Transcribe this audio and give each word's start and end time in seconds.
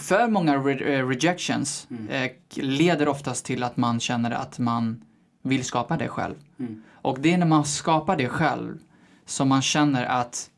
för 0.00 0.28
många 0.28 0.56
re 0.56 0.94
eh, 0.94 1.08
rejections 1.08 1.88
eh, 2.10 2.30
leder 2.54 3.08
oftast 3.08 3.46
till 3.46 3.62
att 3.62 3.76
man 3.76 4.00
känner 4.00 4.30
att 4.30 4.58
man 4.58 5.04
vill 5.42 5.64
skapa 5.64 5.96
det 5.96 6.08
själv. 6.08 6.34
Och 6.92 7.18
det 7.20 7.32
är 7.32 7.38
när 7.38 7.46
man 7.46 7.64
skapar 7.64 8.16
det 8.16 8.28
själv 8.28 8.78
som 9.26 9.48
man 9.48 9.62
känner 9.62 10.04
att 10.04 10.50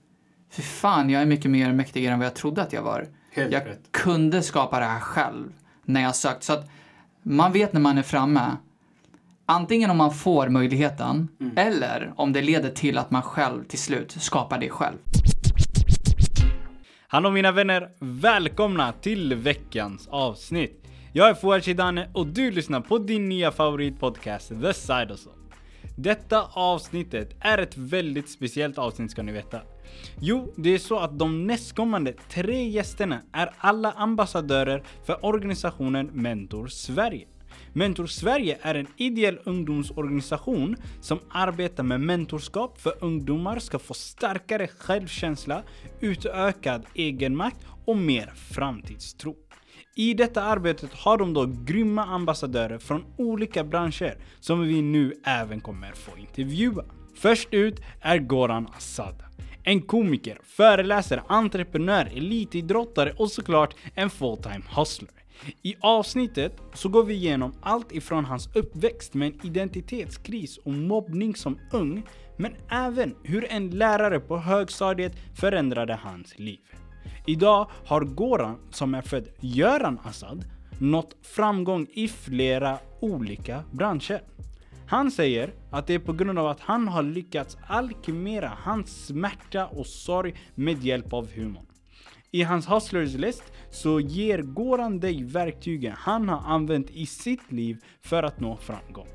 för 0.50 0.62
fan, 0.62 1.10
jag 1.10 1.22
är 1.22 1.26
mycket 1.26 1.50
mer 1.50 1.72
mäktigare 1.72 2.12
än 2.12 2.18
vad 2.18 2.26
jag 2.26 2.34
trodde 2.34 2.62
att 2.62 2.72
jag 2.72 2.82
var. 2.82 3.06
Helt 3.30 3.52
jag 3.52 3.66
rätt. 3.66 3.80
kunde 3.90 4.42
skapa 4.42 4.78
det 4.80 4.86
här 4.86 5.00
själv 5.00 5.52
när 5.84 6.02
jag 6.02 6.16
sökt. 6.16 6.42
Så 6.42 6.52
att 6.52 6.70
man 7.22 7.52
vet 7.52 7.72
när 7.72 7.80
man 7.80 7.98
är 7.98 8.02
framme, 8.02 8.56
antingen 9.46 9.90
om 9.90 9.96
man 9.96 10.14
får 10.14 10.48
möjligheten 10.48 11.28
eller 11.56 12.12
om 12.16 12.32
det 12.32 12.42
leder 12.42 12.70
till 12.70 12.98
att 12.98 13.10
man 13.10 13.22
själv 13.22 13.64
till 13.64 13.78
slut 13.78 14.16
skapar 14.18 14.58
det 14.58 14.68
själv. 14.70 14.96
Hallå 17.08 17.30
mina 17.30 17.52
vänner, 17.52 17.90
välkomna 17.98 18.92
till 18.92 19.34
veckans 19.34 20.08
avsnitt. 20.08 20.84
Jag 21.12 21.28
är 21.28 21.34
Fouad 21.34 21.64
Shidane 21.64 22.10
och 22.12 22.26
du 22.26 22.50
lyssnar 22.50 22.80
på 22.80 22.98
din 22.98 23.28
nya 23.28 23.52
favoritpodcast 23.52 24.48
The 24.48 24.74
Side 24.74 25.10
Hustle. 25.10 25.32
Detta 25.96 26.42
avsnittet 26.52 27.36
är 27.40 27.58
ett 27.58 27.76
väldigt 27.76 28.30
speciellt 28.30 28.78
avsnitt 28.78 29.10
ska 29.10 29.22
ni 29.22 29.32
veta. 29.32 29.60
Jo, 30.20 30.54
det 30.56 30.70
är 30.70 30.78
så 30.78 30.98
att 30.98 31.18
de 31.18 31.46
nästkommande 31.46 32.12
tre 32.12 32.68
gästerna 32.68 33.20
är 33.32 33.50
alla 33.58 33.92
ambassadörer 33.92 34.82
för 35.04 35.24
organisationen 35.24 36.06
Mentor 36.06 36.66
Sverige. 36.66 37.26
Mentor 37.76 38.06
Sverige 38.06 38.58
är 38.62 38.74
en 38.74 38.86
ideell 38.96 39.38
ungdomsorganisation 39.44 40.76
som 41.00 41.18
arbetar 41.30 41.82
med 41.82 42.00
mentorskap 42.00 42.80
för 42.80 42.94
ungdomar 43.00 43.58
ska 43.58 43.78
få 43.78 43.94
starkare 43.94 44.68
självkänsla, 44.68 45.62
utökad 46.00 46.86
egenmakt 46.94 47.56
och 47.84 47.96
mer 47.96 48.32
framtidstro. 48.36 49.36
I 49.94 50.14
detta 50.14 50.42
arbetet 50.42 50.92
har 50.92 51.18
de 51.18 51.34
då 51.34 51.46
grymma 51.64 52.04
ambassadörer 52.04 52.78
från 52.78 53.04
olika 53.18 53.64
branscher 53.64 54.18
som 54.40 54.60
vi 54.60 54.82
nu 54.82 55.12
även 55.24 55.60
kommer 55.60 55.92
få 55.92 56.18
intervjua. 56.18 56.84
Först 57.16 57.48
ut 57.50 57.80
är 58.00 58.18
Goran 58.18 58.68
Assad. 58.76 59.22
En 59.62 59.82
komiker, 59.82 60.38
föreläsare, 60.44 61.22
entreprenör, 61.28 62.06
elitidrottare 62.16 63.12
och 63.12 63.30
såklart 63.30 63.74
en 63.94 64.10
full-time 64.10 64.64
hustler. 64.76 65.15
I 65.62 65.74
avsnittet 65.80 66.60
så 66.74 66.88
går 66.88 67.04
vi 67.04 67.14
igenom 67.14 67.54
allt 67.62 67.92
ifrån 67.92 68.24
hans 68.24 68.56
uppväxt 68.56 69.14
med 69.14 69.28
en 69.28 69.46
identitetskris 69.46 70.58
och 70.58 70.72
mobbning 70.72 71.36
som 71.36 71.58
ung, 71.72 72.06
men 72.36 72.54
även 72.70 73.14
hur 73.22 73.52
en 73.52 73.70
lärare 73.70 74.20
på 74.20 74.38
högstadiet 74.38 75.12
förändrade 75.34 75.94
hans 75.94 76.38
liv. 76.38 76.60
Idag 77.26 77.70
har 77.86 78.00
Goran, 78.00 78.58
som 78.70 78.94
är 78.94 79.02
född 79.02 79.28
Göran 79.40 79.98
Assad, 80.04 80.44
nått 80.80 81.16
framgång 81.22 81.86
i 81.92 82.08
flera 82.08 82.78
olika 83.00 83.64
branscher. 83.72 84.22
Han 84.88 85.10
säger 85.10 85.52
att 85.70 85.86
det 85.86 85.94
är 85.94 85.98
på 85.98 86.12
grund 86.12 86.38
av 86.38 86.46
att 86.46 86.60
han 86.60 86.88
har 86.88 87.02
lyckats 87.02 87.56
alkemera 87.66 88.52
hans 88.62 89.06
smärta 89.06 89.66
och 89.66 89.86
sorg 89.86 90.34
med 90.54 90.84
hjälp 90.84 91.12
av 91.12 91.28
humorn. 91.34 91.65
I 92.36 92.42
hans 92.42 92.68
Hustlers 92.70 93.14
list 93.14 93.52
så 93.70 94.00
ger 94.00 94.42
Goran 94.42 95.00
dig 95.00 95.24
verktygen 95.24 95.94
han 95.98 96.28
har 96.28 96.54
använt 96.54 96.90
i 96.90 97.06
sitt 97.06 97.52
liv 97.52 97.76
för 98.02 98.22
att 98.22 98.40
nå 98.40 98.56
framgång. 98.56 99.06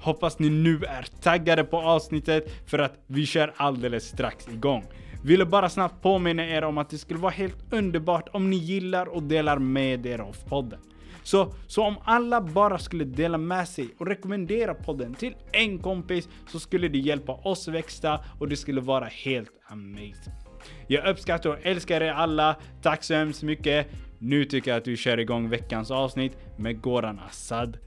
Hoppas 0.00 0.38
ni 0.38 0.50
nu 0.50 0.84
är 0.84 1.06
taggade 1.22 1.64
på 1.64 1.78
avsnittet 1.80 2.50
för 2.66 2.78
att 2.78 2.94
vi 3.06 3.26
kör 3.26 3.54
alldeles 3.56 4.04
strax 4.04 4.48
igång. 4.48 4.84
Ville 5.24 5.46
bara 5.46 5.68
snabbt 5.68 6.02
påminna 6.02 6.46
er 6.46 6.64
om 6.64 6.78
att 6.78 6.90
det 6.90 6.98
skulle 6.98 7.20
vara 7.20 7.32
helt 7.32 7.72
underbart 7.72 8.28
om 8.32 8.50
ni 8.50 8.56
gillar 8.56 9.06
och 9.06 9.22
delar 9.22 9.58
med 9.58 10.06
er 10.06 10.18
av 10.18 10.36
podden. 10.48 10.80
Så, 11.22 11.52
så 11.66 11.84
om 11.84 11.96
alla 12.04 12.40
bara 12.40 12.78
skulle 12.78 13.04
dela 13.04 13.38
med 13.38 13.68
sig 13.68 13.88
och 13.98 14.06
rekommendera 14.06 14.74
podden 14.74 15.14
till 15.14 15.34
en 15.52 15.78
kompis 15.78 16.28
så 16.48 16.60
skulle 16.60 16.88
det 16.88 16.98
hjälpa 16.98 17.32
oss 17.32 17.68
växa 17.68 18.24
och 18.38 18.48
det 18.48 18.56
skulle 18.56 18.80
vara 18.80 19.04
helt 19.04 19.52
amazing. 19.68 20.47
Jag 20.86 21.08
uppskattar 21.08 21.50
och 21.50 21.56
älskar 21.62 22.00
er 22.00 22.12
alla. 22.12 22.56
Tack 22.82 23.04
så 23.04 23.14
hemskt 23.14 23.42
mycket. 23.42 23.86
Nu 24.18 24.44
tycker 24.44 24.70
jag 24.70 24.78
att 24.78 24.86
vi 24.86 24.96
kör 24.96 25.18
igång 25.20 25.48
veckans 25.48 25.90
avsnitt 25.90 26.36
med 26.56 26.80
Goran 26.80 27.20
Assad. 27.28 27.78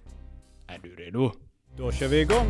Är 0.67 0.79
du 0.83 0.95
redo? 0.95 1.31
Då 1.77 1.91
kör 1.91 2.07
vi 2.07 2.21
igång! 2.21 2.47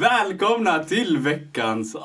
Välkomna 0.00 0.84
till 0.84 1.18
veckans 1.18 1.96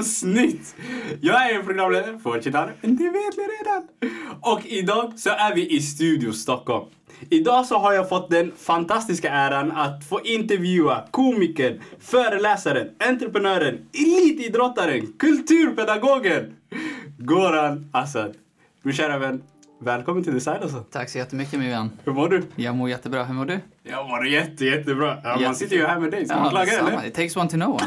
avsnitt! 0.00 0.76
Jag 1.20 1.50
är 1.50 1.62
programledare 1.62 2.18
för 2.18 2.42
Chitane, 2.42 2.72
men 2.80 2.96
det 2.96 3.04
vet 3.04 3.36
ni 3.36 3.42
redan. 3.42 3.82
Och 4.40 4.60
idag 4.66 5.12
så 5.16 5.30
är 5.30 5.54
vi 5.54 5.76
i 5.76 5.80
Studio 5.80 6.32
Stockholm. 6.32 6.86
Idag 7.30 7.66
så 7.66 7.78
har 7.78 7.92
jag 7.92 8.08
fått 8.08 8.30
den 8.30 8.52
fantastiska 8.56 9.30
äran 9.30 9.72
att 9.72 10.04
få 10.08 10.20
intervjua 10.24 11.04
komikern, 11.10 11.80
föreläsaren, 12.00 12.88
entreprenören, 12.98 13.78
elitidrottaren, 13.92 15.12
kulturpedagogen 15.18 16.56
Goran 17.18 17.90
Assad. 17.92 18.34
Min 18.82 18.94
kära 18.94 19.18
vän, 19.18 19.42
välkommen 19.84 20.24
till 20.24 20.34
Design 20.34 20.62
alltså. 20.62 20.84
Tack 20.90 21.08
så 21.10 21.18
jättemycket 21.18 21.58
min 21.58 21.70
vän. 21.70 21.90
Hur 22.04 22.12
mår 22.12 22.28
du? 22.28 22.42
Jag 22.56 22.74
mår 22.76 22.88
jättebra. 22.90 23.24
Hur 23.24 23.34
mår 23.34 23.44
du? 23.44 23.60
Jag 23.82 24.08
mår 24.08 24.26
jätte, 24.26 24.64
jättebra. 24.64 25.18
Ja, 25.24 25.30
man 25.30 25.40
Jätte- 25.40 25.54
sitter 25.54 25.76
ju 25.76 25.86
här 25.86 25.98
med 26.00 26.10
dig, 26.10 26.26
ska 26.26 26.36
man 26.40 26.50
klaga 26.50 26.72
eller? 26.78 27.06
It 27.06 27.14
takes 27.14 27.36
one 27.36 27.50
to 27.50 27.56
know 27.56 27.68
one. 27.74 27.86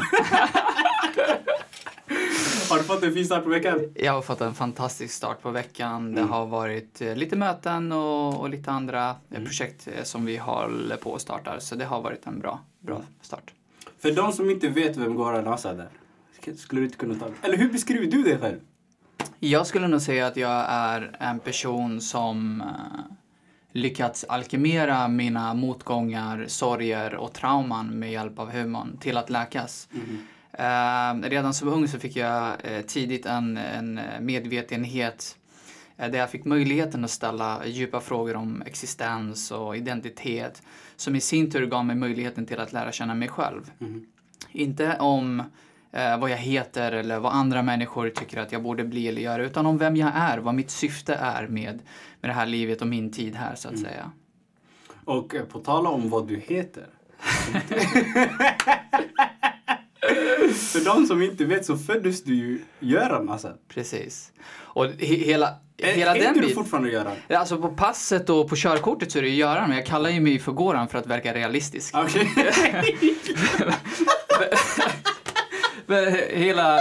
Har 2.70 2.78
du 2.78 2.84
fått 2.84 3.02
en 3.02 3.12
fin 3.14 3.24
start 3.24 3.44
på 3.44 3.50
veckan? 3.50 3.80
Jag 3.94 4.12
har 4.12 4.22
fått 4.22 4.40
en 4.40 4.54
fantastisk 4.54 5.14
start 5.14 5.42
på 5.42 5.50
veckan. 5.50 6.12
Det 6.14 6.20
Mm. 6.20 6.32
har 6.32 6.46
varit 6.46 7.00
eh, 7.00 7.16
lite 7.16 7.36
möten 7.36 7.92
och, 7.92 8.40
och 8.40 8.48
lite 8.50 8.70
andra 8.70 9.08
eh, 9.10 9.14
Mm. 9.30 9.44
projekt 9.44 9.88
eh, 9.96 10.02
som 10.02 10.24
vi 10.24 10.36
håller 10.36 10.96
på 10.96 11.14
att 11.14 11.20
starta. 11.20 11.60
Så 11.60 11.74
det 11.74 11.84
har 11.84 12.00
varit 12.00 12.26
en 12.26 12.40
bra, 12.40 12.60
bra 12.80 13.00
start. 13.22 13.52
För 13.98 14.10
de 14.10 14.32
som 14.32 14.50
inte 14.50 14.68
vet 14.68 14.96
vem 14.96 15.14
Goran 15.14 15.48
Assad 15.48 15.80
är, 15.80 15.88
skulle 16.56 16.80
du 16.80 16.84
inte 16.84 16.98
kunna 16.98 17.14
ta... 17.14 17.26
Eller 17.42 17.56
hur 17.56 17.68
beskriver 17.72 18.06
du 18.06 18.22
dig 18.22 18.38
själv? 18.38 18.56
Jag 19.38 19.66
skulle 19.66 19.88
nog 19.88 20.00
säga 20.00 20.26
att 20.26 20.36
jag 20.36 20.64
är 20.68 21.16
en 21.20 21.38
person 21.38 22.00
som 22.00 22.60
eh, 22.60 22.66
lyckats 23.72 24.24
alkemera 24.28 25.08
mina 25.08 25.54
motgångar, 25.54 26.44
sorger 26.48 27.14
och 27.14 27.32
trauman 27.32 27.98
med 27.98 28.12
hjälp 28.12 28.38
av 28.38 28.50
humorn 28.50 28.96
till 29.00 29.16
att 29.16 29.30
läkas. 29.30 29.88
Eh, 30.52 31.28
redan 31.28 31.54
som 31.54 31.68
ung 31.68 31.88
så 31.88 31.98
fick 31.98 32.16
jag 32.16 32.52
eh, 32.64 32.80
tidigt 32.80 33.26
en, 33.26 33.56
en 33.56 34.00
medvetenhet 34.20 35.36
eh, 35.96 36.10
där 36.10 36.18
jag 36.18 36.30
fick 36.30 36.44
möjligheten 36.44 37.04
att 37.04 37.10
ställa 37.10 37.66
djupa 37.66 38.00
frågor 38.00 38.36
om 38.36 38.62
existens 38.66 39.50
och 39.50 39.76
identitet 39.76 40.62
som 40.96 41.16
i 41.16 41.20
sin 41.20 41.50
tur 41.50 41.66
gav 41.66 41.84
mig 41.84 41.96
möjligheten 41.96 42.46
till 42.46 42.60
att 42.60 42.72
lära 42.72 42.92
känna 42.92 43.14
mig 43.14 43.28
själv. 43.28 43.70
Inte 44.52 44.96
om 44.98 45.42
eh, 45.94 46.18
vad 46.18 46.30
jag 46.30 46.36
heter 46.36 46.92
eller 46.92 47.18
vad 47.18 47.32
andra 47.32 47.62
människor 47.62 48.10
tycker 48.10 48.38
att 48.40 48.52
jag 48.52 48.62
borde 48.62 48.84
bli 48.84 49.08
eller 49.08 49.22
göra, 49.22 49.44
utan 49.44 49.66
om 49.66 49.78
vem 49.78 49.96
jag 49.96 50.10
är, 50.14 50.38
vad 50.38 50.54
mitt 50.54 50.70
syfte 50.70 51.14
är 51.14 51.46
med, 51.46 51.82
med 52.20 52.30
det 52.30 52.34
här 52.34 52.46
livet 52.46 52.80
och 52.80 52.86
min 52.86 53.12
tid 53.12 53.34
här 53.34 53.54
så 53.54 53.68
att 53.68 53.78
säga. 53.78 54.10
Och 55.04 55.34
eh, 55.34 55.42
på 55.44 55.58
tala 55.58 55.88
om 55.88 56.10
vad 56.10 56.28
du 56.28 56.36
heter. 56.46 56.86
För 60.54 60.84
de 60.84 61.06
som 61.06 61.22
inte 61.22 61.44
vet 61.44 61.66
så 61.66 61.76
föddes 61.76 62.24
du 62.24 62.34
ju 62.34 62.60
Göran 62.80 63.28
Assad. 63.28 63.58
Precis. 63.68 64.32
Och 64.56 64.86
he- 64.86 65.24
hela, 65.24 65.54
hela 65.78 66.14
Heter 66.14 66.34
den 66.34 66.42
du 66.42 66.54
fortfarande 66.54 66.90
Göran? 66.90 67.16
Alltså 67.28 67.58
på 67.58 67.68
passet 67.68 68.30
och 68.30 68.48
på 68.48 68.56
körkortet 68.56 69.12
så 69.12 69.18
är 69.18 69.22
det 69.22 69.28
ju 69.28 69.34
Göran, 69.34 69.68
men 69.68 69.78
jag 69.78 69.86
kallar 69.86 70.10
ju 70.10 70.20
mig 70.20 70.38
för 70.38 70.52
Goran 70.52 70.88
för 70.88 70.98
att 70.98 71.06
verka 71.06 71.34
realistisk. 71.34 71.94
Okej. 71.96 72.28
Hela... 76.30 76.78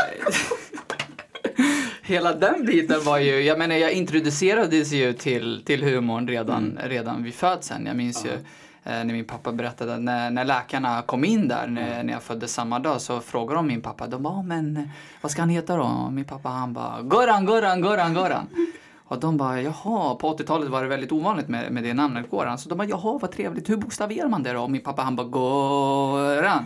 Hela 2.05 2.33
den 2.33 2.65
biten 2.65 3.03
var 3.03 3.17
ju, 3.17 3.41
jag 3.41 3.59
menar 3.59 3.75
jag 3.75 3.91
introducerades 3.91 4.91
ju 4.91 5.13
till, 5.13 5.63
till 5.65 5.83
humorn 5.83 6.27
redan, 6.27 6.79
redan 6.83 7.23
vid 7.23 7.33
födseln. 7.33 7.85
Jag 7.85 7.95
minns 7.95 8.25
ju 8.25 8.29
eh, 8.29 8.39
när 8.83 9.03
min 9.05 9.25
pappa 9.25 9.51
berättade, 9.51 9.97
när, 9.97 10.31
när 10.31 10.45
läkarna 10.45 11.01
kom 11.01 11.25
in 11.25 11.47
där 11.47 11.67
när, 11.67 12.03
när 12.03 12.13
jag 12.13 12.23
föddes 12.23 12.53
samma 12.53 12.79
dag 12.79 13.01
så 13.01 13.19
frågade 13.19 13.55
de 13.55 13.67
min 13.67 13.81
pappa, 13.81 14.07
de 14.07 14.23
bara, 14.23 14.33
"Ja, 14.33 14.41
men 14.41 14.89
vad 15.21 15.31
ska 15.31 15.41
han 15.41 15.49
heta 15.49 15.75
då? 15.77 15.83
Och 15.83 16.13
min 16.13 16.25
pappa 16.25 16.49
han 16.49 16.73
bara, 16.73 17.01
Goran, 17.01 17.45
Goran, 17.45 17.81
Goran, 17.81 18.13
Goran. 18.13 18.47
Och 19.05 19.19
de 19.19 19.37
bara, 19.37 19.61
jaha, 19.61 20.15
på 20.15 20.37
80-talet 20.37 20.69
var 20.69 20.81
det 20.83 20.89
väldigt 20.89 21.11
ovanligt 21.11 21.47
med, 21.47 21.71
med 21.71 21.83
det 21.83 21.93
namnet 21.93 22.29
Goran. 22.29 22.57
Så 22.57 22.69
de 22.69 22.77
bara, 22.77 22.87
jaha 22.87 23.19
vad 23.21 23.31
trevligt, 23.31 23.69
hur 23.69 23.77
bokstaverar 23.77 24.27
man 24.29 24.43
det 24.43 24.53
då? 24.53 24.61
Och 24.61 24.71
min 24.71 24.81
pappa 24.81 25.01
han 25.01 25.15
bara, 25.15 25.27
Goran. 25.27 26.65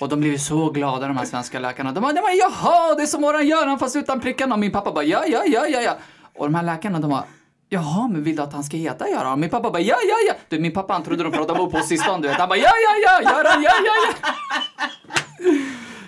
Och 0.00 0.08
de 0.08 0.20
blev 0.20 0.32
ju 0.32 0.38
så 0.38 0.70
glada 0.70 1.06
de 1.08 1.16
här 1.16 1.24
svenska 1.24 1.58
läkarna. 1.58 1.92
De 1.92 2.00
bara, 2.00 2.12
de 2.12 2.20
bara 2.20 2.32
jaha, 2.34 2.94
det 2.94 3.02
är 3.02 3.06
som 3.06 3.22
våran 3.22 3.46
Göran 3.46 3.78
fast 3.78 3.96
utan 3.96 4.20
prickarna. 4.20 4.54
Och 4.54 4.60
min 4.60 4.72
pappa 4.72 4.92
bara, 4.92 5.04
ja, 5.04 5.24
ja, 5.26 5.44
ja, 5.46 5.66
ja, 5.66 5.80
ja. 5.80 5.96
Och 6.34 6.46
de 6.46 6.54
här 6.54 6.62
läkarna 6.62 6.98
de 7.00 7.10
bara, 7.10 7.24
jaha, 7.68 8.08
men 8.08 8.22
vill 8.24 8.36
du 8.36 8.42
att 8.42 8.52
han 8.52 8.64
ska 8.64 8.76
heta 8.76 9.08
Göran? 9.08 9.32
Och 9.32 9.38
min 9.38 9.50
pappa 9.50 9.70
bara, 9.70 9.82
ja, 9.82 9.96
ja, 10.08 10.16
ja. 10.28 10.34
Du, 10.48 10.58
min 10.58 10.72
pappa 10.72 10.92
han 10.92 11.02
trodde 11.02 11.22
de 11.22 11.32
pratade 11.32 11.60
om 11.60 11.66
uppehållstillstånd, 11.66 12.22
du 12.22 12.28
vet. 12.28 12.38
Han 12.38 12.48
bara, 12.48 12.58
ja, 12.58 12.70
ja, 12.84 13.22
ja, 13.22 13.30
Göran, 13.30 13.62
ja, 13.62 13.72
ja, 13.84 13.94
ja. 14.08 14.30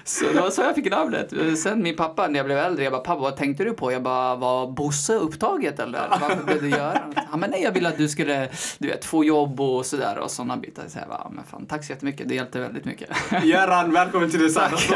Så 0.09 0.25
det 0.25 0.41
var 0.41 0.51
så 0.51 0.63
jag 0.63 0.75
fick 0.75 0.91
namnet. 0.91 1.33
Sen 1.59 1.83
min 1.83 1.97
pappa, 1.97 2.29
när 2.29 2.37
jag 2.39 2.47
blev 2.47 2.59
äldre, 2.59 2.85
jag 2.85 2.93
bara 2.93 3.03
pappa 3.03 3.21
vad 3.21 3.37
tänkte 3.37 3.65
du 3.65 3.73
på? 3.73 3.93
Jag 3.93 4.03
bara, 4.03 4.37
var 4.37 4.73
Bosse 4.73 5.15
upptaget 5.15 5.79
eller? 5.79 6.09
Varför 6.21 6.45
blev 6.45 6.63
det 6.63 6.69
göra? 6.69 7.01
Han 7.31 7.41
men 7.41 7.51
nej 7.51 7.63
jag 7.63 7.73
ville 7.73 7.89
att 7.89 7.97
du 7.97 8.09
skulle, 8.09 8.49
du 8.79 8.89
vet, 8.89 9.05
få 9.05 9.25
jobb 9.25 9.61
och 9.61 9.87
sådär 9.87 10.19
och 10.19 10.31
sådana 10.31 10.57
bitar. 10.57 10.85
Så 10.89 10.99
jag 10.99 11.09
bara, 11.09 11.31
men 11.31 11.45
fan 11.45 11.67
tack 11.67 11.85
så 11.85 11.93
jättemycket, 11.93 12.29
det 12.29 12.35
hjälpte 12.35 12.61
väldigt 12.61 12.85
mycket. 12.85 13.09
Göran, 13.45 13.93
välkommen 13.93 14.31
till 14.31 14.41
det 14.41 14.53
Tack. 14.53 14.91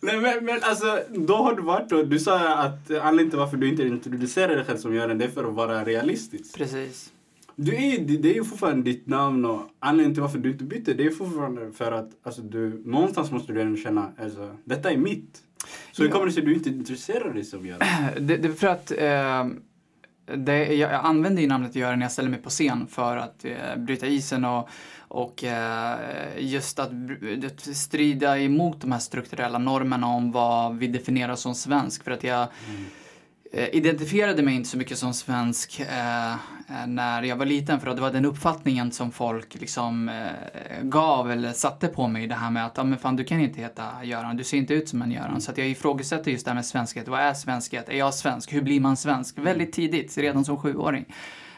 Nej 0.00 0.16
men, 0.20 0.44
men 0.44 0.58
alltså, 0.62 1.00
då 1.10 1.36
har 1.36 1.54
du 1.54 1.62
varit 1.62 1.88
då, 1.88 2.02
du 2.02 2.18
sa 2.18 2.38
att 2.38 2.90
anledningen 2.90 3.30
till 3.30 3.38
varför 3.38 3.56
du 3.56 3.68
inte 3.68 3.82
introducerar 3.82 4.56
dig 4.56 4.64
själv 4.64 4.78
som 4.78 4.94
Göran, 4.94 5.18
det 5.18 5.24
är 5.24 5.28
för 5.28 5.44
att 5.44 5.54
vara 5.54 5.84
realistisk. 5.84 6.56
Precis. 6.56 7.10
Du 7.56 7.74
är, 7.74 7.98
det 7.98 8.30
är 8.30 8.34
ju 8.34 8.44
fortfarande 8.44 8.82
ditt 8.90 9.06
namn 9.06 9.44
och 9.44 9.60
anledningen 9.78 10.14
till 10.14 10.22
varför 10.22 10.38
du 10.38 10.50
inte 10.50 10.64
bytte 10.64 10.94
det 10.94 11.06
är 11.06 11.10
fortfarande 11.10 11.72
för 11.72 11.92
att 11.92 12.10
alltså, 12.22 12.42
du, 12.42 12.82
någonstans 12.84 13.30
måste 13.30 13.52
du 13.52 13.60
ändå 13.60 13.76
känna 13.76 14.12
alltså, 14.22 14.56
detta 14.64 14.90
är 14.90 14.96
mitt. 14.96 15.42
Så 15.92 16.02
hur 16.02 16.10
kommer 16.10 16.26
det 16.26 16.32
sig 16.32 16.40
att 16.40 16.46
du 16.46 16.54
inte 16.54 16.68
intresserar 16.68 17.34
dig 17.34 17.44
som 17.44 17.66
Göran? 17.66 17.88
Det, 18.20 18.36
det 18.36 18.48
är 18.48 18.52
för 18.52 18.66
att 18.66 18.90
eh, 18.90 19.46
det, 20.36 20.74
jag, 20.74 20.92
jag 20.92 21.04
använder 21.04 21.42
ju 21.42 21.48
namnet 21.48 21.74
Göran 21.74 21.98
när 21.98 22.04
jag 22.04 22.12
ställer 22.12 22.30
mig 22.30 22.42
på 22.42 22.50
scen 22.50 22.86
för 22.86 23.16
att 23.16 23.44
eh, 23.44 23.76
bryta 23.76 24.06
isen 24.06 24.44
och, 24.44 24.68
och 24.98 25.44
eh, 25.44 25.98
just 26.38 26.78
att, 26.78 26.90
att 27.44 27.76
strida 27.76 28.38
emot 28.38 28.80
de 28.80 28.92
här 28.92 28.98
strukturella 28.98 29.58
normerna 29.58 30.06
om 30.06 30.32
vad 30.32 30.76
vi 30.76 30.86
definierar 30.86 31.36
som 31.36 31.54
svensk. 31.54 32.04
För 32.04 32.10
att 32.10 32.24
jag 32.24 32.48
mm 32.68 32.84
Eh, 33.56 33.68
identifierade 33.72 34.42
mig 34.42 34.54
inte 34.54 34.68
så 34.68 34.78
mycket 34.78 34.98
som 34.98 35.14
svensk 35.14 35.80
eh, 35.80 36.32
eh 36.32 36.36
när 36.86 37.22
jag 37.22 37.36
var 37.36 37.46
liten 37.46 37.80
för 37.80 37.94
det 37.94 38.00
var 38.00 38.12
den 38.12 38.24
uppfattningen 38.24 38.92
som 38.92 39.12
folk 39.12 39.54
liksom 39.54 40.08
eh, 40.08 40.82
gav 40.82 41.30
eller 41.30 41.52
satte 41.52 41.88
på 41.88 42.08
mig 42.08 42.26
det 42.26 42.34
här 42.34 42.50
med 42.50 42.66
att 42.66 42.78
ah, 42.78 42.84
men 42.84 42.98
fan, 42.98 43.16
du 43.16 43.24
kan 43.24 43.40
inte 43.40 43.60
heta 43.60 44.04
Göran, 44.04 44.36
du 44.36 44.44
ser 44.44 44.56
inte 44.56 44.74
ut 44.74 44.88
som 44.88 45.02
en 45.02 45.12
Göran. 45.12 45.40
Så 45.40 45.50
att 45.50 45.58
jag 45.58 45.68
ifrågasätter 45.68 46.30
just 46.30 46.44
det 46.44 46.50
här 46.50 46.54
med 46.54 46.66
svenskhet. 46.66 47.08
Vad 47.08 47.20
är 47.20 47.34
svenskhet? 47.34 47.88
Är 47.88 47.96
jag 47.96 48.14
svensk? 48.14 48.52
Hur 48.52 48.62
blir 48.62 48.80
man 48.80 48.96
svensk? 48.96 49.38
Väldigt 49.38 49.72
tidigt, 49.72 50.18
redan 50.18 50.44
som 50.44 50.56
sjuåring. 50.56 51.04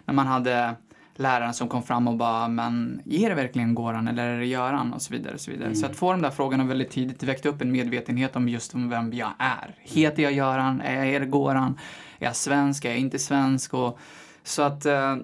När 0.05 0.15
man 0.15 0.27
hade 0.27 0.75
läraren 1.19 1.55
som 1.55 1.69
kom 1.69 1.83
fram 1.83 2.09
och 2.09 2.17
bara, 2.17 2.49
men 2.49 3.03
är 3.11 3.29
det 3.29 3.35
verkligen 3.35 3.75
Goran 3.75 4.09
eller 4.09 4.29
är 4.29 4.39
det 4.39 4.47
Göran? 4.47 4.93
Och 4.93 5.03
så 5.03 5.13
vidare. 5.13 5.35
Och 5.35 5.41
så 5.41 5.51
vidare. 5.51 5.67
Mm. 5.67 5.77
Så 5.77 5.87
att 5.87 5.97
få 5.97 6.13
de 6.13 6.23
där 6.23 6.31
frågorna 6.31 6.65
väldigt 6.65 6.91
tidigt 6.91 7.23
väckte 7.23 7.49
upp 7.49 7.63
en 7.63 7.73
medvetenhet 7.73 8.37
om 8.37 8.49
just 8.49 8.75
om 8.75 8.91
vem 8.91 9.13
jag 9.13 9.33
är. 9.39 9.75
Heter 9.79 10.23
jag 10.23 10.33
Göran? 10.33 10.81
Är 10.81 11.21
det 11.21 11.27
Goran? 11.27 11.79
Är 12.19 12.27
jag 12.27 12.37
svensk? 12.37 12.85
Är 12.85 12.89
jag 12.89 12.99
inte 12.99 13.19
svensk? 13.19 13.75
Och, 13.75 13.99
så 14.45 14.63
att 14.63 14.87
eh, 14.87 15.17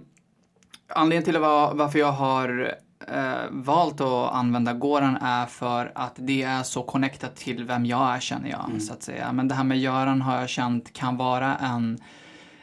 anledningen 0.89 1.25
till 1.25 1.39
var, 1.39 1.75
varför 1.75 1.99
jag 1.99 2.13
har 2.13 2.75
eh, 3.09 3.51
valt 3.51 4.01
att 4.01 4.33
använda 4.33 4.73
Goran 4.73 5.17
är 5.17 5.47
för 5.47 5.93
att 5.95 6.15
det 6.17 6.43
är 6.43 6.63
så 6.63 6.83
connectat 6.83 7.37
till 7.37 7.65
vem 7.65 7.87
jag 7.87 8.15
är 8.17 8.21
känner 8.21 8.51
jag. 8.51 8.65
Mm. 8.69 8.81
Så 8.81 8.93
att 8.93 9.03
säga. 9.03 9.33
Men 9.33 9.49
det 9.49 9.55
här 9.55 9.65
med 9.65 9.79
Göran 9.79 10.23
har 10.23 10.41
jag 10.41 10.49
känt 10.49 10.93
kan 10.93 11.17
vara 11.17 11.57
en 11.57 11.99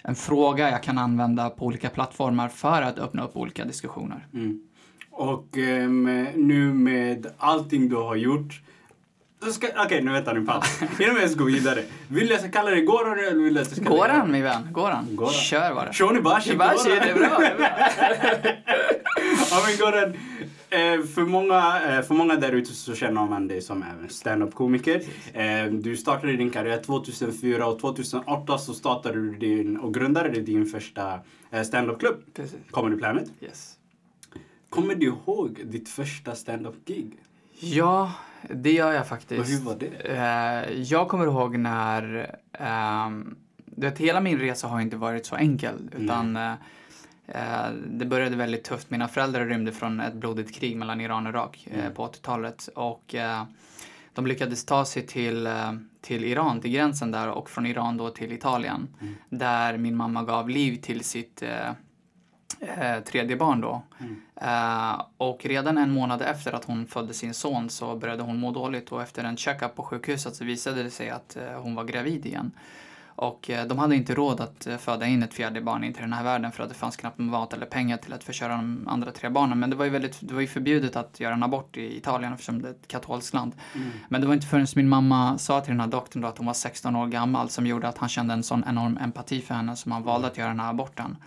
en 0.04 0.16
fråga 0.16 0.72
jag 0.72 0.84
kan 0.84 0.98
använda 0.98 1.50
på 1.50 1.66
olika 1.66 1.90
plattformar 1.90 2.50
för 2.50 2.82
att 2.82 3.00
öppna 3.00 3.24
upp 3.24 3.36
olika 3.36 3.66
diskussioner. 3.66 4.28
Mm. 4.34 4.60
Och 5.12 5.58
um, 5.58 6.28
nu 6.36 6.74
med 6.74 7.28
allting 7.38 7.90
du 7.90 7.96
har 7.96 8.16
gjort 8.16 8.62
Okej, 9.42 9.74
okay, 9.86 10.02
nu 10.02 10.12
vänta 10.12 10.34
nu 10.34 10.46
paus. 10.46 10.82
Innan 11.00 11.16
vi 11.16 11.22
ens 11.22 11.36
går 11.36 11.46
vidare. 11.46 11.84
Vill 12.08 12.30
jag 12.30 12.54
kalla 12.54 12.70
dig 12.70 12.82
Goran 12.82 13.20
eller 13.20 13.44
vill 13.44 13.56
jag 13.56 13.68
kalla 13.68 13.90
Goran 13.90 14.20
dig... 14.20 14.32
min 14.32 14.44
vän, 14.44 14.68
Goran. 14.72 15.08
Goran. 15.16 15.34
Kör 15.34 15.74
bara. 15.74 15.94
Shonibashi 15.94 16.56
Goran. 16.56 16.78
det 16.86 17.10
är 17.10 17.16
bra. 17.16 17.38
Det 17.40 17.46
är 17.46 17.58
bra. 17.58 17.68
ja 19.52 19.62
men 19.66 19.78
Goran, 19.80 20.14
för 21.16 21.26
många, 21.26 21.82
eh, 21.88 22.02
för 22.02 22.14
många 22.14 22.36
där 22.36 22.52
ute 22.52 22.74
så 22.74 22.96
känner 22.96 23.26
man 23.26 23.48
dig 23.48 23.62
som 23.62 23.84
även 23.84 24.10
stand-up-komiker. 24.10 25.02
Eh, 25.34 25.66
du 25.72 25.98
startade 25.98 26.36
din 26.36 26.50
karriär 26.50 26.78
2004 26.78 27.68
och 27.68 27.80
2008 27.80 28.58
så 28.58 28.74
startade 28.74 29.16
du 29.16 29.36
din 29.36 29.78
och 29.78 29.94
grundade 29.94 30.30
du 30.30 30.42
din 30.42 30.66
första 30.66 31.20
stand-up-klubb. 31.66 32.24
Comedy 32.72 32.98
Planet. 32.98 33.32
Yes. 33.42 33.76
Kommer 34.70 34.96
du 34.96 35.06
ihåg 35.06 35.62
ditt 35.66 35.90
första 35.90 36.36
stand-up-gig? 36.36 37.18
Ja, 37.60 38.14
det 38.50 38.72
gör 38.72 38.92
jag 38.92 39.08
faktiskt. 39.08 39.42
Och 39.42 39.48
hur 39.48 39.60
var 39.60 39.76
det? 39.76 40.74
Jag 40.74 41.08
kommer 41.08 41.26
ihåg 41.26 41.58
när... 41.58 42.36
Um, 43.08 43.36
vet, 43.66 43.98
hela 43.98 44.22
min 44.22 44.40
resa 44.40 44.68
har 44.68 44.82
inte 44.82 44.98
varit 44.98 45.26
så 45.26 45.36
enkel. 45.36 45.90
Utan 45.98 46.30
mm. 46.30 46.58
Eh, 47.34 47.72
det 47.72 48.06
började 48.06 48.36
väldigt 48.36 48.64
tufft. 48.64 48.90
Mina 48.90 49.08
föräldrar 49.08 49.46
rymde 49.46 49.72
från 49.72 50.00
ett 50.00 50.14
blodigt 50.14 50.56
krig 50.56 50.78
mellan 50.78 51.02
Iran 51.02 51.28
och 51.28 51.34
Irak 51.34 51.68
eh, 51.72 51.80
mm. 51.80 51.94
på 51.94 52.08
80-talet. 52.08 52.70
Och 52.76 53.16
eh, 53.16 53.44
de 54.14 54.28
lyckades 54.28 54.66
ta 54.66 54.86
sig 54.86 55.08
till, 55.08 55.50
till 56.02 56.24
Iran, 56.24 56.62
till 56.62 56.72
gränsen 56.72 57.12
där 57.12 57.30
och 57.30 57.50
från 57.50 57.66
Iran 57.66 57.98
då 57.98 58.10
till 58.10 58.32
Italien. 58.32 58.88
Mm. 59.02 59.16
Där 59.30 59.78
min 59.78 59.96
mamma 59.96 60.24
gav 60.24 60.50
liv 60.50 60.82
till 60.82 61.04
sitt 61.04 61.44
eh, 62.62 63.00
tredje 63.04 63.36
barn 63.36 63.62
då. 63.62 63.82
Mm. 64.00 64.22
Eh, 64.36 65.02
och 65.18 65.46
redan 65.46 65.78
en 65.78 65.92
månad 65.92 66.22
efter 66.22 66.54
att 66.54 66.66
hon 66.66 66.88
födde 66.88 67.14
sin 67.14 67.34
son 67.34 67.70
så 67.70 67.96
började 67.96 68.24
hon 68.24 68.40
må 68.40 68.52
dåligt 68.52 68.92
och 68.92 69.02
efter 69.02 69.24
en 69.24 69.38
checkup 69.38 69.76
på 69.76 69.84
sjukhuset 69.84 70.36
så 70.36 70.46
visade 70.46 70.84
det 70.84 70.92
sig 70.92 71.10
att 71.10 71.38
eh, 71.38 71.62
hon 71.62 71.76
var 71.76 71.84
gravid 71.84 72.26
igen. 72.26 72.52
Och 73.20 73.50
eh, 73.50 73.68
de 73.68 73.80
hade 73.80 73.96
inte 73.96 74.16
råd 74.16 74.42
att 74.42 74.68
eh, 74.68 74.78
föda 74.78 75.06
in 75.06 75.24
ett 75.24 75.34
fjärde 75.34 75.62
barn 75.62 75.84
in 75.84 75.94
till 75.94 76.02
den 76.02 76.14
här 76.14 76.24
världen 76.24 76.52
för 76.52 76.64
att 76.64 76.70
det 76.70 76.76
fanns 76.76 76.98
knappt 76.98 77.18
mat 77.18 77.54
eller 77.54 77.66
pengar 77.66 77.98
till 77.98 78.14
att 78.14 78.24
försörja 78.24 78.56
de 78.56 78.88
andra 78.88 79.12
tre 79.12 79.30
barnen. 79.30 79.60
Men 79.60 79.70
det 79.70 79.76
var 79.76 79.86
ju, 79.86 79.92
väldigt, 79.92 80.18
det 80.22 80.34
var 80.34 80.42
ju 80.42 80.48
förbjudet 80.48 80.96
att 80.96 81.20
göra 81.20 81.34
en 81.34 81.44
abort 81.44 81.78
i 81.78 81.98
Italien 81.98 82.34
eftersom 82.34 82.62
det 82.62 82.68
är 82.68 82.72
ett 82.72 82.88
katolskt 82.88 83.34
land. 83.34 83.56
Mm. 83.76 83.90
Men 84.10 84.22
det 84.22 84.28
var 84.28 84.34
inte 84.34 84.48
förrän 84.48 84.68
min 84.76 84.90
mamma 84.90 85.38
sa 85.38 85.62
till 85.62 85.72
den 85.72 85.80
här 85.80 85.88
doktorn 85.88 86.26
att 86.26 86.38
hon 86.38 86.48
var 86.48 86.54
16 86.54 86.96
år 86.96 87.08
gammal 87.08 87.50
som 87.50 87.68
gjorde 87.68 87.88
att 87.88 87.98
han 87.98 88.10
kände 88.10 88.34
en 88.34 88.44
sån 88.44 88.64
enorm 88.68 88.98
empati 89.02 89.42
för 89.42 89.56
henne 89.56 89.76
som 89.76 89.92
han 89.92 90.04
valde 90.04 90.28
att 90.28 90.38
göra 90.38 90.48
den 90.48 90.60
här 90.60 90.70
aborten. 90.70 91.18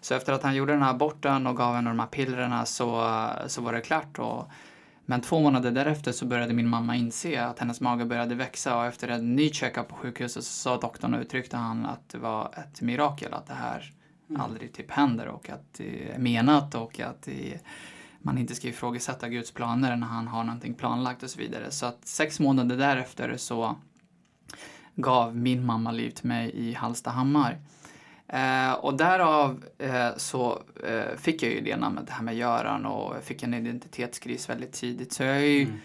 Så 0.00 0.14
efter 0.14 0.32
att 0.32 0.42
han 0.42 0.54
gjorde 0.54 0.72
den 0.72 0.82
här 0.82 0.90
aborten 0.90 1.46
och 1.46 1.56
gav 1.56 1.74
henne 1.74 1.90
de 1.90 1.98
här 1.98 2.06
pillerna 2.06 2.64
så, 2.64 3.18
så 3.46 3.62
var 3.62 3.72
det 3.72 3.80
klart. 3.80 4.18
Och 4.18 4.50
men 5.10 5.20
två 5.20 5.40
månader 5.40 5.70
därefter 5.70 6.12
så 6.12 6.26
började 6.26 6.54
min 6.54 6.68
mamma 6.68 6.96
inse 6.96 7.44
att 7.44 7.58
hennes 7.58 7.80
mage 7.80 8.04
började 8.04 8.34
växa 8.34 8.76
och 8.76 8.86
efter 8.86 9.08
en 9.08 9.36
ny 9.36 9.52
checkup 9.52 9.88
på 9.88 9.94
sjukhuset 9.94 10.44
så 10.44 10.52
sa 10.52 10.80
doktorn 10.80 11.14
och 11.14 11.20
uttryckte 11.20 11.56
han 11.56 11.86
att 11.86 12.08
det 12.08 12.18
var 12.18 12.54
ett 12.56 12.80
mirakel 12.80 13.34
att 13.34 13.46
det 13.46 13.54
här 13.54 13.92
mm. 14.28 14.40
aldrig 14.40 14.72
typ 14.72 14.90
händer 14.90 15.28
och 15.28 15.50
att 15.50 15.74
det 15.76 16.12
är 16.12 16.18
menat 16.18 16.74
och 16.74 17.00
att 17.00 17.22
det, 17.22 17.60
man 18.18 18.38
inte 18.38 18.54
ska 18.54 18.68
ifrågasätta 18.68 19.28
Guds 19.28 19.52
planer 19.52 19.96
när 19.96 20.06
han 20.06 20.28
har 20.28 20.44
någonting 20.44 20.74
planlagt 20.74 21.22
och 21.22 21.30
så 21.30 21.38
vidare. 21.38 21.70
Så 21.70 21.86
att 21.86 22.06
sex 22.06 22.40
månader 22.40 22.76
därefter 22.76 23.36
så 23.36 23.76
gav 24.94 25.36
min 25.36 25.66
mamma 25.66 25.92
liv 25.92 26.10
till 26.10 26.26
mig 26.26 26.50
i 26.54 26.72
Hallstahammar. 26.72 27.58
Eh, 28.28 28.72
och 28.72 28.96
därav 28.96 29.64
eh, 29.78 30.08
så 30.16 30.62
eh, 30.86 31.16
fick 31.16 31.42
jag 31.42 31.52
ju 31.52 31.60
det 31.60 31.76
namnet, 31.76 32.06
det 32.06 32.12
här 32.12 32.22
med 32.22 32.36
Göran 32.36 32.86
och 32.86 33.16
jag 33.16 33.22
fick 33.22 33.42
en 33.42 33.54
identitetskris 33.54 34.50
väldigt 34.50 34.72
tidigt. 34.72 35.12
Så 35.12 35.22
jag 35.22 35.34
har 35.34 35.40
ju 35.40 35.62
mm. 35.62 35.78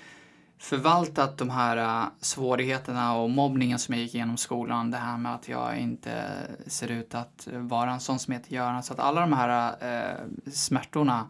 förvaltat 0.58 1.38
de 1.38 1.50
här 1.50 1.78
uh, 1.78 2.10
svårigheterna 2.20 3.16
och 3.16 3.30
mobbningen 3.30 3.80
som 3.80 3.94
jag 3.94 4.04
gick 4.04 4.16
igenom 4.16 4.38
skolan. 4.38 4.92
Det 4.92 4.98
här 4.98 5.18
med 5.18 5.36
att 5.36 5.50
jag 5.50 5.78
inte 5.78 6.24
ser 6.68 6.92
ut 6.92 7.16
att 7.16 7.48
vara 7.52 7.92
en 7.92 8.00
sån 8.00 8.20
som 8.20 8.34
heter 8.34 8.54
Göran. 8.54 8.84
Så 8.84 8.94
att 8.94 9.00
alla 9.00 9.22
de 9.22 9.34
här 9.34 9.72
uh, 9.72 10.52
smärtorna 10.52 11.28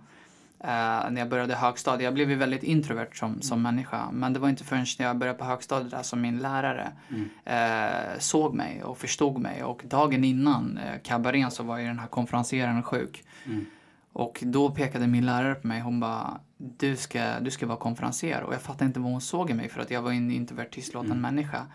Uh, 0.63 0.69
när 1.11 1.17
jag 1.17 1.29
började 1.29 1.55
högstadiet. 1.55 2.03
Jag 2.03 2.13
blev 2.13 2.29
ju 2.29 2.35
väldigt 2.35 2.63
introvert 2.63 3.09
som, 3.13 3.29
mm. 3.29 3.41
som 3.41 3.61
människa. 3.61 4.11
Men 4.11 4.33
det 4.33 4.39
var 4.39 4.49
inte 4.49 4.63
förrän 4.63 4.85
när 4.99 5.05
jag 5.05 5.17
började 5.17 5.39
på 5.39 5.45
högstadiet 5.45 5.91
där 5.91 6.03
som 6.03 6.21
min 6.21 6.37
lärare 6.37 6.91
mm. 7.09 7.21
uh, 7.23 8.19
såg 8.19 8.53
mig 8.53 8.83
och 8.83 8.97
förstod 8.97 9.37
mig. 9.37 9.63
Och 9.63 9.81
dagen 9.85 10.23
innan 10.23 10.77
uh, 10.77 11.01
kabarén 11.03 11.51
så 11.51 11.63
var 11.63 11.77
ju 11.77 11.87
den 11.87 11.99
här 11.99 12.07
konferenseraren 12.07 12.83
sjuk. 12.83 13.23
Mm. 13.45 13.65
Och 14.13 14.39
då 14.45 14.71
pekade 14.71 15.07
min 15.07 15.25
lärare 15.25 15.55
på 15.55 15.67
mig. 15.67 15.81
Hon 15.81 15.99
bara, 15.99 16.39
du 16.57 16.95
ska, 16.95 17.39
du 17.39 17.51
ska 17.51 17.67
vara 17.67 17.77
konferenser. 17.77 18.43
Och 18.43 18.53
jag 18.53 18.61
fattade 18.61 18.85
inte 18.85 18.99
vad 18.99 19.11
hon 19.11 19.21
såg 19.21 19.49
i 19.49 19.53
mig 19.53 19.69
för 19.69 19.81
att 19.81 19.91
jag 19.91 20.01
var 20.01 20.11
en 20.11 20.31
introvert 20.31 20.69
tystlåten 20.71 21.11
mm. 21.11 21.21
människa. 21.21 21.65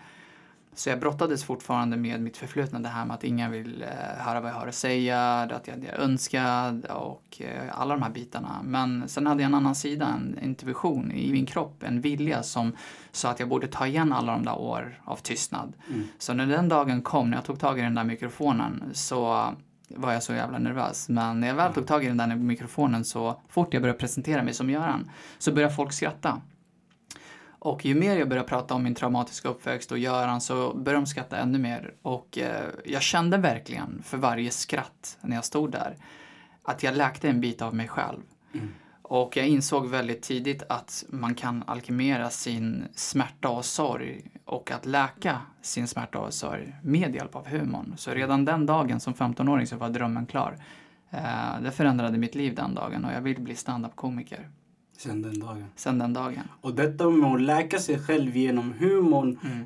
Så 0.78 0.88
jag 0.88 1.00
brottades 1.00 1.44
fortfarande 1.44 1.96
med 1.96 2.20
mitt 2.20 2.36
förflutna, 2.36 2.78
det 2.78 2.88
här 2.88 3.04
med 3.04 3.14
att 3.14 3.24
ingen 3.24 3.50
vill 3.50 3.82
eh, 3.82 3.88
höra 4.24 4.40
vad 4.40 4.50
jag 4.50 4.56
har 4.56 4.66
att 4.66 4.74
säga, 4.74 5.20
att 5.40 5.68
jag 5.68 5.84
är 5.84 6.00
önskad 6.00 6.84
och 6.84 7.40
eh, 7.40 7.80
alla 7.80 7.94
de 7.94 8.02
här 8.02 8.10
bitarna. 8.10 8.60
Men 8.64 9.08
sen 9.08 9.26
hade 9.26 9.42
jag 9.42 9.48
en 9.48 9.54
annan 9.54 9.74
sida, 9.74 10.06
en 10.06 10.38
intuition 10.42 11.12
i 11.12 11.32
min 11.32 11.46
kropp, 11.46 11.82
en 11.82 12.00
vilja 12.00 12.42
som 12.42 12.76
sa 13.12 13.30
att 13.30 13.40
jag 13.40 13.48
borde 13.48 13.66
ta 13.66 13.86
igen 13.86 14.12
alla 14.12 14.32
de 14.32 14.44
där 14.44 14.58
år 14.58 15.00
av 15.04 15.16
tystnad. 15.16 15.72
Mm. 15.88 16.04
Så 16.18 16.34
när 16.34 16.46
den 16.46 16.68
dagen 16.68 17.02
kom, 17.02 17.30
när 17.30 17.36
jag 17.36 17.44
tog 17.44 17.58
tag 17.58 17.78
i 17.78 17.82
den 17.82 17.94
där 17.94 18.04
mikrofonen, 18.04 18.84
så 18.92 19.52
var 19.88 20.12
jag 20.12 20.22
så 20.22 20.32
jävla 20.32 20.58
nervös. 20.58 21.08
Men 21.08 21.40
när 21.40 21.48
jag 21.48 21.54
väl 21.54 21.74
tog 21.74 21.86
tag 21.86 22.04
i 22.04 22.08
den 22.08 22.16
där 22.16 22.36
mikrofonen 22.36 23.04
så 23.04 23.40
fort 23.48 23.74
jag 23.74 23.82
började 23.82 23.98
presentera 23.98 24.42
mig 24.42 24.54
som 24.54 24.70
Göran 24.70 25.10
så 25.38 25.52
började 25.52 25.74
folk 25.74 25.92
skratta. 25.92 26.40
Och 27.58 27.84
ju 27.84 27.94
mer 27.94 28.16
jag 28.16 28.28
började 28.28 28.48
prata 28.48 28.74
om 28.74 28.82
min 28.82 28.94
traumatiska 28.94 29.48
uppväxt 29.48 29.92
och 29.92 29.98
Göran 29.98 30.40
så 30.40 30.74
började 30.74 31.04
de 31.04 31.06
skratta 31.06 31.36
ännu 31.36 31.58
mer. 31.58 31.94
Och 32.02 32.38
eh, 32.38 32.64
jag 32.84 33.02
kände 33.02 33.36
verkligen 33.36 34.02
för 34.04 34.18
varje 34.18 34.50
skratt 34.50 35.18
när 35.20 35.36
jag 35.36 35.44
stod 35.44 35.72
där 35.72 35.96
att 36.62 36.82
jag 36.82 36.96
läkte 36.96 37.28
en 37.28 37.40
bit 37.40 37.62
av 37.62 37.74
mig 37.74 37.88
själv. 37.88 38.20
Mm. 38.54 38.68
Och 39.02 39.36
jag 39.36 39.46
insåg 39.46 39.88
väldigt 39.88 40.22
tidigt 40.22 40.62
att 40.68 41.04
man 41.08 41.34
kan 41.34 41.64
alkemera 41.66 42.30
sin 42.30 42.84
smärta 42.94 43.48
och 43.48 43.64
sorg 43.64 44.30
och 44.44 44.70
att 44.70 44.86
läka 44.86 45.40
sin 45.62 45.88
smärta 45.88 46.18
och 46.18 46.34
sorg 46.34 46.74
med 46.82 47.14
hjälp 47.14 47.36
av 47.36 47.46
humorn. 47.46 47.94
Så 47.96 48.10
redan 48.10 48.44
den 48.44 48.66
dagen 48.66 49.00
som 49.00 49.14
15-åring 49.14 49.66
så 49.66 49.76
var 49.76 49.88
drömmen 49.88 50.26
klar. 50.26 50.56
Eh, 51.10 51.60
det 51.62 51.70
förändrade 51.70 52.18
mitt 52.18 52.34
liv 52.34 52.54
den 52.54 52.74
dagen 52.74 53.04
och 53.04 53.12
jag 53.12 53.20
vill 53.20 53.40
bli 53.40 53.56
stand-up-komiker. 53.56 54.48
Sen 54.98 55.22
den 55.22 55.38
dagen. 55.40 55.64
Sen 55.76 55.98
den 55.98 56.12
dagen. 56.12 56.42
Och 56.60 56.74
detta 56.74 57.10
med 57.10 57.30
att 57.34 57.40
läka 57.40 57.78
sig 57.78 57.98
själv 57.98 58.36
genom 58.36 58.72
humorn. 58.78 59.38
Mm. 59.44 59.64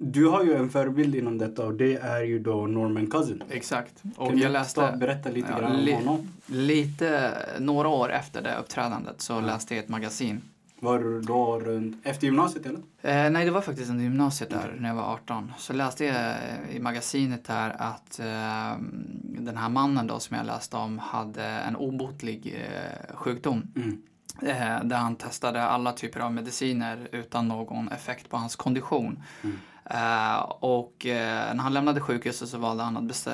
Du 0.00 0.26
har 0.28 0.44
ju 0.44 0.54
en 0.54 0.70
förebild 0.70 1.14
inom 1.14 1.38
detta 1.38 1.66
och 1.66 1.74
det 1.74 1.96
är 1.96 2.22
ju 2.22 2.38
då 2.38 2.66
Norman 2.66 3.06
Cousin. 3.10 3.42
Exakt. 3.50 4.02
Och 4.16 4.28
kan 4.28 4.38
jag 4.38 4.52
läste... 4.52 4.80
ta- 4.80 4.96
berätta 4.96 5.28
lite 5.30 5.48
Ja, 5.50 5.58
grann 5.58 5.72
om 5.76 5.80
li- 5.80 5.92
honom? 5.94 6.28
Lite, 6.46 7.32
några 7.58 7.88
år 7.88 8.12
efter 8.12 8.42
det 8.42 8.56
uppträdandet 8.60 9.20
så 9.20 9.40
läste 9.40 9.74
jag 9.74 9.84
ett 9.84 9.88
magasin. 9.90 10.40
Var 10.80 10.98
du 10.98 11.20
då 11.20 11.60
runt, 11.60 11.96
efter 12.06 12.26
gymnasiet 12.26 12.66
eller? 12.66 12.78
Eh, 13.02 13.30
nej, 13.30 13.44
det 13.44 13.50
var 13.50 13.60
faktiskt 13.60 13.90
under 13.90 14.04
gymnasiet 14.04 14.50
där 14.50 14.76
när 14.80 14.88
jag 14.88 14.96
var 14.96 15.12
18. 15.12 15.52
Så 15.58 15.72
läste 15.72 16.04
jag 16.04 16.36
i 16.72 16.80
magasinet 16.80 17.44
där 17.44 17.76
att 17.78 18.18
eh, 18.20 18.78
den 19.22 19.56
här 19.56 19.68
mannen 19.68 20.06
då 20.06 20.18
som 20.20 20.36
jag 20.36 20.46
läste 20.46 20.76
om 20.76 20.98
hade 20.98 21.44
en 21.44 21.76
obotlig 21.76 22.54
eh, 22.68 23.16
sjukdom. 23.16 23.62
Mm. 23.76 24.02
Eh, 24.42 24.84
där 24.84 24.96
han 24.96 25.16
testade 25.16 25.62
alla 25.62 25.92
typer 25.92 26.20
av 26.20 26.32
mediciner 26.32 27.08
utan 27.12 27.48
någon 27.48 27.88
effekt 27.88 28.30
på 28.30 28.36
hans 28.36 28.56
kondition. 28.56 29.22
Mm. 29.42 29.58
Eh, 29.90 30.38
och 30.60 31.06
eh, 31.06 31.54
när 31.54 31.62
han 31.62 31.74
lämnade 31.74 32.00
sjukhuset 32.00 32.48
så 32.48 32.58
valde 32.58 32.82
han 32.82 32.96
att 33.10 33.28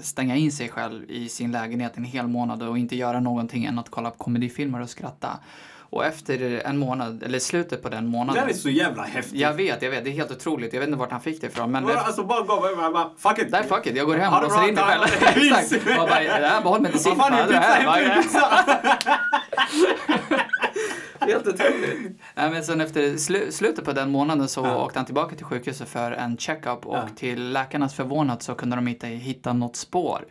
stänga 0.00 0.36
in 0.36 0.52
sig 0.52 0.68
själv 0.68 1.10
i 1.10 1.28
sin 1.28 1.52
lägenhet 1.52 1.96
en 1.96 2.04
hel 2.04 2.26
månad 2.26 2.62
och 2.62 2.78
inte 2.78 2.96
göra 2.96 3.20
någonting 3.20 3.64
än 3.64 3.78
att 3.78 3.90
kolla 3.90 4.10
på 4.10 4.16
komedifilmer 4.16 4.80
och 4.80 4.90
skratta. 4.90 5.38
Och 5.90 6.04
efter 6.04 6.62
en 6.64 6.78
månad, 6.78 7.22
eller 7.22 7.38
slutet 7.38 7.82
på 7.82 7.88
den 7.88 8.04
Det 8.04 8.10
månaden. 8.10 8.42
här 8.42 8.50
är 8.50 8.54
så 8.54 8.70
jävla 8.70 9.02
häftigt. 9.02 9.40
Jag 9.40 9.54
vet, 9.54 9.82
jag 9.82 9.90
vet, 9.90 10.04
det 10.04 10.10
är 10.10 10.12
helt 10.12 10.30
otroligt. 10.30 10.72
Jag 10.72 10.80
vet 10.80 10.88
inte 10.88 10.98
vart 10.98 11.10
han 11.10 11.20
fick 11.20 11.40
det 11.40 11.46
ifrån. 11.46 11.70
Men 11.70 11.84
Bara, 11.84 12.00
alltså 12.00 12.24
bara 12.24 12.40
gå, 12.40 12.60
bara, 12.76 12.90
bara, 12.90 13.10
fuck 13.18 13.38
it. 13.38 13.50
Nej, 13.50 13.64
fuck 13.64 13.86
it. 13.86 13.96
Jag 13.96 14.06
går 14.06 14.16
hem 14.16 14.32
och 14.34 14.40
det 14.40 14.46
låser 14.46 14.68
in 14.68 14.74
mig 14.74 14.84
själv. 14.84 15.04
Exakt. 15.60 15.86
Och 16.00 16.08
bara, 16.08 16.20
det 16.20 16.60
behåll 16.62 16.80
medicin. 16.80 17.14
Vad 17.18 17.26
fan 17.26 17.38
är 17.38 17.46
det 17.46 17.52
pizza? 17.52 17.60
Hämta 17.60 18.22
pizza! 18.22 19.18
Helt 21.32 21.46
otroligt. 21.46 22.20
Nej, 22.34 22.50
men 22.50 22.64
sen 22.64 22.80
efter 22.80 23.16
slu 23.16 23.52
slutet 23.52 23.84
på 23.84 23.92
den 23.92 24.10
månaden 24.10 24.48
så 24.48 24.60
Ja. 24.64 24.84
åkte 24.84 24.98
han 24.98 25.06
tillbaka 25.06 25.36
till 25.36 25.46
sjukhuset 25.46 25.88
för 25.88 26.12
en 26.12 26.36
checkup 26.36 26.86
och 26.86 26.96
Ja. 26.96 27.08
till 27.16 27.52
läkarnas 27.52 27.94
förvånat 27.94 28.42
så 28.42 28.54
kunde 28.54 28.76
de 28.76 28.88
inte 28.88 29.06
hitta 29.06 29.52
något 29.52 29.76
spår 29.76 30.24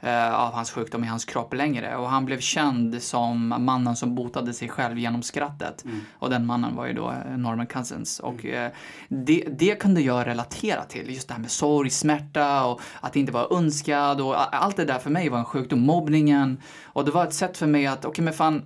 eh, 0.00 0.34
av 0.34 0.52
hans 0.52 0.70
sjukdom 0.70 1.04
i 1.04 1.06
hans 1.06 1.24
kropp 1.24 1.54
längre. 1.54 1.96
Och 1.96 2.10
han 2.10 2.24
blev 2.24 2.40
känd 2.40 3.02
som 3.02 3.48
mannen 3.58 3.96
som 3.96 4.14
botade 4.14 4.52
sig 4.52 4.68
själv 4.68 4.98
genom 4.98 5.22
skrattet. 5.22 5.84
Mm. 5.84 6.00
Och 6.18 6.30
den 6.30 6.46
mannen 6.46 6.76
var 6.76 6.86
ju 6.86 6.92
då 6.92 7.10
eh, 7.10 7.36
Norman 7.36 7.66
Cousins. 7.66 8.20
Och 8.20 8.44
eh, 8.46 8.70
det, 9.08 9.44
det 9.58 9.74
kunde 9.80 10.00
jag 10.00 10.26
relatera 10.26 10.84
till. 10.84 11.14
Just 11.14 11.28
det 11.28 11.34
här 11.34 11.40
med 11.40 11.50
sorg, 11.50 11.90
smärta 11.90 12.64
och 12.64 12.80
att 13.00 13.16
inte 13.16 13.32
vara 13.32 13.56
önskad 13.58 14.20
och 14.20 14.54
allt 14.56 14.76
det 14.76 14.84
där 14.84 14.98
för 14.98 15.10
mig 15.10 15.28
var 15.28 15.38
en 15.38 15.44
sjukdom. 15.44 15.80
Mobbningen. 15.80 16.60
Och 16.84 17.04
det 17.04 17.10
var 17.10 17.24
ett 17.24 17.34
sätt 17.34 17.56
för 17.56 17.66
mig 17.66 17.86
att, 17.86 18.04
okej 18.04 18.24
men 18.24 18.34
fan, 18.34 18.62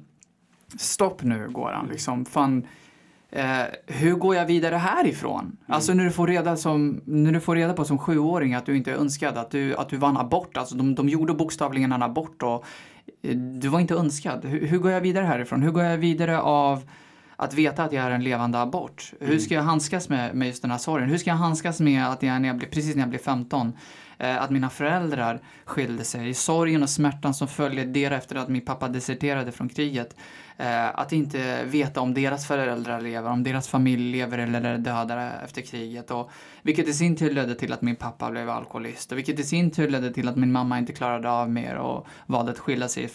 stopp 0.76 1.22
nu 1.22 1.48
Goran, 1.48 1.88
liksom. 1.92 2.24
Fan, 2.24 2.66
eh, 3.30 3.62
hur 3.86 4.14
går 4.14 4.34
jag 4.34 4.46
vidare 4.46 4.76
härifrån? 4.76 5.56
Alltså 5.66 5.94
när 5.94 6.04
du, 6.04 6.10
får 6.10 6.26
reda 6.26 6.56
som, 6.56 7.00
när 7.04 7.32
du 7.32 7.40
får 7.40 7.56
reda 7.56 7.72
på 7.72 7.84
som 7.84 7.98
sjuåring 7.98 8.54
att 8.54 8.66
du 8.66 8.76
inte 8.76 8.92
är 8.92 8.96
önskad, 8.96 9.38
att 9.38 9.50
du, 9.50 9.76
att 9.76 9.88
du 9.88 9.96
var 9.96 10.08
en 10.08 10.16
abort. 10.16 10.56
Alltså 10.56 10.76
de, 10.76 10.94
de 10.94 11.08
gjorde 11.08 11.34
bokstavligen 11.34 11.92
en 11.92 12.02
abort 12.02 12.42
och 12.42 12.64
eh, 13.22 13.36
du 13.36 13.68
var 13.68 13.80
inte 13.80 13.94
önskad. 13.94 14.44
Hur, 14.44 14.66
hur 14.66 14.78
går 14.78 14.90
jag 14.90 15.00
vidare 15.00 15.24
härifrån? 15.24 15.62
Hur 15.62 15.70
går 15.70 15.82
jag 15.82 15.98
vidare 15.98 16.40
av 16.40 16.82
att 17.36 17.54
veta 17.54 17.84
att 17.84 17.92
jag 17.92 18.04
är 18.04 18.10
en 18.10 18.24
levande 18.24 18.60
abort? 18.60 19.12
Hur 19.20 19.38
ska 19.38 19.54
jag 19.54 19.62
handskas 19.62 20.08
med, 20.08 20.34
med 20.34 20.48
just 20.48 20.62
den 20.62 20.70
här 20.70 20.78
sorgen? 20.78 21.08
Hur 21.08 21.18
ska 21.18 21.30
jag 21.30 21.36
handskas 21.36 21.80
med 21.80 22.06
att 22.06 22.22
jag, 22.22 22.40
när 22.40 22.48
jag 22.48 22.56
blir, 22.56 22.68
precis 22.68 22.94
när 22.94 23.02
jag 23.02 23.08
blir 23.08 23.20
15, 23.20 23.72
eh, 24.18 24.42
att 24.42 24.50
mina 24.50 24.70
föräldrar 24.70 25.40
skilde 25.64 26.04
sig? 26.04 26.34
Sorgen 26.34 26.82
och 26.82 26.90
smärtan 26.90 27.34
som 27.34 27.48
följer 27.48 27.86
därefter 27.86 28.36
att 28.36 28.48
min 28.48 28.64
pappa 28.64 28.88
deserterade 28.88 29.52
från 29.52 29.68
kriget. 29.68 30.16
Eh, 30.56 30.98
att 30.98 31.12
inte 31.12 31.64
veta 31.64 32.00
om 32.00 32.14
deras 32.14 32.46
föräldrar 32.46 33.00
lever, 33.00 33.30
om 33.30 33.42
deras 33.42 33.68
familj 33.68 34.12
lever 34.12 34.38
eller 34.38 34.64
är 34.64 34.78
döda 34.78 35.32
efter 35.44 35.62
kriget. 35.62 36.10
Och, 36.10 36.30
vilket 36.62 36.88
i 36.88 36.92
sin 36.92 37.16
tur 37.16 37.30
ledde 37.30 37.54
till 37.54 37.72
att 37.72 37.82
min 37.82 37.96
pappa 37.96 38.30
blev 38.30 38.50
alkoholist. 38.50 39.12
Och 39.12 39.18
vilket 39.18 39.38
i 39.38 39.44
sin 39.44 39.70
tur 39.70 39.88
ledde 39.88 40.12
till 40.12 40.28
att 40.28 40.36
min 40.36 40.52
mamma 40.52 40.78
inte 40.78 40.92
klarade 40.92 41.30
av 41.30 41.50
mer 41.50 41.74
och 41.76 42.06
valde 42.26 42.52
att 42.52 42.58
skilja 42.58 42.88
sig 42.88 43.08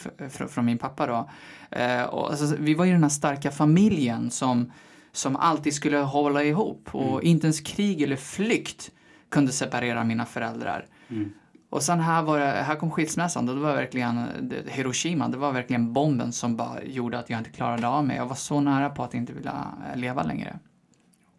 från 0.50 0.66
min 0.66 0.78
pappa 0.78 1.08
då. 1.08 1.30
Eh, 1.72 2.04
och, 2.04 2.30
alltså, 2.30 2.56
vi 2.60 2.74
var 2.74 2.86
ju 2.86 2.92
den 2.92 3.04
här 3.04 3.10
starka 3.10 3.52
familjen 3.52 4.09
som, 4.32 4.72
som 5.12 5.36
alltid 5.36 5.74
skulle 5.74 5.98
hålla 5.98 6.44
ihop. 6.44 6.96
Och 6.96 7.24
inte 7.24 7.48
ens 7.48 7.60
krig 7.62 8.02
eller 8.02 8.16
flykt 8.16 8.92
kunde 9.30 9.52
separera 9.52 10.04
mina 10.04 10.26
föräldrar. 10.26 10.86
Mm. 11.08 11.32
Och 11.70 11.84
sen 11.84 12.00
här, 12.00 12.24
var 12.24 12.40
det, 12.40 12.46
här 12.46 12.76
kom 12.76 12.92
skilsmässan 12.92 13.46
det 13.46 13.54
var 13.54 13.76
verkligen 13.76 14.28
det, 14.42 14.70
Hiroshima, 14.70 15.28
det 15.28 15.38
var 15.38 15.52
verkligen 15.52 15.94
bomben 15.94 16.32
som 16.32 16.56
bara 16.56 16.84
gjorde 16.84 17.20
att 17.20 17.30
jag 17.30 17.40
inte 17.40 17.50
klarade 17.50 17.88
av 17.88 18.06
mig. 18.06 18.18
Jag 18.18 18.26
var 18.26 18.36
så 18.36 18.62
nära 18.62 18.90
på 18.90 19.04
att 19.04 19.14
inte 19.14 19.34
vilja 19.34 19.68
eh, 19.92 20.00
leva 20.00 20.24
längre. 20.24 20.60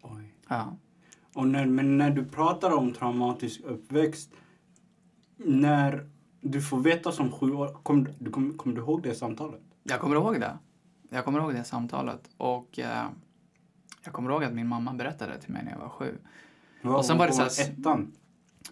Oj. 0.02 0.34
Ja. 0.48 0.76
Och 1.34 1.46
när, 1.46 1.66
men 1.66 1.98
när 1.98 2.10
du 2.10 2.24
pratar 2.24 2.70
om 2.70 2.92
traumatisk 2.92 3.60
uppväxt, 3.60 4.30
när 5.36 6.10
du 6.40 6.62
får 6.62 6.80
veta 6.80 7.12
som 7.12 7.32
sju 7.32 7.52
år, 7.52 7.68
kommer 7.82 8.14
du, 8.18 8.30
kommer, 8.30 8.54
kommer 8.54 8.76
du 8.76 8.82
ihåg 8.82 9.02
det 9.02 9.14
samtalet? 9.14 9.60
Jag 9.82 10.00
kommer 10.00 10.16
ihåg 10.16 10.40
det. 10.40 10.58
Jag 11.10 11.24
kommer 11.24 11.38
ihåg 11.38 11.54
det 11.54 11.64
samtalet. 11.64 12.20
Och 12.36 12.78
eh, 12.78 13.04
jag 14.04 14.12
kommer 14.12 14.30
ihåg 14.30 14.44
att 14.44 14.52
min 14.52 14.66
mamma 14.68 14.92
berättade 14.92 15.38
till 15.40 15.52
mig 15.52 15.64
när 15.64 15.72
jag 15.72 15.78
var 15.78 15.88
sju. 15.88 16.14
Vad- 16.82 16.96
Och 16.96 17.04
sen 17.04 17.18
var 17.18 17.26
det 17.26 17.32
så 17.32 17.42
här- 17.42 17.70
Ettan? 17.78 18.12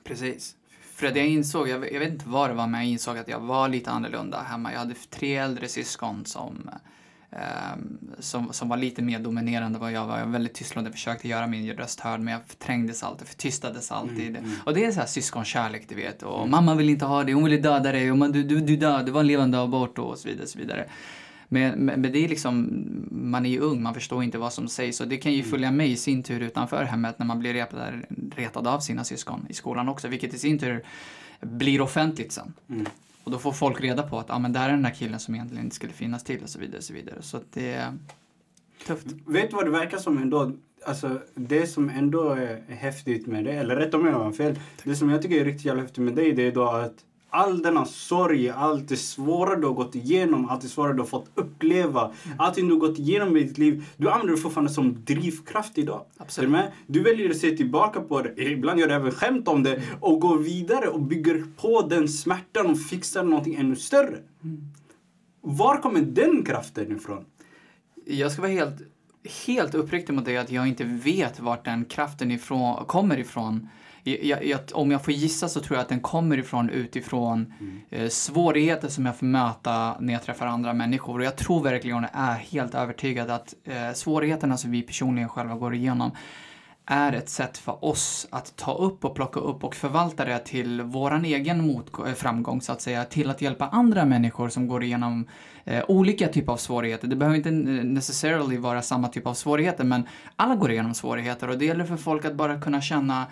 Precis. 0.05 0.55
För 0.95 1.07
att 1.07 1.17
jag 1.17 1.27
insåg, 1.27 1.69
jag, 1.69 1.93
jag 1.93 2.01
vet 2.01 2.13
inte 2.13 2.29
vad 2.29 2.51
det 2.51 2.55
var, 2.55 2.67
men 2.67 2.81
jag 2.81 2.91
insåg 2.91 3.19
att 3.19 3.29
jag 3.29 3.41
var 3.41 3.69
lite 3.69 3.91
annorlunda 3.91 4.43
hemma. 4.43 4.73
Jag 4.73 4.79
hade 4.79 4.95
tre 5.11 5.37
äldre 5.37 5.69
syskon 5.69 6.25
som, 6.27 6.71
ehm, 7.31 7.99
som, 8.19 8.53
som 8.53 8.69
var 8.69 8.77
lite 8.77 9.03
mer 9.03 9.19
dominerande 9.19 9.77
än 9.77 9.81
vad 9.81 9.93
jag 9.93 10.07
var. 10.07 10.19
Jag 10.19 10.25
var 10.27 10.33
väldigt 10.33 10.55
tystlåten, 10.55 10.93
försökte 10.93 11.29
göra 11.29 11.47
min 11.47 11.73
röst 11.73 12.01
hörd, 12.01 12.21
men 12.21 12.33
jag 12.33 12.43
förträngdes 12.47 13.03
alltid, 13.03 13.29
förtystades 13.29 13.93
alltid. 13.93 14.29
Mm, 14.29 14.45
mm. 14.45 14.57
Och 14.67 14.75
det 14.75 14.85
är 14.85 14.93
så 14.93 15.01
här 15.01 15.07
syskonkärlek, 15.07 15.89
du 15.89 15.95
vet. 15.95 16.23
Och 16.23 16.49
mamma 16.49 16.75
vill 16.75 16.89
inte 16.89 17.05
ha 17.05 17.25
dig, 17.25 17.35
hon 17.35 17.45
ville 17.45 17.57
döda 17.59 17.93
dig, 17.93 18.11
och 18.11 18.19
man, 18.19 18.33
du, 18.33 18.43
du, 18.43 18.61
du 18.61 18.77
död, 18.77 19.07
du 19.07 19.13
var 19.13 19.21
en 19.21 19.27
levande 19.27 19.61
abort 19.61 19.99
och 19.99 20.19
så 20.19 20.29
vidare. 20.29 20.43
Och 20.43 20.49
så 20.49 20.59
vidare. 20.59 20.89
Men, 21.49 21.79
men, 21.79 22.01
men 22.01 22.13
det 22.13 22.25
är 22.25 22.29
liksom, 22.29 22.83
man 23.11 23.47
är 23.47 23.51
ju 23.51 23.61
ung, 23.61 23.83
man 23.83 23.95
förstår 23.95 24.23
inte 24.25 24.39
vad 24.39 24.53
som 24.53 24.69
sägs 24.69 25.01
och 25.01 25.09
det 25.09 25.17
kan 25.17 25.33
ju 25.33 25.39
Mm. 25.39 25.51
följa 25.51 25.71
med 25.71 25.89
i 25.89 25.97
sin 25.97 26.23
tur 26.23 26.41
utanför 26.41 26.85
hemmet 26.85 27.19
när 27.19 27.27
man 27.27 27.39
blir 27.39 27.53
retad, 27.53 27.93
retad 28.37 28.67
av 28.67 28.81
sina 28.81 29.05
syskon 29.05 29.47
i 29.49 29.55
skolan 29.55 29.89
också, 29.89 30.09
vilket 30.09 30.35
i 30.35 30.39
sin 30.39 30.59
tur 30.59 30.85
blir 31.41 31.81
offentligt 31.81 32.33
sen. 32.33 32.53
Mm. 32.69 32.87
Och 33.25 33.31
då 33.31 33.39
får 33.39 33.53
folk 33.53 33.81
reda 33.81 34.03
på 34.03 34.19
att 34.19 34.31
ah, 34.31 34.39
men 34.39 34.53
där 34.53 34.69
är 34.69 34.73
den 34.73 34.83
där 34.83 34.91
killen 34.95 35.21
som 35.21 35.35
egentligen 35.35 35.65
inte 35.65 35.77
skulle 35.77 35.93
finnas 35.93 36.25
till 36.25 36.43
och 36.43 36.49
så 36.49 36.59
vidare. 36.59 36.79
Och 36.79 36.85
så 36.85 36.93
vidare. 36.93 37.17
så 37.21 37.41
det 37.53 37.73
är 37.73 37.93
tufft. 38.87 39.07
Vet 39.27 39.51
du 39.51 39.57
vad 39.57 39.65
det 39.67 39.71
verkar 39.71 39.99
som 39.99 40.19
ändå? 40.19 40.53
Alltså 40.87 41.21
det 41.35 41.67
som 41.67 41.91
ändå 41.91 42.31
är 42.31 42.63
häftigt 42.69 43.27
med 43.27 43.45
det, 43.45 43.53
eller 43.53 43.77
rätt 43.77 43.95
om 43.95 44.07
jag 44.07 44.13
har 44.13 44.33
fel. 44.33 44.59
Det 44.85 44.97
som 44.97 45.11
jag 45.11 45.23
tycker 45.23 45.41
är 45.41 45.45
riktigt 45.45 45.65
jävla 45.65 45.83
häftigt 45.83 46.05
med 46.05 46.15
dig, 46.15 46.33
det 46.33 46.43
är 46.43 46.53
då 46.53 46.69
att 46.69 47.05
all 47.31 47.63
denna 47.63 47.85
sorg, 47.85 48.49
allt 48.49 48.89
det 48.89 48.97
svåra 48.97 49.57
du 49.57 49.67
har 49.67 49.75
gått 49.75 49.95
igenom, 49.95 50.49
allt 50.49 50.63
det 50.63 50.69
svåra 50.69 50.93
du 50.93 50.99
har 50.99 51.07
fått 51.07 51.31
uppleva, 51.35 52.13
allting 52.39 52.69
du 52.69 52.75
har 52.75 52.81
gått 52.81 52.99
igenom 52.99 53.37
i 53.37 53.43
ditt 53.43 53.59
liv, 53.59 53.85
du 53.97 54.11
använder 54.11 54.35
det 54.35 54.41
fortfarande 54.41 54.73
som 54.73 55.05
drivkraft 55.05 55.79
idag. 55.79 56.05
Absolut. 56.17 56.53
Du? 56.53 56.71
Du 56.87 57.03
väljer 57.03 57.31
att 57.31 57.37
se 57.37 57.57
tillbaka 57.57 58.01
på 58.01 58.23
det, 58.23 58.43
ibland 58.43 58.81
gör 58.81 58.89
du 58.89 58.95
även 58.95 59.11
skämt 59.11 59.49
om 59.49 59.63
det, 59.63 59.83
och 60.01 60.21
går 60.21 60.39
vidare 60.39 60.89
och 60.89 61.01
bygger 61.01 61.45
på 61.57 61.83
den 61.83 62.09
smärtan 62.09 62.67
och 62.67 62.81
fixar 62.81 63.25
någonting 63.25 63.55
ännu 63.55 63.77
större. 63.77 64.19
Var 65.41 65.77
kommer 65.77 66.01
den 66.01 66.45
kraften 66.45 66.97
ifrån? 66.97 67.25
Jag 68.05 68.33
ska 68.33 68.43
vara 68.43 68.53
helt, 68.53 68.77
helt 69.47 69.75
uppriktig 69.75 70.15
mot 70.15 70.25
dig 70.25 70.37
att 70.37 70.51
jag 70.51 70.69
inte 70.69 70.85
vet 70.85 71.41
vart 71.41 71.65
den 71.65 71.85
kraften 71.85 72.31
ifrån, 72.31 72.85
kommer 72.85 73.19
ifrån. 73.19 73.69
Jag, 74.23 74.45
jag, 74.45 74.61
om 74.73 74.91
jag 74.91 75.05
får 75.05 75.15
gissa 75.15 75.49
så 75.49 75.61
tror 75.61 75.77
jag 75.77 75.83
att 75.83 75.89
den 75.89 76.01
kommer 76.01 76.39
ifrån 76.39 76.71
utifrån 76.71 77.53
eh, 77.91 78.09
svårigheter 78.09 78.89
som 78.89 79.07
jag 79.07 79.17
får 79.17 79.27
möta 79.27 79.97
när 80.01 80.13
jag 80.13 80.23
träffar 80.23 80.47
andra 80.47 80.75
människor. 80.75 81.19
Och 81.19 81.25
jag 81.25 81.37
tror 81.37 81.63
verkligen 81.63 82.05
och 82.05 82.11
är 82.13 82.35
helt 82.35 82.75
övertygad 82.75 83.31
att 83.31 83.55
eh, 83.65 83.93
svårigheterna 83.95 84.57
som 84.57 84.71
vi 84.71 84.83
personligen 84.83 85.29
själva 85.29 85.55
går 85.55 85.75
igenom 85.75 86.11
är 86.91 87.13
ett 87.13 87.29
sätt 87.29 87.59
för 87.59 87.85
oss 87.85 88.27
att 88.31 88.57
ta 88.57 88.75
upp 88.75 89.05
och 89.05 89.15
plocka 89.15 89.41
upp 89.41 89.65
och 89.65 89.75
förvalta 89.75 90.25
det 90.25 90.39
till 90.39 90.83
våran 90.83 91.25
egen 91.25 91.83
eh, 92.07 92.13
framgång 92.15 92.61
så 92.61 92.73
att 92.73 92.81
säga, 92.81 93.05
till 93.05 93.31
att 93.31 93.43
hjälpa 93.43 93.69
andra 93.69 94.05
människor 94.05 94.49
som 94.49 94.69
går 94.69 94.83
igenom 94.83 95.27
eh, 95.65 95.85
olika 95.89 96.29
typer 96.29 96.53
av 96.53 96.57
svårigheter. 96.57 97.09
Det 97.09 97.17
behöver 97.17 97.37
inte 97.37 97.51
necessarily 97.51 98.57
vara 98.57 98.83
samma 98.83 99.09
typ 99.09 99.27
av 99.27 99.35
svårigheter, 99.35 99.85
men 99.85 100.07
alla 100.37 100.55
går 100.55 100.71
igenom 100.71 100.95
svårigheter 100.95 101.51
och 101.51 101.59
det 101.59 101.65
gäller 101.65 101.85
för 101.85 101.97
folk 101.97 102.25
att 102.25 102.35
bara 102.35 102.61
kunna 102.61 102.81
känna 102.81 103.27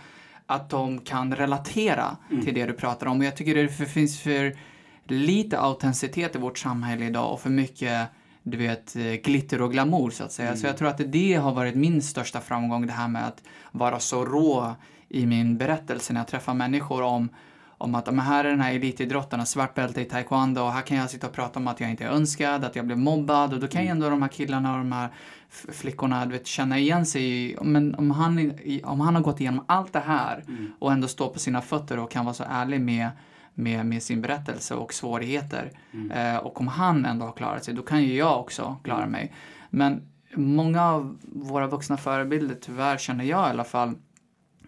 att 0.46 0.70
de 0.70 1.00
kan 1.00 1.36
relatera 1.36 2.16
till 2.44 2.54
det 2.54 2.66
du 2.66 2.72
pratar 2.72 3.06
om. 3.06 3.18
Och 3.18 3.24
jag 3.24 3.36
tycker 3.36 3.54
det 3.54 3.68
finns 3.68 4.20
för 4.20 4.56
lite 5.04 5.58
autenticitet 5.58 6.36
i 6.36 6.38
vårt 6.38 6.58
samhälle 6.58 7.04
idag 7.04 7.32
och 7.32 7.40
för 7.40 7.50
mycket 7.50 8.08
du 8.42 8.56
vet, 8.56 8.96
eh, 8.96 9.02
glitter 9.02 9.62
och 9.62 9.72
glamour 9.72 10.10
så 10.10 10.24
att 10.24 10.32
säga. 10.32 10.56
Så 10.56 10.66
jag 10.66 10.76
tror 10.76 10.88
att 10.88 11.00
det 11.06 11.34
har 11.34 11.52
varit 11.52 11.74
min 11.74 12.02
största 12.02 12.40
framgång, 12.40 12.86
det 12.86 12.92
här 12.92 13.08
med 13.08 13.26
att 13.26 13.42
vara 13.72 14.00
så 14.00 14.24
rå 14.24 14.74
i 15.08 15.26
min 15.26 15.58
berättelse 15.58 16.12
när 16.12 16.20
jag 16.20 16.28
träffar 16.28 16.54
människor 16.54 17.02
om 17.02 17.28
om 17.78 17.94
att 17.94 18.06
men 18.06 18.18
här 18.18 18.44
är 18.44 18.50
den 18.50 18.60
här 18.60 18.74
elitidrottaren, 18.74 19.46
svart 19.46 19.74
bälte 19.74 20.00
i 20.00 20.04
taekwondo 20.04 20.60
och 20.62 20.72
här 20.72 20.82
kan 20.82 20.96
jag 20.96 21.10
sitta 21.10 21.26
och 21.26 21.32
prata 21.32 21.58
om 21.58 21.68
att 21.68 21.80
jag 21.80 21.90
inte 21.90 22.04
är 22.04 22.08
önskad, 22.08 22.64
att 22.64 22.76
jag 22.76 22.86
blev 22.86 22.98
mobbad 22.98 23.52
och 23.52 23.60
då 23.60 23.66
kan 23.66 23.82
ju 23.82 23.88
ändå 23.88 24.10
de 24.10 24.22
här 24.22 24.28
killarna 24.28 24.72
och 24.72 24.78
de 24.78 24.92
här 24.92 25.08
flickorna 25.48 26.26
du 26.26 26.32
vet, 26.32 26.46
känna 26.46 26.78
igen 26.78 27.06
sig 27.06 27.56
men 27.62 27.94
om 27.94 28.10
han, 28.10 28.52
om 28.84 29.00
han 29.00 29.14
har 29.14 29.22
gått 29.22 29.40
igenom 29.40 29.64
allt 29.68 29.92
det 29.92 30.00
här 30.06 30.44
och 30.78 30.92
ändå 30.92 31.08
står 31.08 31.28
på 31.28 31.38
sina 31.38 31.62
fötter 31.62 31.98
och 31.98 32.10
kan 32.10 32.24
vara 32.24 32.34
så 32.34 32.44
ärlig 32.48 32.80
med 32.80 33.10
med, 33.58 33.86
med 33.86 34.02
sin 34.02 34.20
berättelse 34.22 34.74
och 34.74 34.94
svårigheter. 34.94 35.70
Eh, 36.14 36.36
och 36.36 36.60
om 36.60 36.68
han 36.68 37.04
ändå 37.04 37.26
har 37.26 37.32
klarat 37.32 37.64
sig, 37.64 37.74
då 37.74 37.82
kan 37.82 38.02
ju 38.02 38.16
jag 38.16 38.40
också 38.40 38.76
klara 38.84 39.06
mig. 39.06 39.32
Men 39.70 40.02
många 40.34 40.84
av 40.84 41.18
våra 41.22 41.66
vuxna 41.66 41.96
förebilder, 41.96 42.56
tyvärr 42.60 42.98
känner 42.98 43.24
jag 43.24 43.48
i 43.48 43.50
alla 43.50 43.64
fall, 43.64 43.94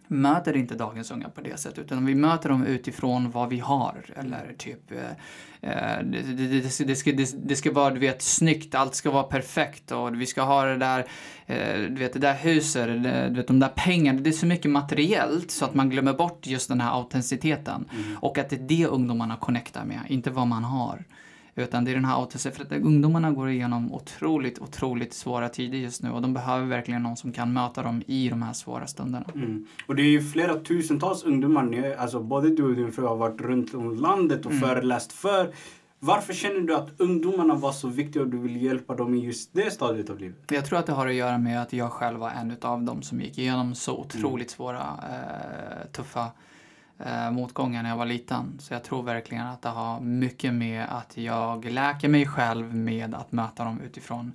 möter 0.09 0.57
inte 0.57 0.75
dagens 0.75 1.11
unga 1.11 1.29
på 1.29 1.41
det 1.41 1.61
sättet 1.61 1.79
utan 1.79 2.07
vi 2.07 2.15
möter 2.15 2.49
dem 2.49 2.67
utifrån 2.67 3.31
vad 3.31 3.49
vi 3.49 3.59
har 3.59 4.05
eller 4.17 4.55
typ 4.59 4.93
eh, 4.93 4.99
eh, 5.71 6.05
det, 6.05 6.23
det, 6.23 6.85
det, 6.85 6.97
ska, 6.97 7.13
det, 7.13 7.57
ska, 7.57 7.73
vara 7.73 7.95
du 7.95 8.01
vet 8.01 8.23
snyggt, 8.23 8.75
allt 8.75 8.95
ska 8.95 9.11
vara 9.11 9.23
perfekt 9.23 9.93
och 9.93 10.21
vi 10.21 10.27
ska 10.27 10.43
ha 10.43 10.65
det 10.65 10.77
där 10.77 11.07
eh, 11.47 11.81
du 11.81 11.95
vet 11.95 12.13
det 12.13 12.19
där 12.19 12.35
huset, 12.35 12.87
du 13.29 13.35
vet 13.35 13.47
de 13.47 13.61
där 13.61 13.73
pengarna, 13.77 14.21
det 14.21 14.31
är 14.31 14.33
så 14.33 14.47
mycket 14.47 14.71
materiellt 14.71 15.51
så 15.51 15.65
att 15.65 15.75
man 15.75 15.91
glömmer 15.91 16.13
bort 16.13 16.47
just 16.47 16.69
den 16.69 16.81
här 16.81 16.93
autenticiteten 16.93 17.89
och 18.21 18.39
att 18.39 18.51
det 18.51 18.57
är 18.57 18.69
det 18.69 18.87
ungdomarna 18.87 19.37
connectar 19.37 19.85
med, 19.85 20.01
inte 20.09 20.31
vad 20.31 20.47
man 20.47 20.65
har. 20.65 21.05
Utan 21.59 21.85
det 21.85 21.91
är 21.91 21.95
den 21.95 22.05
här 22.05 22.23
att 22.23 22.73
ungdomarna 22.73 23.31
går 23.33 23.51
igenom 23.51 23.93
otroligt, 23.93 24.59
otroligt 24.59 25.13
svåra 25.15 25.49
tider 25.49 25.79
just 25.79 26.03
nu 26.03 26.11
och 26.11 26.23
de 26.23 26.35
behöver 26.35 26.67
verkligen 26.67 27.03
någon 27.03 27.17
som 27.17 27.33
kan 27.33 27.53
möta 27.53 27.83
dem 27.83 28.03
i 28.07 28.29
de 28.29 28.43
här 28.43 28.53
svåra 28.53 28.87
stunderna. 28.87 29.27
Mm. 29.35 29.67
Och 29.87 29.97
det 29.97 30.03
är 30.03 30.11
ju 30.11 30.23
flera 30.23 30.55
tusentals 30.55 31.25
ungdomar, 31.25 31.63
ni- 31.63 31.95
alltså 31.95 32.21
både 32.21 32.49
du 32.51 32.63
och 32.65 32.75
din 32.77 32.93
fru 32.93 33.03
har 33.07 33.17
varit 33.17 33.41
runt 33.41 33.75
om 33.75 33.97
landet 33.97 34.47
och 34.47 34.53
föreläst 34.53 35.13
för. 35.13 35.53
Varför 36.01 36.33
känner 36.33 36.61
du 36.61 36.75
att 36.75 37.01
ungdomarna 37.01 37.55
var 37.55 37.73
så 37.73 37.89
viktiga 37.89 38.23
och 38.23 38.29
du 38.29 38.39
vill 38.39 38.63
hjälpa 38.63 38.95
dem 38.95 39.15
i 39.15 39.19
just 39.19 39.55
det 39.55 39.71
stadiet 39.71 40.11
av 40.11 40.19
livet? 40.19 40.37
Jag 40.51 40.65
tror 40.65 40.79
att 40.79 40.87
det 40.87 40.93
har 40.93 41.07
att 41.07 41.15
göra 41.15 41.39
med 41.39 41.63
att 41.63 41.73
jag 41.73 41.93
själv 41.93 42.19
var 42.19 42.31
en 42.31 42.57
av 42.63 42.83
dem 42.83 43.03
som 43.03 43.21
gick 43.21 43.39
igenom 43.39 43.75
så 43.75 43.99
otroligt 43.99 44.51
svåra, 44.51 44.79
eh, 44.81 45.91
tuffa 45.93 46.27
eh, 46.99 47.31
motgångar 47.31 47.83
när 47.83 47.91
jag 47.91 47.97
var 47.97 48.07
liten. 48.07 48.57
Så 48.59 48.75
jag 48.75 48.85
tror 48.85 49.03
verkligen 49.03 49.47
att 49.47 49.63
det 49.63 49.69
har 49.69 50.01
mycket 50.01 50.55
med 50.55 50.87
att 50.89 51.17
jag 51.17 51.65
läker 51.65 52.09
mig 52.09 52.27
själv 52.27 52.75
med 52.75 53.15
att 53.15 53.33
möta 53.33 53.65
dem 53.65 53.81
utifrån 53.81 54.33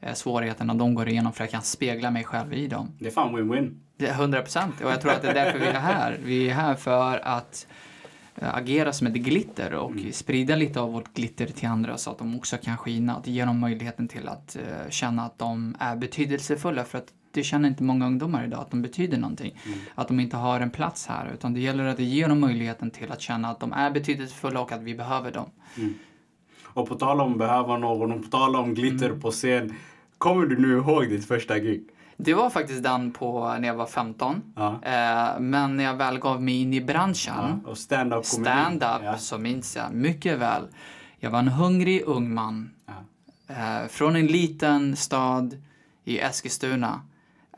eh, 0.00 0.14
svårigheterna 0.14 0.74
de 0.74 0.94
går 0.94 1.08
igenom 1.08 1.32
för 1.32 1.44
att 1.44 1.48
jag 1.48 1.52
kan 1.52 1.62
spegla 1.62 2.10
mig 2.10 2.24
själv 2.24 2.52
i 2.52 2.66
dem. 2.66 2.92
Det 2.98 3.06
är 3.06 3.10
fan 3.10 3.36
win-win. 3.36 3.80
Det 3.96 4.06
är 4.06 4.12
100 4.12 4.42
procent. 4.42 4.80
Och 4.80 4.90
jag 4.90 5.00
tror 5.00 5.12
att 5.12 5.22
det 5.22 5.28
är 5.28 5.34
därför 5.34 5.58
vi 5.58 5.66
är 5.66 5.80
här. 5.80 6.20
Vi 6.24 6.50
är 6.50 6.54
här 6.54 6.74
för 6.74 7.18
att 7.18 7.66
eh, 8.34 8.54
agera 8.54 8.92
som 8.92 9.06
ett 9.06 9.14
glitter 9.14 9.74
och 9.74 9.92
sprida 10.12 10.56
lite 10.56 10.80
av 10.80 10.92
vårt 10.92 11.14
glitter 11.14 11.46
till 11.46 11.68
andra 11.68 11.96
så 11.96 12.10
att 12.10 12.18
de 12.18 12.36
också 12.36 12.56
kan 12.56 12.76
skina. 12.76 13.16
Att 13.16 13.26
ge 13.26 13.44
dem 13.44 13.60
möjligheten 13.60 14.08
till 14.08 14.28
att 14.28 14.56
eh, 14.56 14.90
känna 14.90 15.24
att 15.24 15.38
de 15.38 15.76
är 15.78 15.96
betydelsefulla. 15.96 16.84
För 16.84 16.98
att 16.98 17.12
det 17.36 17.42
känner 17.42 17.68
inte 17.68 17.82
många 17.82 18.06
ungdomar 18.06 18.44
idag, 18.44 18.60
att 18.60 18.70
de 18.70 18.82
betyder 18.82 19.18
någonting. 19.18 19.58
Att 19.94 20.08
de 20.08 20.20
inte 20.20 20.36
har 20.36 20.60
en 20.60 20.70
plats 20.70 21.06
här. 21.06 21.30
Utan 21.34 21.54
det 21.54 21.60
gäller 21.60 21.84
att 21.84 21.98
ge 21.98 22.26
dem 22.26 22.40
möjligheten 22.40 22.90
till 22.90 23.12
att 23.12 23.20
känna 23.20 23.48
att 23.50 23.60
de 23.60 23.72
är 23.72 23.90
betydelsefulla 23.90 24.60
och 24.60 24.72
att 24.72 24.82
vi 24.82 24.94
behöver 24.94 25.32
dem. 25.32 25.50
Och 26.64 26.88
på 26.88 26.94
tal 26.94 27.20
om 27.20 27.38
behöva 27.38 27.78
någon 27.78 28.12
och 28.12 28.22
på 28.22 28.28
tal 28.28 28.56
om 28.56 28.74
glitter 28.74 29.10
på 29.10 29.30
scen. 29.30 29.74
Kommer 30.18 30.46
du 30.46 30.58
nu 30.58 30.76
ihåg 30.76 31.08
ditt 31.08 31.26
första 31.28 31.58
gig? 31.58 31.88
Det 32.16 32.34
var 32.34 32.50
faktiskt 32.50 32.82
den 32.82 33.12
på 33.12 33.56
när 33.60 33.68
jag 33.68 33.74
var 33.74 33.86
15. 33.86 34.42
Ja. 34.56 34.68
Eh, 34.82 35.40
men 35.40 35.76
när 35.76 35.84
jag 35.84 35.94
väl 35.96 36.18
gav 36.18 36.42
mig 36.42 36.60
in 36.62 36.74
i 36.74 36.80
branschen 36.80 37.34
Ja. 37.64 37.70
Och 37.70 37.78
stand-up 37.78 38.24
stand-up 38.24 39.00
Ja. 39.02 39.18
så 39.18 39.38
minns 39.38 39.76
jag 39.76 39.92
mycket 39.94 40.38
väl. 40.38 40.62
Jag 41.18 41.30
var 41.30 41.38
en 41.38 41.48
hungrig 41.48 42.02
ung 42.06 42.34
man 42.34 42.70
Ja. 42.86 42.92
eh, 43.54 43.88
från 43.88 44.16
en 44.16 44.26
liten 44.26 44.96
stad 44.96 45.62
i 46.04 46.18
Eskilstuna 46.18 47.00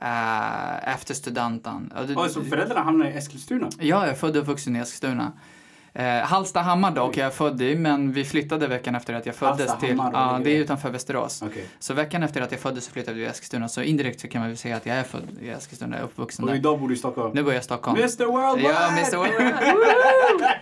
eh, 0.00 0.92
efter 0.94 1.14
studenten. 1.14 1.92
Och 1.96 2.06
det- 2.06 2.14
Oj, 2.16 2.28
så 2.28 2.44
föräldrarna 2.44 2.80
hamnade 2.82 3.10
i 3.10 3.16
Eskilstuna? 3.16 3.68
Ja, 3.78 3.84
jag 3.86 4.08
är 4.08 4.14
född 4.14 4.36
och 4.36 4.42
uppvuxen 4.42 4.76
i 4.76 4.78
Eskilstuna. 4.78 5.32
Eh, 5.92 6.04
Hallstahammar 6.22 6.90
dock 6.90 7.16
är 7.16 7.22
jag 7.22 7.34
född 7.34 7.62
i, 7.62 7.74
men 7.76 8.12
vi 8.12 8.24
flyttade 8.24 8.66
veckan 8.66 8.94
efter 8.94 9.14
att 9.14 9.26
jag 9.26 9.34
föddes 9.34 9.78
till... 9.78 9.96
Ja, 9.96 10.32
ligger 10.38 10.44
det 10.44 10.56
är 10.56 10.60
utanför 10.60 10.90
Västerås. 10.90 11.42
Okej. 11.42 11.64
Så 11.78 11.94
veckan 11.94 12.22
efter 12.22 12.40
att 12.40 12.52
jag 12.52 12.60
föddes 12.60 12.84
så 12.84 12.90
flyttade 12.92 13.16
vi 13.18 13.24
till 13.24 13.30
Eskilstuna, 13.30 13.68
så 13.68 13.82
indirekt 13.82 14.20
så 14.20 14.28
kan 14.28 14.40
man 14.40 14.48
väl 14.50 14.56
säga 14.58 14.76
att 14.76 14.86
jag 14.86 14.96
är 14.96 15.02
född 15.02 15.22
i 15.40 15.48
Eskilstuna, 15.48 15.96
jag 15.96 16.00
är 16.00 16.04
uppvuxen 16.04 16.44
Och 16.44 16.50
där. 16.50 16.56
idag 16.56 16.80
bor 16.80 16.88
du 16.88 16.94
i 16.94 16.98
Stockholm? 16.98 17.32
Nu 17.34 17.42
bor 17.42 17.52
jag 17.52 17.60
i 17.60 17.64
Stockholm. 17.64 17.98
Mr 17.98 18.24
Worldwide! 18.26 18.68
Ja, 18.68 18.88
Mr. 18.90 19.16
Worldwide. 19.16 20.54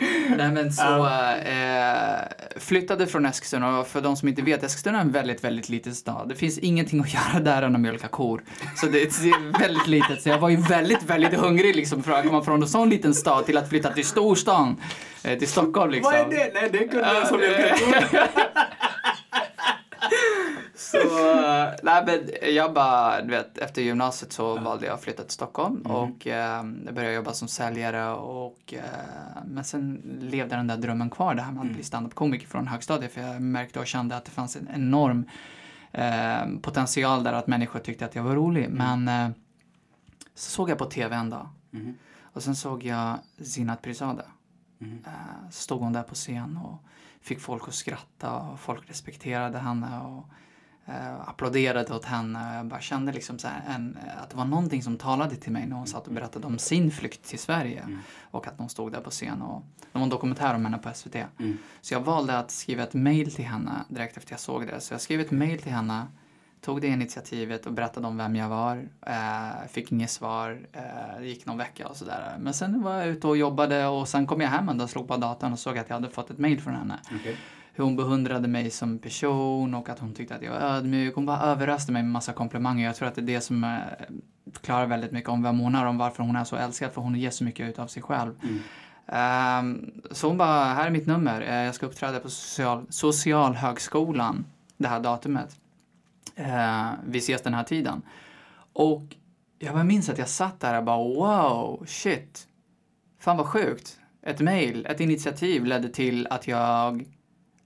Nej 0.36 0.50
men 0.52 0.72
så 0.72 1.06
eh, 1.06 2.18
flyttade 2.56 3.06
från 3.06 3.26
Eskilstuna 3.26 3.78
och 3.78 3.86
för 3.86 4.00
de 4.00 4.16
som 4.16 4.28
inte 4.28 4.42
vet, 4.42 4.62
Eskilstuna 4.62 4.98
är 4.98 5.02
en 5.02 5.12
väldigt, 5.12 5.44
väldigt 5.44 5.68
liten 5.68 5.94
stad. 5.94 6.28
Det 6.28 6.34
finns 6.34 6.58
ingenting 6.58 7.00
att 7.00 7.14
göra 7.14 7.40
där 7.40 7.62
än 7.62 7.74
att 7.74 7.80
mjölka 7.80 8.08
kor. 8.08 8.42
Så 8.76 8.86
det 8.86 9.02
är 9.02 9.58
väldigt 9.58 9.86
litet. 9.86 10.22
Så 10.22 10.28
jag 10.28 10.38
var 10.38 10.48
ju 10.48 10.56
väldigt, 10.56 11.02
väldigt 11.02 11.34
hungrig 11.34 11.76
liksom 11.76 12.02
för 12.02 12.12
att 12.12 12.26
komma 12.26 12.44
från 12.44 12.62
en 12.62 12.68
sån 12.68 12.90
liten 12.90 13.14
stad 13.14 13.46
till 13.46 13.58
att 13.58 13.68
flytta 13.68 13.92
till 13.92 14.04
storstan. 14.04 14.76
Eh, 15.24 15.38
till 15.38 15.48
Stockholm 15.48 15.90
liksom. 15.90 16.12
Vad 16.12 16.20
är 16.20 16.30
det? 16.30 16.50
Nej, 16.54 16.68
det 16.72 16.78
kunde 16.78 17.14
jag 17.14 17.26
som 17.28 17.40
jag 17.40 17.56
kan 17.68 18.28
Så, 20.76 20.98
nej 21.82 22.04
men 22.06 22.54
jag 22.54 22.74
bara, 22.74 23.22
du 23.22 23.30
vet, 23.30 23.58
efter 23.58 23.82
gymnasiet 23.82 24.32
så 24.32 24.58
valde 24.58 24.86
jag 24.86 24.94
att 24.94 25.00
flytta 25.02 25.22
till 25.22 25.32
Stockholm 25.32 25.80
och 25.80 26.26
eh, 26.26 26.64
började 26.92 27.14
jobba 27.14 27.32
som 27.32 27.48
säljare 27.48 28.10
och 28.10 28.74
eh, 28.74 28.82
men 29.46 29.64
sen 29.64 30.18
levde 30.20 30.56
den 30.56 30.66
där 30.66 30.76
drömmen 30.76 31.10
kvar, 31.10 31.34
det 31.34 31.42
här 31.42 31.52
med 31.52 31.66
att 31.66 31.72
bli 31.72 31.82
standup-komiker 31.82 32.46
från 32.46 32.66
högstadiet 32.66 33.12
för 33.12 33.20
jag 33.20 33.42
märkte 33.42 33.80
och 33.80 33.86
kände 33.86 34.16
att 34.16 34.24
det 34.24 34.30
fanns 34.30 34.56
en 34.56 34.68
enorm 34.74 35.28
eh, 35.92 36.58
potential 36.62 37.24
där 37.24 37.32
att 37.32 37.46
människor 37.46 37.80
tyckte 37.80 38.04
att 38.04 38.14
jag 38.14 38.22
var 38.22 38.34
rolig. 38.34 38.68
Men 38.70 39.08
eh, 39.08 39.28
så 40.34 40.50
såg 40.50 40.70
jag 40.70 40.78
på 40.78 40.84
tv 40.84 41.16
en 41.16 41.30
dag. 41.30 41.48
Mhm. 41.70 41.94
och 42.22 42.42
sen 42.42 42.56
såg 42.56 42.84
jag 42.84 43.18
Zinat 43.44 43.82
Pirzadeh. 43.82 44.24
Eh, 44.80 45.50
stod 45.50 45.80
hon 45.80 45.92
där 45.92 46.02
på 46.02 46.14
scen 46.14 46.56
och 46.64 46.84
fick 47.20 47.40
folk 47.40 47.68
att 47.68 47.74
skratta 47.74 48.36
och 48.36 48.60
folk 48.60 48.90
respekterade 48.90 49.58
henne 49.58 50.00
och 50.00 50.28
eh, 50.86 51.28
applåderade 51.28 51.94
åt 51.94 52.04
henne. 52.04 52.50
Och 52.50 52.54
Jag 52.54 52.66
bara 52.66 52.80
kände 52.80 53.12
liksom 53.12 53.38
så 53.38 53.48
en, 53.68 53.98
att 54.22 54.30
det 54.30 54.36
var 54.36 54.44
någonting 54.44 54.82
som 54.82 54.96
talade 54.96 55.36
till 55.36 55.52
mig 55.52 55.66
när 55.66 55.76
hon 55.76 55.86
satt 55.86 56.06
och 56.06 56.12
berättade 56.12 56.46
om 56.46 56.58
sin 56.58 56.90
flykt 56.90 57.24
till 57.24 57.38
Sverige 57.38 57.84
och 58.30 58.46
att 58.46 58.54
hon 58.58 58.68
stod 58.68 58.92
där 58.92 59.00
på 59.00 59.10
scen 59.10 59.42
och 59.42 59.62
det 59.92 59.98
var 59.98 60.02
en 60.02 60.10
dokumentär 60.10 60.54
om 60.54 60.64
henne 60.64 60.78
på 60.78 60.90
SVT. 60.94 61.14
Mm. 61.14 61.58
Så 61.80 61.94
jag 61.94 62.00
valde 62.00 62.38
att 62.38 62.50
skriva 62.50 62.82
ett 62.82 62.94
mail 62.94 63.34
till 63.34 63.44
henne 63.44 63.84
direkt 63.88 64.16
efter 64.16 64.32
jag 64.32 64.40
såg 64.40 64.66
det. 64.66 64.80
Så 64.80 64.94
jag 64.94 65.00
skrev 65.00 65.20
ett 65.20 65.30
mail 65.30 65.62
till 65.62 65.72
henne, 65.72 66.06
tog 66.60 66.80
det 66.80 66.86
initiativet 66.86 67.66
och 67.66 67.72
berättade 67.72 68.06
om 68.06 68.16
vem 68.16 68.36
jag 68.36 68.48
var. 68.48 68.88
Eh, 69.06 69.68
fick 69.68 69.92
inget 69.92 70.10
svar, 70.10 70.66
eh, 70.72 71.20
det 71.20 71.26
gick 71.26 71.46
någon 71.46 71.58
vecka 71.58 71.88
och 71.88 71.96
sådär. 71.96 72.36
Men 72.38 72.54
sen 72.54 72.82
var 72.82 72.98
jag 72.98 73.08
ute 73.08 73.26
och 73.26 73.36
jobbade 73.36 73.86
och 73.86 74.08
sen 74.08 74.26
kom 74.26 74.40
jag 74.40 74.48
hem 74.48 74.78
dag, 74.78 74.90
slog 74.90 75.08
på 75.08 75.16
datorn 75.16 75.52
och 75.52 75.58
såg 75.58 75.78
att 75.78 75.88
jag 75.88 75.96
hade 75.96 76.10
fått 76.10 76.30
ett 76.30 76.38
mail 76.38 76.60
från 76.60 76.74
henne. 76.74 76.98
Okej. 77.20 77.36
Hur 77.76 77.84
hon 77.84 77.96
beundrade 77.96 78.48
mig 78.48 78.70
som 78.70 78.98
person 78.98 79.74
och 79.74 79.88
att 79.88 79.98
hon 79.98 80.14
tyckte 80.14 80.34
att 80.34 80.42
jag 80.42 80.50
var 80.52 80.60
ödmjuk. 80.60 81.14
Hon 81.14 81.26
bara 81.26 81.40
överöste 81.40 81.92
mig 81.92 82.02
med 82.02 82.12
massa 82.12 82.32
komplimanger. 82.32 82.86
Jag 82.86 82.96
tror 82.96 83.08
att 83.08 83.14
det 83.14 83.20
är 83.20 83.26
det 83.26 83.40
som 83.40 83.64
eh, 83.64 83.70
förklarar 84.52 84.86
väldigt 84.86 85.12
mycket 85.12 85.30
om 85.30 85.42
vem 85.42 85.58
hon 85.58 85.74
är 85.74 85.86
och 85.86 85.94
varför 85.94 86.22
hon 86.22 86.36
är 86.36 86.44
så 86.44 86.56
älskad. 86.56 86.92
För 86.92 87.00
hon 87.00 87.14
ger 87.14 87.30
så 87.30 87.44
mycket 87.44 87.68
ut 87.68 87.78
av 87.78 87.86
sig 87.86 88.02
själv. 88.02 88.32
Mm. 88.42 88.58
Ehm, 89.06 89.90
så 90.10 90.28
hon 90.28 90.38
bara, 90.38 90.64
här 90.64 90.86
är 90.86 90.90
mitt 90.90 91.06
nummer. 91.06 91.40
Eh, 91.40 91.54
jag 91.54 91.74
ska 91.74 91.86
uppträda 91.86 92.20
på 92.20 92.30
social, 92.30 92.86
Socialhögskolan 92.88 94.44
det 94.76 94.88
här 94.88 95.00
datumet. 95.00 95.56
Uh, 96.38 96.92
vi 97.06 97.18
ses 97.18 97.42
den 97.42 97.54
här 97.54 97.64
tiden. 97.64 98.02
Och 98.72 99.02
jag 99.58 99.74
bara 99.74 99.84
minns 99.84 100.08
att 100.08 100.18
jag 100.18 100.28
satt 100.28 100.60
där 100.60 100.78
och 100.78 100.84
bara 100.84 100.96
wow, 100.96 101.84
shit. 101.86 102.48
Fan 103.18 103.36
vad 103.36 103.46
sjukt. 103.46 103.98
Ett 104.22 104.40
mail, 104.40 104.86
ett 104.86 105.00
initiativ 105.00 105.64
ledde 105.64 105.88
till 105.88 106.26
att 106.26 106.48
jag 106.48 107.04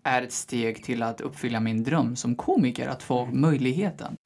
är 0.08 0.22
ett 0.22 0.32
steg 0.32 0.84
till 0.84 1.02
att 1.02 1.20
uppfylla 1.20 1.60
min 1.60 1.84
dröm 1.84 2.16
som 2.16 2.34
komiker, 2.34 2.88
att 2.88 3.02
få 3.02 3.26
möjligheten. 3.26 4.16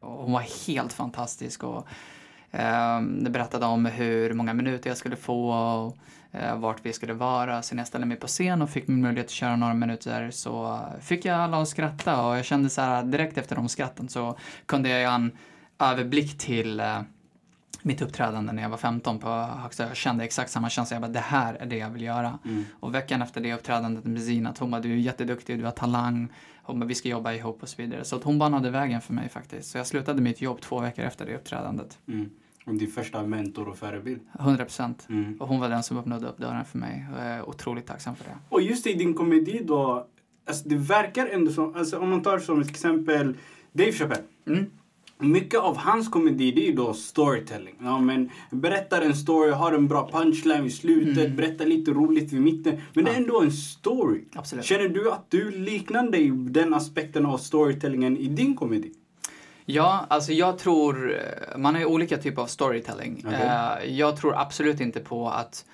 Och 0.00 0.22
hon 0.22 0.32
var 0.32 0.66
helt 0.66 0.92
fantastisk 0.92 1.64
och 1.64 1.86
eh, 2.50 3.02
berättade 3.30 3.66
om 3.66 3.86
hur 3.86 4.34
många 4.34 4.54
minuter 4.54 4.90
jag 4.90 4.96
skulle 4.96 5.16
få 5.16 5.50
och 5.50 5.96
eh, 6.38 6.58
vart 6.58 6.86
vi 6.86 6.92
skulle 6.92 7.12
vara. 7.12 7.62
Sen 7.62 7.76
när 7.76 7.80
jag 7.80 7.88
ställde 7.88 8.06
mig 8.06 8.16
på 8.16 8.26
scen 8.26 8.62
och 8.62 8.70
fick 8.70 8.88
min 8.88 9.00
möjlighet 9.00 9.26
att 9.26 9.30
köra 9.30 9.56
några 9.56 9.74
minuter 9.74 10.30
så 10.30 10.80
fick 11.00 11.24
jag 11.24 11.40
alla 11.40 11.62
att 11.62 11.68
skratta 11.68 12.26
och 12.26 12.36
jag 12.36 12.44
kände 12.44 12.70
så 12.70 12.80
här 12.80 13.02
direkt 13.02 13.38
efter 13.38 13.56
de 13.56 13.68
skratten 13.68 14.08
så 14.08 14.38
kunde 14.66 14.88
jag 14.88 15.02
göra 15.02 15.14
en 15.14 15.32
överblick 15.78 16.38
till 16.38 16.80
eh, 16.80 17.00
mitt 17.82 18.02
uppträdande 18.02 18.52
när 18.52 18.62
jag 18.62 18.70
var 18.70 18.76
15 18.76 19.18
på 19.18 19.28
högsta. 19.62 19.86
Jag 19.86 19.96
kände 19.96 20.24
exakt 20.24 20.50
samma 20.50 20.70
känsla. 20.70 20.94
Jag 20.94 21.02
bara, 21.02 21.12
det 21.12 21.18
här 21.18 21.54
är 21.54 21.66
det 21.66 21.76
jag 21.76 21.90
vill 21.90 22.02
göra. 22.02 22.38
Mm. 22.44 22.64
Och 22.80 22.94
veckan 22.94 23.22
efter 23.22 23.40
det 23.40 23.54
uppträdandet 23.54 24.04
med 24.04 24.22
Zinat, 24.22 24.58
hon 24.58 24.70
bara, 24.70 24.80
du 24.80 24.92
är 24.92 24.96
jätteduktig, 24.96 25.58
du 25.58 25.64
har 25.64 25.70
talang. 25.70 26.28
Hon 26.62 26.80
bara, 26.80 26.86
vi 26.86 26.94
ska 26.94 27.08
jobba 27.08 27.32
ihop 27.32 27.62
och 27.62 27.68
så 27.68 27.82
vidare. 27.82 28.04
Så 28.04 28.16
att 28.16 28.24
hon 28.24 28.38
banade 28.38 28.70
vägen 28.70 29.00
för 29.00 29.12
mig 29.12 29.28
faktiskt. 29.28 29.70
Så 29.70 29.78
jag 29.78 29.86
slutade 29.86 30.22
mitt 30.22 30.40
jobb 30.40 30.60
två 30.60 30.80
veckor 30.80 31.04
efter 31.04 31.26
det 31.26 31.36
uppträdandet. 31.36 31.98
Mm. 32.08 32.30
Och 32.66 32.74
din 32.74 32.90
första 32.90 33.22
mentor 33.22 33.68
och 33.68 33.76
förebild. 33.78 34.20
100 34.38 34.64
procent. 34.64 35.06
Mm. 35.08 35.36
Och 35.40 35.48
hon 35.48 35.60
var 35.60 35.68
den 35.68 35.82
som 35.82 35.98
öppnade 35.98 36.26
upp 36.26 36.38
dörren 36.38 36.64
för 36.64 36.78
mig. 36.78 37.06
Och 37.12 37.18
jag 37.18 37.26
är 37.26 37.48
otroligt 37.48 37.86
tacksam 37.86 38.16
för 38.16 38.24
det. 38.24 38.36
Och 38.48 38.62
just 38.62 38.86
i 38.86 38.94
din 38.94 39.14
komedi 39.14 39.62
då, 39.64 40.06
alltså 40.46 40.68
det 40.68 40.76
verkar 40.76 41.26
ändå 41.26 41.52
som, 41.52 41.74
alltså 41.74 41.98
om 41.98 42.10
man 42.10 42.22
tar 42.22 42.38
som 42.38 42.60
ett 42.60 42.70
exempel 42.70 43.36
Dave 43.72 43.92
Chappelle. 43.92 44.22
Mm. 44.46 44.70
Mycket 45.20 45.60
av 45.60 45.76
hans 45.76 46.08
komedi 46.08 46.52
det 46.52 46.60
är 46.62 46.66
ju 46.66 46.72
då 46.74 46.94
storytelling. 46.94 47.74
Ja, 47.82 48.00
men 48.00 48.30
berättar 48.50 49.02
en 49.02 49.14
story, 49.16 49.50
har 49.50 49.72
en 49.72 49.88
bra 49.88 50.10
punchline 50.12 50.62
vid 50.62 50.74
slutet, 50.74 51.24
Mm. 51.24 51.36
berättar 51.36 51.66
lite 51.66 51.90
roligt 51.90 52.32
vid 52.32 52.40
mitten. 52.42 52.80
Men 52.94 53.04
det 53.04 53.10
är 53.10 53.14
Ja. 53.14 53.20
ändå 53.20 53.40
en 53.42 53.52
story. 53.52 54.24
Absolut. 54.34 54.64
Känner 54.64 54.88
du 54.88 55.10
att 55.12 55.30
du 55.30 55.50
liknande 55.50 56.18
i 56.18 56.28
den 56.30 56.74
aspekten 56.74 57.26
av 57.26 57.38
storytellingen 57.38 58.16
i 58.16 58.26
din 58.28 58.56
komedi? 58.56 58.92
Ja, 59.64 60.06
alltså 60.08 60.32
jag 60.32 60.58
tror, 60.58 61.12
eh, 61.12 61.58
man 61.58 61.74
har 61.74 61.80
ju 61.80 61.86
olika 61.86 62.16
typer 62.16 62.42
av 62.42 62.46
storytelling. 62.46 63.24
Okej. 63.26 63.40
Eh, 63.86 63.98
Jag 63.98 64.16
tror 64.16 64.34
absolut 64.36 64.80
inte 64.80 65.00
på 65.00 65.28
att 65.28 65.64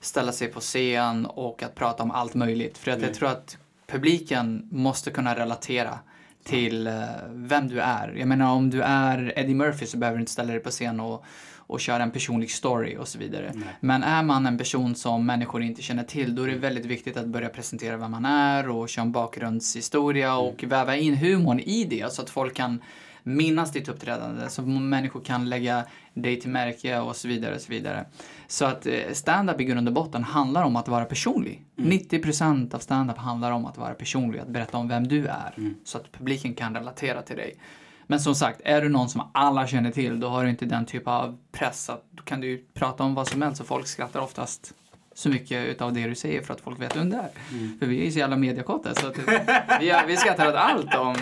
ställa 0.00 0.32
sig 0.32 0.48
på 0.48 0.60
scen 0.60 1.26
och 1.26 1.62
att 1.62 1.74
prata 1.74 2.02
om 2.02 2.10
allt 2.10 2.34
möjligt. 2.34 2.78
För 2.78 2.90
att 2.90 2.98
Nej. 2.98 3.06
jag 3.06 3.16
tror 3.16 3.28
att 3.28 3.58
publiken 3.86 4.68
måste 4.70 5.10
kunna 5.10 5.34
relatera 5.38 5.98
till 6.44 6.86
eh, 6.86 6.92
vem 7.30 7.68
du 7.68 7.80
är. 7.80 8.14
Jag 8.18 8.28
menar 8.28 8.52
om 8.52 8.70
du 8.70 8.82
är 8.82 9.32
Eddie 9.36 9.54
Murphy 9.54 9.86
så 9.86 9.96
behöver 9.96 10.16
du 10.16 10.20
inte 10.20 10.32
ställa 10.32 10.52
dig 10.52 10.60
på 10.60 10.70
scen 10.70 11.00
och, 11.00 11.24
och 11.56 11.80
köra 11.80 12.02
en 12.02 12.10
personlig 12.10 12.50
story 12.50 12.96
och 12.96 13.08
så 13.08 13.18
vidare. 13.18 13.52
Nej. 13.54 13.68
Men 13.80 14.02
är 14.02 14.22
man 14.22 14.46
en 14.46 14.58
person 14.58 14.94
som 14.94 15.26
människor 15.26 15.62
inte 15.62 15.82
känner 15.82 16.04
till 16.04 16.34
då 16.34 16.42
är 16.42 16.48
det 16.48 16.56
väldigt 16.56 16.86
viktigt 16.86 17.16
att 17.16 17.26
börja 17.26 17.48
presentera 17.48 17.96
vem 17.96 18.10
man 18.10 18.24
är 18.24 18.68
och 18.68 18.88
köra 18.88 19.02
en 19.02 19.12
bakgrundshistoria 19.12 20.36
och 20.36 20.64
väva 20.64 20.96
in 20.96 21.16
humorn 21.16 21.60
i 21.60 21.84
det 21.84 22.12
så 22.12 22.22
att 22.22 22.30
folk 22.30 22.54
kan 22.54 22.80
minnas 23.22 23.72
ditt 23.72 23.88
uppträdande, 23.88 24.48
så 24.48 24.62
människor 24.62 25.20
kan 25.20 25.48
lägga 25.48 25.84
dig 26.14 26.40
till 26.40 26.50
märke 26.50 26.98
och 26.98 27.16
så 27.16 27.28
vidare. 27.28 27.54
Och 27.54 27.60
så 27.60 27.72
vidare. 27.72 28.04
Så 28.46 28.64
att 28.64 28.86
eh, 28.86 29.12
stand-up 29.12 29.60
i 29.60 29.64
grund 29.64 29.88
och 29.88 29.94
botten 29.94 30.24
handlar 30.24 30.62
om 30.62 30.76
att 30.76 30.88
vara 30.88 31.04
personlig. 31.04 31.64
90% 31.76 32.74
av 32.74 32.78
stand-up 32.78 33.18
handlar 33.18 33.50
om 33.50 33.66
att 33.66 33.78
vara 33.78 33.94
personlig, 33.94 34.38
att 34.38 34.48
berätta 34.48 34.76
om 34.76 34.88
vem 34.88 35.08
du 35.08 35.26
är. 35.26 35.54
Så 35.84 35.98
att 35.98 36.12
publiken 36.12 36.54
kan 36.54 36.74
relatera 36.74 37.22
till 37.22 37.36
dig. 37.36 37.56
Men 38.06 38.20
som 38.20 38.34
sagt, 38.34 38.60
är 38.64 38.82
du 38.82 38.88
någon 38.88 39.08
som 39.08 39.22
alla 39.34 39.66
känner 39.66 39.90
till, 39.90 40.20
då 40.20 40.28
har 40.28 40.44
du 40.44 40.50
inte 40.50 40.64
den 40.64 40.86
typ 40.86 41.08
av 41.08 41.38
press 41.52 41.90
att 41.90 42.04
då 42.10 42.22
kan 42.22 42.40
du 42.40 42.64
prata 42.74 43.04
om 43.04 43.14
vad 43.14 43.28
som 43.28 43.42
helst 43.42 43.60
och 43.60 43.66
folk 43.66 43.86
skrattar 43.86 44.20
oftast 44.20 44.74
så 45.14 45.28
mycket 45.28 45.68
utav 45.68 45.92
det 45.92 46.06
du 46.06 46.14
säger 46.14 46.42
för 46.42 46.54
att 46.54 46.60
folk 46.60 46.80
vet 46.80 46.96
vem 46.96 47.10
det 47.10 47.16
är. 47.16 47.30
För 47.78 47.86
vi 47.86 48.00
är 48.00 48.04
ju 48.04 48.12
så 48.12 48.18
jävla 48.18 48.36
mediakåta 48.36 48.94
så 48.94 49.06
att 49.06 49.18
vi, 49.80 49.92
vi 50.06 50.16
skrattar 50.16 50.48
åt 50.48 50.54
allt 50.54 50.94
om 50.94 51.16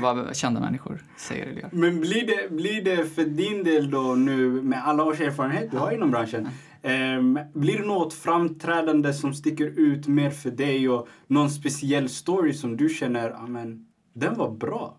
vad 0.00 0.36
kända 0.36 0.60
människor 0.60 1.02
säger 1.16 1.46
eller 1.46 1.60
gör. 1.60 1.68
Men 1.72 2.00
blir 2.00 2.26
det, 2.26 2.54
blir 2.54 2.84
det 2.84 3.06
för 3.06 3.24
din 3.24 3.64
del 3.64 3.90
då 3.90 4.14
nu 4.14 4.48
med 4.62 4.86
alla 4.86 5.04
års 5.04 5.20
erfarenhet 5.20 5.70
du 5.70 5.76
har 5.78 5.92
inom 5.92 6.10
branschen. 6.10 6.48
ehm, 6.82 7.38
blir 7.54 7.78
det 7.78 7.86
något 7.86 8.14
framträdande 8.14 9.12
som 9.12 9.34
sticker 9.34 9.66
ut 9.66 10.06
mer 10.06 10.30
för 10.30 10.50
dig 10.50 10.88
och 10.88 11.08
någon 11.26 11.50
speciell 11.50 12.08
story 12.08 12.52
som 12.52 12.76
du 12.76 12.88
känner, 12.88 13.30
ja 13.30 13.46
men 13.46 13.86
den 14.12 14.34
var 14.34 14.50
bra. 14.50 14.96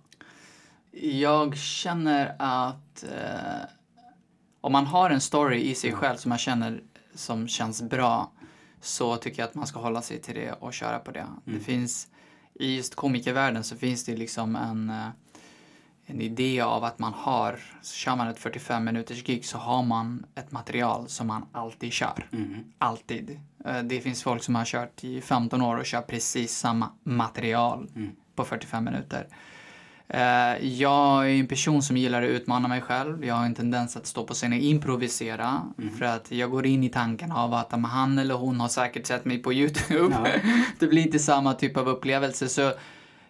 Jag 1.01 1.57
känner 1.57 2.35
att 2.39 3.03
eh, 3.03 3.69
om 4.61 4.71
man 4.71 4.85
har 4.85 5.09
en 5.09 5.21
story 5.21 5.61
i 5.61 5.75
sig 5.75 5.91
själv 5.93 6.15
som 6.17 6.29
man 6.29 6.37
känner 6.37 6.81
som 7.13 7.47
känns 7.47 7.81
bra 7.81 8.31
så 8.81 9.15
tycker 9.15 9.41
jag 9.41 9.49
att 9.49 9.55
man 9.55 9.67
ska 9.67 9.79
hålla 9.79 10.01
sig 10.01 10.21
till 10.21 10.35
det 10.35 10.51
och 10.51 10.73
köra 10.73 10.99
på 10.99 11.11
det. 11.11 11.25
Det 11.45 11.59
finns, 11.59 12.07
i 12.59 12.75
just 12.75 12.95
komikervärlden 12.95 13.63
så 13.63 13.75
finns 13.75 14.05
det 14.05 14.15
liksom 14.15 14.55
en, 14.55 14.89
eh, 14.89 15.07
en 16.05 16.21
idé 16.21 16.61
av 16.61 16.83
att 16.83 16.99
man 16.99 17.13
har, 17.13 17.59
så 17.81 17.95
kör 17.95 18.15
man 18.15 18.27
ett 18.27 18.39
45 18.39 18.83
minuters 18.85 19.23
gig 19.23 19.45
så 19.45 19.57
har 19.57 19.83
man 19.83 20.25
ett 20.35 20.51
material 20.51 21.09
som 21.09 21.27
man 21.27 21.45
alltid 21.51 21.93
kör. 21.93 22.27
Alltid. 22.77 23.39
Eh, 23.65 23.83
Det 23.83 24.01
finns 24.01 24.23
folk 24.23 24.43
som 24.43 24.55
har 24.55 24.65
kört 24.65 25.03
i 25.03 25.21
15 25.21 25.61
år 25.61 25.77
och 25.77 25.85
kör 25.85 26.01
precis 26.01 26.57
samma 26.57 26.89
material 27.03 27.87
på 28.35 28.45
45 28.45 28.83
minuter. 28.83 29.27
Eh, 30.13 30.65
Jag 30.65 31.25
är 31.25 31.39
en 31.39 31.47
person 31.47 31.81
som 31.81 31.97
gillar 31.97 32.21
att 32.21 32.29
utmana 32.29 32.67
mig 32.67 32.81
själv. 32.81 33.25
Jag 33.25 33.35
har 33.35 33.45
en 33.45 33.55
tendens 33.55 33.97
att 33.97 34.05
stå 34.05 34.23
på 34.23 34.33
scenen 34.33 34.59
och 34.59 34.63
improvisera. 34.65 35.61
För 35.97 36.05
att 36.05 36.31
jag 36.31 36.51
går 36.51 36.65
in 36.65 36.83
i 36.83 36.89
tanken 36.89 37.31
av 37.31 37.53
att 37.53 37.71
han 37.71 38.19
eller 38.19 38.35
hon 38.35 38.59
har 38.59 38.67
säkert 38.67 39.05
sett 39.05 39.25
mig 39.25 39.37
på 39.37 39.53
YouTube. 39.53 40.15
Ja. 40.23 40.27
det 40.79 40.87
blir 40.87 41.01
inte 41.01 41.19
samma 41.19 41.53
typ 41.53 41.77
av 41.77 41.89
upplevelse. 41.89 42.49
Så 42.49 42.71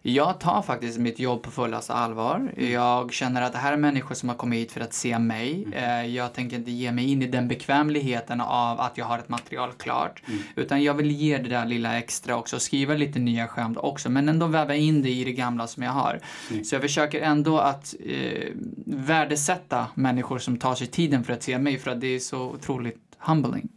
jag 0.01 0.39
tar 0.39 0.61
faktiskt 0.61 0.99
mitt 0.99 1.19
jobb 1.19 1.43
på 1.43 1.51
fullaste 1.51 1.93
allvar. 1.93 2.51
Jag 2.57 3.13
känner 3.13 3.41
att 3.41 3.51
det 3.51 3.57
här 3.57 3.73
är 3.73 3.77
människor 3.77 4.15
som 4.15 4.29
har 4.29 4.35
kommit 4.35 4.59
hit 4.59 4.71
för 4.71 4.81
att 4.81 4.93
se 4.93 5.19
mig. 5.19 5.67
Eh, 5.71 6.05
Jag 6.05 6.33
tänker 6.33 6.57
inte 6.57 6.71
ge 6.71 6.91
mig 6.91 7.11
in 7.11 7.21
i 7.21 7.27
den 7.27 7.47
bekvämligheten 7.47 8.41
av 8.41 8.79
att 8.79 8.97
jag 8.97 9.05
har 9.05 9.19
ett 9.19 9.29
material 9.29 9.71
klart. 9.77 10.23
Utan 10.55 10.83
jag 10.83 10.93
vill 10.93 11.11
ge 11.11 11.37
det 11.37 11.49
där 11.49 11.65
lilla 11.65 11.97
extra 11.97 12.37
också, 12.37 12.59
skriva 12.59 12.93
lite 12.93 13.19
nya 13.19 13.47
skämt 13.47 13.77
också, 13.77 14.09
men 14.09 14.29
ändå 14.29 14.45
väva 14.47 14.75
in 14.75 15.01
det 15.01 15.09
i 15.09 15.23
det 15.23 15.33
gamla 15.33 15.67
som 15.67 15.83
jag 15.83 15.91
har. 15.91 16.19
Så 16.63 16.75
jag 16.75 16.81
försöker 16.81 17.21
ändå 17.21 17.57
att 17.59 17.95
eh, 18.05 18.47
värdesätta 18.85 19.87
människor 19.95 20.39
som 20.39 20.57
tar 20.57 20.75
sig 20.75 20.87
tiden 20.87 21.23
för 21.23 21.33
att 21.33 21.43
se 21.43 21.57
mig, 21.57 21.77
för 21.79 21.91
att 21.91 22.01
det 22.01 22.07
är 22.07 22.19
så 22.19 22.41
otroligt 22.41 23.01
humbling. 23.19 23.69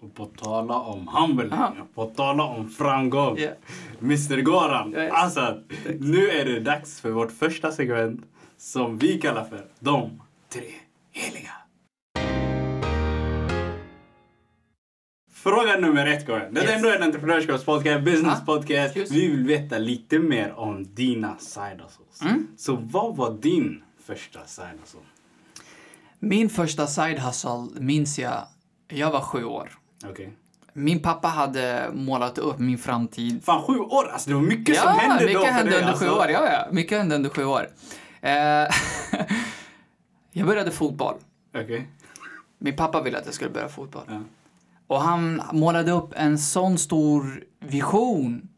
Och 0.00 0.14
på 0.14 0.26
tala 0.26 0.74
om 0.78 1.08
humbling, 1.08 1.50
Ja. 1.52 1.74
på 1.94 2.04
tala 2.06 2.42
om 2.44 2.68
framgång. 2.70 3.38
Ja. 3.38 3.50
Mr 4.00 4.40
Goran, 4.40 4.94
Yes. 4.94 5.12
alltså 5.12 5.60
nu 6.00 6.28
är 6.30 6.44
det 6.44 6.60
dags 6.60 7.00
för 7.00 7.10
vårt 7.10 7.32
första 7.32 7.72
segment 7.72 8.24
som 8.56 8.98
vi 8.98 9.20
kallar 9.20 9.44
för 9.44 9.64
De 9.80 10.22
tre 10.48 10.62
heliga. 11.12 11.50
Fråga 15.32 15.76
nummer 15.76 16.06
ett 16.06 16.26
Goran. 16.26 16.54
Det 16.54 16.60
är 16.60 16.64
Yes. 16.64 16.72
ändå 16.76 16.88
en 16.90 17.02
entreprenörskapspodcast, 17.02 18.04
business 18.04 18.38
Ja, 18.46 18.54
podcast. 18.54 18.96
just. 18.96 19.12
Vi 19.12 19.28
vill 19.28 19.46
veta 19.46 19.78
lite 19.78 20.18
mer 20.18 20.52
om 20.52 20.94
dina 20.94 21.38
side 21.38 21.80
hustles. 21.80 22.22
Mm. 22.22 22.46
Så 22.56 22.76
vad 22.76 23.16
var 23.16 23.32
din 23.34 23.82
första 24.06 24.44
side 24.46 24.78
hustle? 24.80 25.00
Min 26.18 26.48
första 26.50 26.86
side 26.86 27.18
hustle 27.18 27.66
minns 27.80 28.18
jag, 28.18 28.42
jag 28.88 29.10
var 29.10 29.20
sju 29.20 29.44
år. 29.44 29.70
Okej. 30.04 30.32
Min 30.72 31.02
pappa 31.02 31.28
hade 31.28 31.90
målat 31.94 32.38
upp 32.38 32.58
min 32.58 32.78
framtid. 32.78 33.44
Fan 33.44 33.62
sju 33.62 33.78
år, 33.78 34.08
alltså 34.08 34.30
det 34.30 34.34
var 34.36 34.42
mycket 34.42 34.76
ja, 34.76 34.82
som 34.82 34.92
hände 34.92 35.24
mycket 35.24 35.40
då 35.40 35.46
för 35.46 35.52
hände 35.52 35.70
dig, 35.70 35.80
under 35.80 35.92
alltså. 35.92 36.04
sju 36.06 36.10
år. 36.10 36.26
Ja, 36.30 36.52
ja, 36.52 36.66
mycket 36.72 36.98
hände 36.98 37.14
under 37.14 37.30
sju 37.30 37.44
år. 37.44 37.68
Eh, 38.20 38.30
jag 40.32 40.46
började 40.46 40.70
fotboll. 40.70 41.14
Okej. 41.54 41.88
Min 42.58 42.76
pappa 42.76 43.02
ville 43.02 43.18
att 43.18 43.24
jag 43.26 43.34
skulle 43.34 43.50
börja 43.50 43.68
fotboll. 43.68 44.04
Ja. 44.08 44.20
Och 44.86 45.00
han 45.00 45.42
målade 45.52 45.92
upp 45.92 46.12
en 46.16 46.38
sån 46.38 46.78
stor 46.78 47.44
vision 47.60 48.48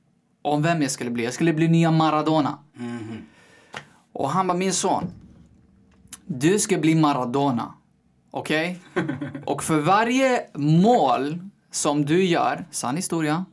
om 0.42 0.62
vem 0.62 0.82
jag 0.82 0.90
skulle 0.90 1.10
bli. 1.10 1.24
Jag 1.24 1.34
skulle 1.34 1.52
bli 1.52 1.68
nya 1.68 1.90
Maradona. 1.90 2.58
Mhm. 2.74 3.22
Och 4.12 4.30
han 4.30 4.46
bara, 4.46 4.58
min 4.58 4.72
son. 4.72 5.04
Du 6.26 6.58
ska 6.58 6.78
bli 6.78 6.94
Maradona. 6.94 7.74
Okej? 8.30 8.78
Och 9.46 9.62
för 9.62 9.78
varje 9.80 10.42
mål 10.54 11.38
som 11.70 12.04
du 12.04 12.24
gör, 12.24 12.64
sann 12.70 12.96
historia, 12.96 13.44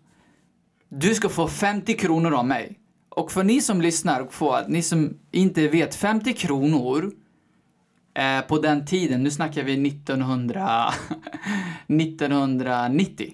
du 0.89 1.15
ska 1.15 1.29
få 1.29 1.47
50 1.47 1.93
kronor 1.93 2.33
av 2.33 2.45
mig. 2.45 2.79
Och 3.09 3.31
för 3.31 3.43
ni 3.43 3.61
som 3.61 3.81
lyssnar 3.81 4.21
och 4.21 4.33
får, 4.33 4.59
ni 4.67 4.81
som 4.81 5.17
inte 5.31 5.67
vet, 5.67 5.95
50 5.95 6.33
kronor 6.33 7.11
eh, 8.13 8.41
på 8.41 8.57
den 8.57 8.85
tiden, 8.85 9.23
nu 9.23 9.31
snackar 9.31 9.63
vi 9.63 9.87
1900, 9.87 10.93
1990. 11.87 13.33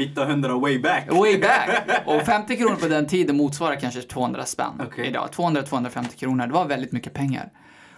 1900 0.00 0.58
way 0.58 0.78
back. 0.78 1.12
Way 1.12 1.38
back! 1.40 2.02
Och 2.06 2.22
50 2.22 2.56
kronor 2.56 2.76
på 2.76 2.88
den 2.88 3.06
tiden 3.06 3.36
motsvarar 3.36 3.76
kanske 3.76 4.02
200 4.02 4.44
spänn 4.44 4.82
Okej. 4.86 5.06
idag. 5.06 5.28
200-250 5.32 6.16
kronor, 6.16 6.46
det 6.46 6.52
var 6.52 6.66
väldigt 6.66 6.92
mycket 6.92 7.14
pengar. 7.14 7.50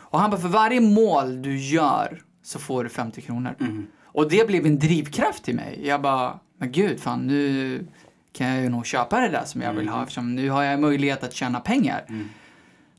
Och 0.08 0.20
han 0.20 0.30
bara, 0.30 0.40
för 0.40 0.48
varje 0.48 0.80
mål 0.80 1.42
du 1.42 1.58
gör 1.58 2.22
så 2.46 2.58
får 2.58 2.84
du 2.84 2.90
50 2.90 3.20
kronor. 3.20 3.54
Mhm. 3.58 3.86
Och 4.04 4.28
det 4.30 4.46
blev 4.46 4.66
en 4.66 4.78
drivkraft 4.78 5.44
till 5.44 5.54
mig. 5.54 5.80
Jag 5.82 6.00
bara, 6.02 6.38
men 6.58 6.72
gud 6.72 7.00
fan 7.00 7.26
nu 7.26 7.86
kan 8.32 8.46
jag 8.48 8.62
ju 8.62 8.68
nog 8.68 8.86
köpa 8.86 9.20
det 9.20 9.28
där 9.28 9.44
som 9.44 9.60
jag 9.62 9.72
vill 9.72 9.88
ha 9.88 10.02
eftersom 10.02 10.34
nu 10.34 10.50
har 10.50 10.62
jag 10.62 10.80
möjlighet 10.80 11.24
att 11.24 11.34
tjäna 11.34 11.60
pengar. 11.60 12.04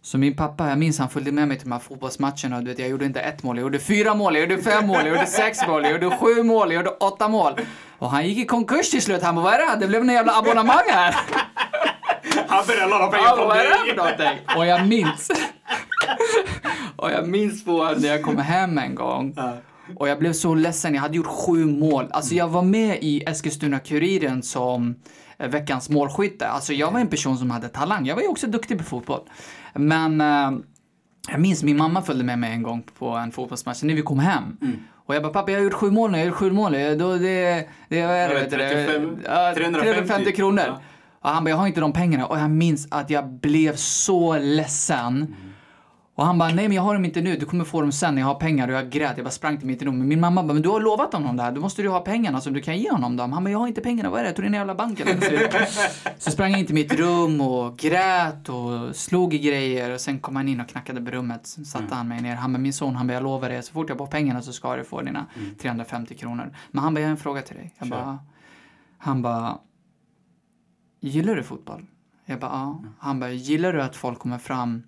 Så 0.02 0.18
min 0.18 0.36
pappa, 0.36 0.70
jag 0.70 0.78
minns 0.78 1.00
han 1.00 1.10
följde 1.10 1.32
med 1.32 1.48
mig 1.48 1.58
till 1.58 1.68
de 1.70 1.72
här 1.72 1.80
fotbollsmatcherna 1.80 2.58
och 2.58 2.64
du 2.64 2.70
vet, 2.70 2.80
jag 2.80 2.90
gjorde 2.90 3.06
inte 3.06 3.20
ett 3.20 3.44
mål, 3.44 3.58
jag 3.58 3.62
gjorde 3.64 3.80
fyra 3.80 4.16
mål, 4.16 4.36
jag 4.36 4.50
gjorde 4.50 4.64
fem 4.64 4.88
mål, 4.88 4.98
jag 4.98 5.08
gjorde 5.08 5.26
sex 5.26 5.68
mål, 5.68 5.84
jag 5.84 5.92
gjorde 5.92 6.18
sju 6.18 6.44
mål, 6.44 6.72
jag 6.74 6.84
gjorde 6.84 6.98
åtta 6.98 7.28
mål. 7.28 7.54
Och 7.98 8.10
han 8.10 8.28
gick 8.28 8.38
i 8.38 8.46
konkurs 8.46 8.90
till 8.90 9.02
slut. 9.02 9.24
Han 9.24 9.36
bara, 9.36 9.44
vad 9.46 9.54
är 9.54 9.58
det 9.60 9.66
här? 9.66 9.78
Det 9.78 9.88
blev 9.88 10.02
en 10.02 10.10
jävla 10.10 10.38
abonnemang 10.38 10.84
här. 10.90 11.16
Han 12.48 12.66
började 12.68 12.90
låna 12.92 13.08
pengar 13.08 13.36
från 13.36 13.48
vad 13.48 13.58
är 13.58 13.64
det 13.64 13.70
här 13.70 13.86
dig. 13.86 13.96
för 13.96 14.04
någonting? 14.04 14.58
Och 14.58 14.66
jag 14.66 14.88
minns. 14.88 15.32
Och 16.98 17.12
jag 17.12 17.28
minns 17.28 17.66
på 17.66 17.94
när 17.98 18.08
jag 18.08 18.24
kom 18.24 18.38
hem 18.38 18.78
en 18.78 18.96
gång 18.96 19.36
och 19.96 20.10
jag 20.10 20.20
blev 20.20 20.34
så 20.34 20.56
ledsen. 20.56 20.94
Jag 20.94 21.02
hade 21.02 21.18
gjort 21.18 21.28
sju 21.28 21.66
mål. 21.66 22.08
Alltså 22.12 22.36
jag 22.36 22.48
var 22.48 22.62
med 22.62 22.98
i 23.02 23.24
Eskilstuna-Kuriren 23.28 24.42
som 24.42 24.96
eh, 25.38 25.50
veckans 25.50 25.90
målskytte. 25.90 26.48
Alltså 26.48 26.74
jag 26.74 26.92
var 26.92 27.00
en 27.00 27.08
person 27.08 27.38
som 27.38 27.52
hade 27.52 27.70
talang. 27.70 28.06
Jag 28.06 28.16
var 28.16 28.22
ju 28.22 28.28
också 28.28 28.48
duktig 28.48 28.78
på 28.78 28.84
fotboll. 28.84 29.22
Men 29.74 30.22
eh, 30.22 30.52
jag 31.32 31.40
minns 31.40 31.64
min 31.64 31.78
mamma 31.78 32.02
följde 32.02 32.24
med 32.24 32.40
mig 32.40 32.52
en 32.52 32.64
gång 32.64 32.84
på 33.00 33.10
en 33.10 33.32
fotbollsmatch 33.32 33.84
när 33.84 33.94
vi 33.94 34.02
kom 34.02 34.20
hem. 34.20 34.58
Och 35.06 35.16
jag 35.16 35.24
bara, 35.24 35.34
pappa 35.34 35.52
jag 35.52 35.60
har 35.60 35.64
gjort 35.64 35.74
sju 35.74 35.92
mål 35.92 36.12
nu, 36.12 36.18
jag 36.18 36.26
har 36.26 36.30
gjort 36.30 36.38
sju 36.38 36.52
mål. 36.52 36.72
Då 36.74 37.16
det, 37.18 37.68
det, 37.90 38.06
vad 38.06 38.16
är 38.16 38.30
det, 38.30 38.36
vet 38.36 38.50
du, 38.50 38.58
35, 38.58 39.18
Ja, 39.26 39.54
350. 39.56 39.80
350 39.82 40.32
kronor. 40.32 40.64
Ja. 40.68 40.82
Och 41.22 41.30
han 41.30 41.44
bara, 41.44 41.50
jag 41.50 41.58
har 41.58 41.68
inte 41.68 41.82
de 41.82 41.94
pengarna. 41.94 42.26
Och 42.26 42.40
jag 42.40 42.50
minns 42.50 42.88
att 42.92 43.10
jag 43.10 43.30
blev 43.30 43.76
så 43.76 44.38
ledsen. 44.38 45.36
Och 46.18 46.26
han 46.26 46.38
bara, 46.38 46.50
nej 46.50 46.68
men 46.68 46.76
jag 46.76 46.84
har 46.84 46.94
dem 46.94 47.06
inte 47.06 47.22
nu, 47.22 47.38
du 47.38 47.46
kommer 47.46 47.66
få 47.66 47.82
dem 47.82 47.92
sen 47.92 48.16
när 48.16 48.22
jag 48.22 48.28
har 48.28 48.36
pengar. 48.36 48.68
Och 48.68 48.74
jag 48.74 48.90
grät, 48.90 49.14
jag 49.18 49.26
bara 49.26 49.32
sprang 49.32 49.58
till 49.58 49.68
mitt 49.68 49.82
rum. 49.82 49.98
Men 49.98 50.08
min 50.08 50.20
mamma 50.20 50.44
bara, 50.44 50.54
men 50.54 50.62
du 50.62 50.70
har 50.70 50.80
lovat 50.80 51.14
honom 51.14 51.38
det 51.38 51.44
här, 51.44 51.52
då 51.52 51.62
måste 51.62 51.82
du 51.82 51.90
ha 51.90 52.00
pengarna 52.00 52.42
så 52.42 52.50
du 52.50 52.62
kan 52.62 52.78
ge 52.78 52.92
honom 52.92 53.16
dem. 53.16 53.34
Han 53.34 53.44
bara, 53.44 53.50
jag 53.50 53.60
har 53.60 53.68
inte 53.68 53.82
pengarna, 53.82 54.10
vad 54.10 54.20
är 54.20 54.24
det? 54.24 54.30
Jag 54.30 54.36
tog 54.36 54.46
i 54.46 54.52
jävla 54.54 54.76
banken. 54.76 55.22
Så, 55.22 55.38
så 56.18 56.32
sprang 56.32 56.52
jag 56.52 56.60
in 56.60 56.66
till 56.66 56.76
mitt 56.76 56.94
rum 56.94 57.42
och 57.42 57.78
grät 57.78 58.50
och 58.50 58.96
slog 58.96 59.34
i 59.34 59.40
grejer. 59.40 59.94
Och 59.94 60.02
sen 60.02 60.20
kom 60.20 60.36
han 60.36 60.48
in 60.48 60.62
och 60.62 60.68
knackade 60.68 61.02
på 61.02 61.12
rummet. 61.12 61.48
Sen 61.48 61.66
satte 61.66 61.96
han 61.96 62.08
mig 62.08 62.22
ner. 62.22 62.36
Han 62.36 62.54
bara, 62.54 62.60
min 62.60 62.74
son, 62.74 62.96
han 62.96 63.08
bara, 63.08 63.14
jag 63.14 63.24
lovar 63.24 63.50
dig, 63.50 63.64
så 63.64 63.74
fort 63.74 63.90
jag 63.90 63.98
får 63.98 64.08
pengarna 64.08 64.42
så 64.42 64.54
ska 64.54 64.76
du 64.76 64.84
få 64.84 65.02
dina 65.02 65.26
350 65.62 66.16
kronor. 66.16 66.54
Men 66.72 66.84
han 66.84 66.94
bara, 66.94 67.00
jag 67.00 67.08
har 67.08 67.12
en 67.12 67.18
fråga 67.18 67.42
till 67.42 67.56
dig. 67.56 67.74
Jag 67.80 67.90
bara, 67.90 68.20
han 68.98 69.22
bara, 69.22 69.58
gillar 71.00 71.36
du 71.36 71.44
fotboll? 71.44 71.86
Jag 72.26 72.40
bara, 72.40 72.52
ja. 72.52 72.84
Han 73.00 73.20
bara, 73.20 73.32
gillar 73.32 73.74
du 73.74 73.82
att 73.82 73.96
folk 73.96 74.20
kommer 74.20 74.38
fram 74.38 74.84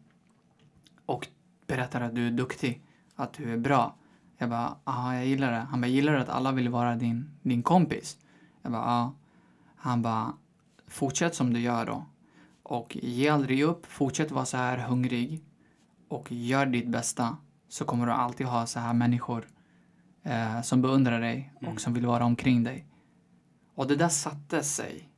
och 1.10 1.28
berättar 1.67 2.02
att 2.02 2.15
du 2.15 2.28
är 2.28 2.32
duktig, 2.32 2.82
att 3.15 3.34
du 3.34 3.54
är 3.54 3.58
bra? 3.58 3.95
Jag 4.38 4.50
bara, 4.50 4.78
ja, 4.86 5.15
jag 5.15 5.26
gillar 5.26 5.52
det. 5.52 5.58
Han 5.58 5.82
bara, 5.82 5.88
gillar 5.88 6.13
du 6.13 6.19
att 6.19 6.30
alla 6.30 6.52
vill 6.52 6.69
vara 6.69 6.95
din, 6.95 7.32
din 7.41 7.63
kompis? 7.63 8.17
Jag 8.62 8.72
bara, 8.72 8.86
ja. 8.86 9.15
Han 9.76 10.02
bara, 10.02 10.34
fortsätt 10.88 11.36
som 11.36 11.54
du 11.54 11.60
gör 11.60 11.86
då. 11.86 12.06
Och 12.63 12.98
ge 13.02 13.30
aldrig 13.30 13.63
upp, 13.63 13.86
fortsätt 13.86 14.32
vara 14.32 14.45
så 14.45 14.58
här 14.58 14.78
hungrig 14.78 15.43
och 16.08 16.32
gör 16.32 16.65
ditt 16.65 16.88
bästa 16.88 17.38
så 17.67 17.86
kommer 17.86 18.06
du 18.06 18.12
alltid 18.12 18.48
ha 18.48 18.65
så 18.65 18.80
här 18.80 18.93
människor 18.93 19.48
eh, 20.24 20.62
som 20.62 20.82
beundrar 20.82 21.22
dig 21.22 21.54
och 21.67 21.82
som 21.82 21.93
vill 21.93 22.06
vara 22.06 22.26
omkring 22.26 22.63
dig. 22.63 22.86
Och 23.76 23.88
det 23.88 23.95
där 23.95 24.10
satte 24.10 24.63
sig 24.63 25.10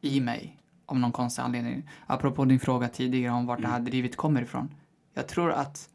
i 0.00 0.20
mig 0.20 0.62
av 0.86 0.98
någon 0.98 1.12
konstig 1.12 1.42
anledning. 1.42 1.90
Apropå 2.06 2.44
din 2.44 2.60
fråga 2.60 2.88
tidigare 2.88 3.34
om 3.34 3.46
vart 3.46 3.62
det 3.62 3.68
här 3.68 3.80
drivet 3.80 4.16
kommer 4.16 4.42
ifrån. 4.42 4.74
Jag 5.18 5.28
tror 5.28 5.52
att 5.52 5.88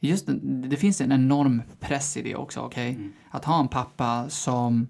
just 0.00 0.28
det, 0.42 0.76
finns 0.76 1.00
en 1.00 1.12
enorm 1.12 1.62
press 1.80 2.16
i 2.16 2.22
det 2.22 2.34
också, 2.36 2.60
okej? 2.60 2.98
Att 3.30 3.44
ha 3.44 3.60
en 3.60 3.68
pappa 3.68 4.28
som 4.28 4.88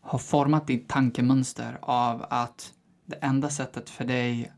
har 0.00 0.18
format 0.18 0.66
ditt 0.66 0.88
tankemönster 0.88 1.78
av 1.82 2.26
att 2.30 2.72
det 3.06 3.16
enda 3.16 3.50
sättet 3.50 3.90
för 3.90 4.04
dig 4.04 4.52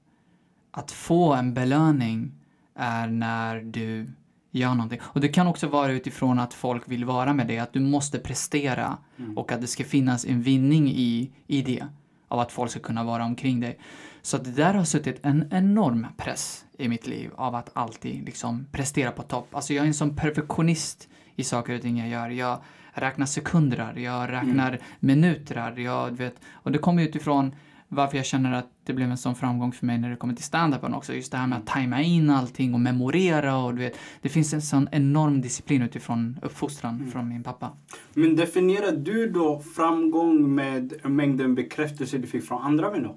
att 0.70 0.90
få 0.92 1.34
en 1.34 1.54
belöning 1.54 2.32
är 2.74 3.06
när 3.06 3.60
du 3.60 4.10
gör 4.50 4.74
någonting. 4.74 5.00
Och 5.02 5.20
det 5.20 5.28
kan 5.28 5.46
också 5.46 5.66
vara 5.68 5.92
utifrån 5.92 6.38
att 6.38 6.54
folk 6.54 6.88
vill 6.88 7.04
vara 7.04 7.32
med 7.32 7.46
dig, 7.46 7.58
att 7.58 7.72
du 7.72 7.80
måste 7.80 8.18
prestera 8.18 8.98
och 9.36 9.52
att 9.52 9.60
det 9.60 9.66
ska 9.66 9.84
finnas 9.84 10.24
en 10.24 10.42
vinning 10.42 10.88
i, 10.88 11.30
i 11.46 11.62
det. 11.62 11.86
Av 12.28 12.40
att 12.40 12.52
folk 12.52 12.70
ska 12.70 12.80
kunna 12.80 13.04
vara 13.04 13.24
omkring 13.24 13.60
dig. 13.60 13.78
Så 14.22 14.38
det 14.38 14.50
där 14.50 14.74
har 14.74 14.84
suttit 14.84 15.20
en 15.22 15.48
enorm 15.50 16.06
press 16.16 16.64
i 16.78 16.88
mitt 16.88 17.06
liv 17.06 17.30
av 17.36 17.54
att 17.54 17.70
alltid 17.72 18.24
liksom 18.24 18.66
prestera 18.72 19.10
på 19.10 19.22
topp. 19.22 19.54
Alltså 19.54 19.74
jag 19.74 19.82
är 19.82 19.86
en 19.86 19.94
sån 19.94 20.16
perfektionist 20.16 21.08
i 21.36 21.44
saker 21.44 21.74
och 21.74 21.82
ting 21.82 21.98
jag 21.98 22.08
gör. 22.08 22.28
Jag 22.30 22.58
räknar 22.92 23.26
sekunder, 23.26 23.94
jag 23.96 24.32
räknar 24.32 24.78
minuter, 25.00 25.80
jag 25.80 26.12
du 26.12 26.16
vet. 26.16 26.40
Och 26.52 26.72
det 26.72 26.78
kommer 26.78 27.02
utifrån 27.02 27.54
varför 27.88 28.16
jag 28.16 28.26
känner 28.26 28.52
att 28.52 28.70
det 28.84 28.92
blev 28.92 29.10
en 29.10 29.16
sån 29.16 29.34
framgång 29.34 29.72
för 29.72 29.86
mig 29.86 29.98
när 29.98 30.10
det 30.10 30.16
kommer 30.16 30.34
till 30.34 30.44
stand-upen 30.44 30.94
också. 30.94 31.14
Just 31.14 31.32
det 31.32 31.38
här 31.38 31.46
med 31.46 31.58
att 31.58 31.66
tajma 31.66 32.02
in 32.02 32.30
allting 32.30 32.74
och 32.74 32.80
memorera 32.80 33.56
och 33.56 33.74
du 33.74 33.82
vet. 33.82 33.98
Det 34.22 34.28
finns 34.28 34.52
en 34.52 34.62
sån 34.62 34.88
enorm 34.92 35.40
disciplin 35.40 35.82
utifrån 35.82 36.38
uppfostran 36.42 37.10
från 37.12 37.28
min 37.28 37.42
pappa. 37.42 37.70
Men 38.14 38.36
definierar 38.36 38.92
du 38.92 39.30
då 39.30 39.60
framgång 39.60 40.54
med 40.54 40.92
mängden 41.04 41.54
bekräftelse 41.54 42.18
du 42.18 42.26
fick 42.26 42.44
från 42.44 42.62
andra 42.62 42.90
vänner? 42.90 43.14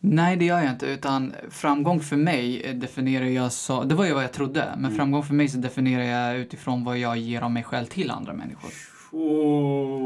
Nej, 0.00 0.36
det 0.36 0.44
gör 0.44 0.58
jag 0.58 0.72
inte. 0.72 0.86
Utan 0.86 1.32
framgång 1.50 2.00
för 2.00 2.16
mig 2.16 2.74
definierar 2.74 3.24
jag 3.24 3.52
så... 3.52 3.84
Det 3.84 3.94
var 3.94 4.06
ju 4.06 4.14
vad 4.14 4.24
jag 4.24 4.32
trodde. 4.32 4.74
Men 4.78 4.90
framgång 4.90 5.22
för 5.22 5.34
mig 5.34 5.48
så 5.48 5.58
definierar 5.58 6.02
jag 6.02 6.38
utifrån 6.38 6.84
vad 6.84 6.98
jag 6.98 7.16
ger 7.16 7.42
av 7.42 7.50
mig 7.50 7.62
själv 7.62 7.86
till 7.86 8.10
andra 8.10 8.32
människor. 8.32 8.70
Oh, 9.12 10.05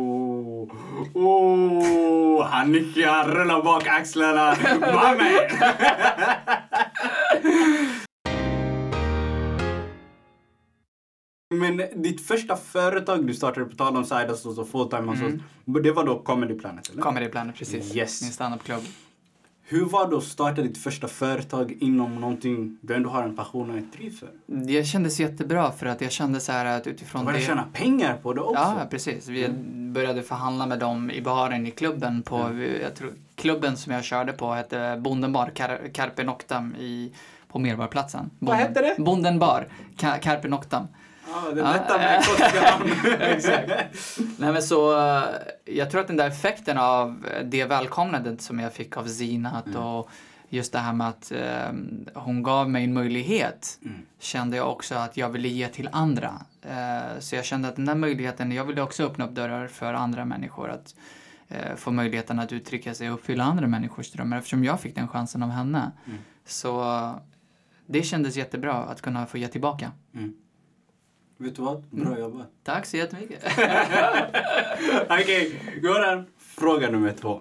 oh, 1.15 2.43
han 2.43 2.73
nickar, 2.73 3.29
rullar 3.29 3.63
bak 3.63 3.87
axlarna. 3.87 4.57
My 4.81 5.17
man! 5.17 5.51
Men 11.55 12.03
ditt 12.03 12.27
första 12.27 12.57
företag 12.57 13.27
du 13.27 13.35
startade, 13.35 13.67
på 13.67 13.77
tal 13.77 13.97
om 13.97 14.05
side 14.05 14.31
och 14.31 14.69
full 14.69 14.91
time 14.91 15.03
hustles, 15.03 15.35
det 15.65 15.93
var 15.93 16.05
då 16.05 16.19
Comedy 16.19 16.55
Planet 16.55 16.89
eller? 16.89 17.03
Comedy 17.03 17.29
Planet, 17.29 17.57
precis. 17.57 17.97
Yes. 17.97 18.23
Min 18.23 18.33
standupklubb. 18.33 18.83
Hur 19.71 19.85
var 19.85 20.11
det 20.11 20.17
att 20.17 20.25
starta 20.25 20.63
ditt 20.63 20.79
första 20.79 21.09
företag 21.09 21.77
inom 21.81 22.15
någonting 22.21 22.79
du 22.81 22.95
ändå 22.95 23.11
har 23.11 23.23
en 23.23 23.37
passion 23.37 23.71
och 23.71 23.77
ett 23.77 23.93
driv 23.93 24.11
för? 24.11 24.29
Det 24.47 24.85
kändes 24.85 25.21
jättebra 25.21 25.73
för 25.73 25.87
att 25.87 26.01
jag 26.01 26.11
kände 26.13 26.41
så 26.41 26.53
här 26.53 26.65
att 26.65 26.87
utifrån 26.87 27.27
det... 27.27 27.41
tjäna 27.41 27.65
pengar 27.73 28.17
på 28.23 28.33
det 28.33 28.41
också? 28.41 28.63
Ja, 28.63 28.87
precis. 28.91 29.29
Vi 29.29 29.49
började 29.95 30.23
förhandla 30.23 30.67
med 30.67 30.79
dem 30.79 31.11
i 31.11 31.23
baren 31.23 31.67
i 31.67 31.71
klubben 31.71 32.23
på, 32.23 32.67
jag 32.83 32.95
tror, 32.95 33.13
klubben 33.35 33.77
som 33.77 33.93
jag 33.93 34.05
körde 34.05 34.33
på 34.33 34.53
hette 34.53 34.97
Bonden 35.01 35.33
bar, 35.33 35.51
Car- 35.55 35.93
Carpe 35.93 36.25
Noctam 36.25 36.75
i, 36.75 37.13
på 37.49 37.59
Medborgarplatsen. 37.59 38.31
Vad 38.39 38.57
hette 38.57 38.81
det? 38.81 39.03
Bonden 39.03 39.39
bar, 39.39 39.67
Ka- 39.97 40.19
Carpe 40.19 40.49
Noctam. 40.49 40.87
Ja, 41.31 41.51
det 41.55 41.61
Ja, 41.61 41.73
detta 41.73 41.99
med 41.99 42.19
exotiska 42.19 42.71
namn. 42.71 42.93
Exakt. 43.21 43.71
Nej 44.39 44.53
men 44.53 44.63
så, 44.63 44.99
eh, 44.99 45.25
jag 45.65 45.91
tror 45.91 46.01
att 46.01 46.07
den 46.07 46.17
där 46.17 46.29
effekten 46.29 46.79
av 46.79 47.27
det 47.45 47.65
välkomnandet 47.65 48.41
som 48.43 48.59
jag 48.61 48.73
fick 48.73 48.97
av 48.97 49.07
Zinat 49.07 49.75
och 49.75 50.11
just 50.49 50.73
det 50.73 50.79
här 50.79 50.93
med 50.93 51.09
att 51.09 51.33
eh, 51.33 51.73
hon 52.15 52.43
gav 52.43 52.71
mig 52.71 52.85
en 52.85 52.93
möjlighet 52.95 53.79
kände 54.19 54.57
jag 54.57 54.71
också 54.71 54.95
att 54.95 55.17
jag 55.17 55.29
ville 55.29 55.49
ge 55.49 55.69
till 55.69 55.89
andra. 55.93 56.33
Eh, 56.63 57.19
så 57.21 57.37
jag 57.37 57.45
kände 57.45 57.69
att 57.69 57.77
den 57.77 57.85
där 57.85 57.95
möjligheten, 57.95 58.53
jag 58.53 58.65
ville 58.65 58.83
också 58.83 59.05
öppna 59.05 59.27
upp 59.27 59.35
dörrar 59.35 59.67
för 59.67 59.95
andra 59.95 60.25
människor 60.25 60.71
att 60.71 60.95
eh, 61.49 61.77
få 61.77 61.91
möjligheten 61.91 62.39
att 62.39 62.53
uttrycka 62.53 62.95
sig 62.95 63.09
och 63.11 63.15
uppfylla 63.15 63.45
andra 63.45 63.67
människors 63.67 64.11
drömmar 64.13 64.39
eftersom 64.39 64.65
jag 64.65 64.81
fick 64.81 64.95
den 64.95 65.09
chansen 65.09 65.43
av 65.43 65.51
henne. 65.51 65.91
Så 66.47 66.81
eh, 66.83 67.15
det 67.87 68.03
kändes 68.03 68.37
jättebra 68.37 68.75
att 68.75 69.03
kunna 69.03 69.27
få 69.27 69.39
ge 69.39 69.49
tillbaka. 69.49 69.93
Vet 71.41 71.57
du 71.57 71.63
vad? 71.63 71.83
Bra 71.91 72.19
jobbat. 72.19 72.51
Tack 72.63 72.87
så 72.87 72.97
jättemycket. 72.97 73.45
Okej, 75.11 75.63
Goran. 75.83 76.27
Fråga 76.39 76.91
nummer 76.91 77.13
två. 77.13 77.41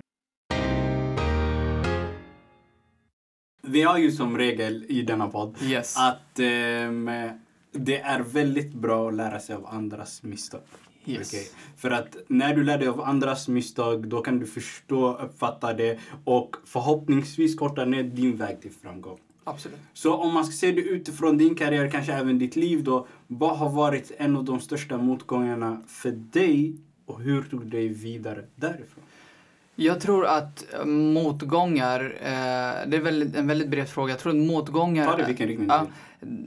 Vi 3.63 3.81
har 3.81 3.97
ju 3.97 4.11
som 4.11 4.37
regel 4.37 4.85
i 4.89 5.01
denna 5.01 5.27
podd 5.27 5.57
Yes. 5.61 5.97
att 5.97 6.39
ehm, 6.39 7.09
det 7.71 7.99
är 7.99 8.19
väldigt 8.19 8.73
bra 8.73 9.07
att 9.07 9.15
lära 9.15 9.39
sig 9.39 9.55
av 9.55 9.65
andras 9.65 10.23
misstag. 10.23 10.61
Yes. 11.05 11.29
Okej? 11.33 11.47
För 11.77 11.91
att 11.91 12.15
när 12.27 12.55
du 12.55 12.63
lär 12.63 12.77
dig 12.77 12.87
av 12.87 13.01
andras 13.01 13.47
misstag 13.47 14.07
då 14.07 14.21
kan 14.21 14.39
du 14.39 14.45
förstå, 14.45 15.17
uppfatta 15.17 15.73
det 15.73 15.99
och 16.25 16.55
förhoppningsvis 16.65 17.55
korta 17.55 17.85
ner 17.85 18.03
din 18.03 18.37
väg 18.37 18.61
till 18.61 18.71
framgång. 18.71 19.19
Absolut. 19.43 19.79
Så 19.93 20.13
om 20.15 20.33
man 20.33 20.45
ska 20.45 20.53
se 20.53 20.71
det 20.71 20.81
utifrån 20.81 21.37
din 21.37 21.55
karriär, 21.55 21.89
kanske 21.91 22.13
även 22.13 22.39
ditt 22.39 22.55
liv 22.55 22.83
då. 22.83 23.07
Vad 23.27 23.57
har 23.57 23.69
varit 23.69 24.11
en 24.17 24.35
av 24.35 24.43
de 24.43 24.59
största 24.59 24.97
motgångarna 24.97 25.81
för 25.87 26.11
dig 26.11 26.75
och 27.05 27.21
hur 27.21 27.43
tog 27.43 27.61
du 27.65 27.69
dig 27.69 27.87
vidare 27.87 28.45
därifrån? 28.55 29.03
Jag 29.75 30.01
tror 30.01 30.25
att 30.25 30.73
eh, 30.73 30.85
motgångar, 30.85 31.99
eh, 32.21 32.89
det 32.89 32.97
är 32.97 33.01
väldigt, 33.01 33.35
en 33.35 33.47
väldigt 33.47 33.69
bred 33.69 33.89
fråga. 33.89 34.11
Jag 34.13 34.19
tror 34.19 34.31
att 34.31 34.47
motgångar... 34.47 35.05
Ta 35.05 35.17
det 35.17 35.25
vilken 35.25 35.47
riktning 35.47 35.67
du 35.67 35.73
ja, 35.73 35.85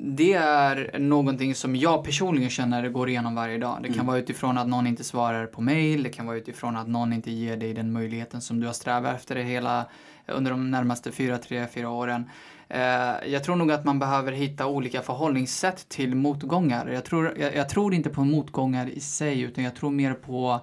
Det 0.05 0.33
är 0.33 0.99
någonting 0.99 1.55
som 1.55 1.77
jag 1.77 2.05
personligen 2.05 2.51
känner 2.51 2.89
går 2.89 3.09
igenom 3.09 3.35
varje 3.35 3.59
dag. 3.59 3.79
Det 3.83 3.89
kan 3.89 3.95
Mm. 3.95 4.07
vara 4.07 4.19
utifrån 4.19 4.59
att 4.59 4.69
någon 4.69 4.87
inte 4.87 5.05
svarar 5.05 5.47
på 5.47 5.61
mail, 5.61 6.03
det 6.03 6.09
kan 6.11 6.27
vara 6.27 6.37
utifrån 6.37 6.77
att 6.77 6.89
någon 6.89 7.13
inte 7.13 7.31
ger 7.31 7.57
dig 7.57 7.75
den 7.75 7.93
möjligheten 7.93 8.41
som 8.41 8.61
du 8.61 8.67
har 8.67 8.75
strävat 8.75 9.17
efter 9.17 9.35
det 9.35 9.43
hela 9.43 9.87
under 10.27 10.51
de 10.51 10.71
närmaste 10.71 11.13
fyra, 11.13 11.39
tre, 11.39 11.67
fyra 11.75 11.89
åren. 11.91 12.31
Eh, 12.73 13.29
jag 13.33 13.45
tror 13.45 13.57
nog 13.57 13.73
att 13.73 13.85
man 13.85 13.99
behöver 13.99 14.33
hitta 14.33 14.67
olika 14.67 15.03
förhållningssätt 15.03 15.89
till 15.89 16.15
motgångar. 16.15 16.87
Jag 16.87 17.05
tror, 17.05 17.39
jag, 17.39 17.57
jag 17.57 17.69
tror 17.69 17.95
inte 17.95 18.11
på 18.11 18.25
motgångar 18.25 18.89
i 18.89 19.01
sig, 19.01 19.41
utan 19.41 19.65
jag 19.65 19.75
tror 19.77 19.91
mer 19.91 20.15
på 20.15 20.61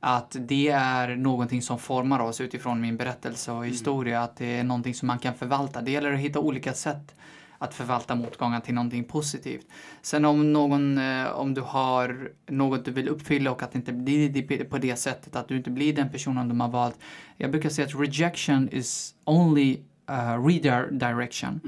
att 0.00 0.36
det 0.40 0.68
är 0.68 1.16
någonting 1.16 1.62
som 1.62 1.78
formar 1.78 2.20
oss 2.20 2.40
utifrån 2.40 2.80
min 2.80 2.96
berättelse 2.96 3.52
och 3.52 3.66
historia. 3.66 4.22
Att 4.22 4.36
det 4.36 4.58
är 4.58 4.64
någonting 4.64 4.94
som 4.94 5.06
man 5.06 5.18
kan 5.18 5.34
förvalta. 5.34 5.80
Det 5.80 5.90
gäller 5.90 6.12
att 6.12 6.20
hitta 6.20 6.38
olika 6.38 6.72
sätt 6.72 7.14
att 7.58 7.74
förvalta 7.74 8.14
motgångar 8.14 8.60
till 8.60 8.74
någonting 8.74 9.04
positivt. 9.04 9.66
Sen 10.02 10.24
om 10.24 10.52
någon, 10.52 10.98
eh, 10.98 11.26
om 11.26 11.54
du 11.54 11.60
har 11.60 12.30
något 12.46 12.84
du 12.84 12.90
vill 12.90 13.08
uppfylla 13.08 13.50
och 13.50 13.62
att 13.62 13.72
det 13.72 13.78
inte 13.78 13.92
blir 13.92 14.28
det 14.28 14.64
på 14.64 14.78
det 14.78 14.96
sättet, 14.96 15.36
att 15.36 15.48
du 15.48 15.56
inte 15.56 15.70
blir 15.70 15.92
den 15.92 16.08
personen 16.08 16.48
de 16.48 16.60
har 16.60 16.68
valt. 16.68 16.98
Jag 17.36 17.50
brukar 17.50 17.68
säga 17.68 17.86
att 17.86 18.00
rejection 18.00 18.68
is 18.72 19.14
only 19.24 19.78
uh, 20.10 20.46
redirection. 20.46 21.60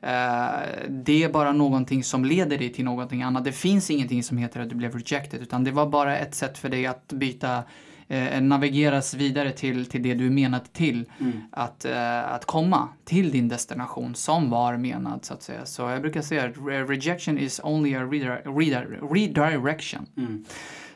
Eh, 0.00 0.88
det 0.88 1.22
är 1.24 1.28
bara 1.28 1.52
någonting 1.52 2.04
som 2.04 2.24
leder 2.24 2.58
dig 2.58 2.72
till 2.72 2.84
någonting 2.84 3.22
annat. 3.22 3.44
Det 3.44 3.52
finns 3.52 3.90
ingenting 3.90 4.22
som 4.22 4.38
heter 4.38 4.60
att 4.60 4.68
du 4.68 4.74
blev 4.74 4.94
rejected, 4.94 5.42
utan 5.42 5.64
det 5.64 5.70
var 5.70 5.86
bara 5.86 6.18
ett 6.18 6.34
sätt 6.34 6.58
för 6.58 6.68
dig 6.68 6.86
att 6.86 7.08
byta 7.12 7.62
eh, 8.08 8.40
navigeras 8.40 9.14
vidare 9.14 9.50
till, 9.52 9.86
till 9.86 10.02
det 10.02 10.14
du 10.14 10.26
är 10.26 10.30
menad 10.30 10.72
till. 10.72 11.04
Att, 11.50 11.84
eh, 11.84 12.32
att 12.32 12.44
komma 12.44 12.88
till 13.04 13.30
din 13.30 13.48
destination 13.48 14.14
som 14.14 14.50
var 14.50 14.76
menad 14.76 15.24
så 15.24 15.34
att 15.34 15.42
säga. 15.42 15.66
Så 15.66 15.82
jag 15.82 16.00
brukar 16.02 16.22
säga 16.22 16.44
att 16.44 16.56
re- 16.56 16.86
rejection 16.86 17.38
is 17.38 17.60
only 17.64 17.94
a 17.94 18.00
redire- 18.02 18.42
redire- 18.44 19.12
redirection. 19.14 20.06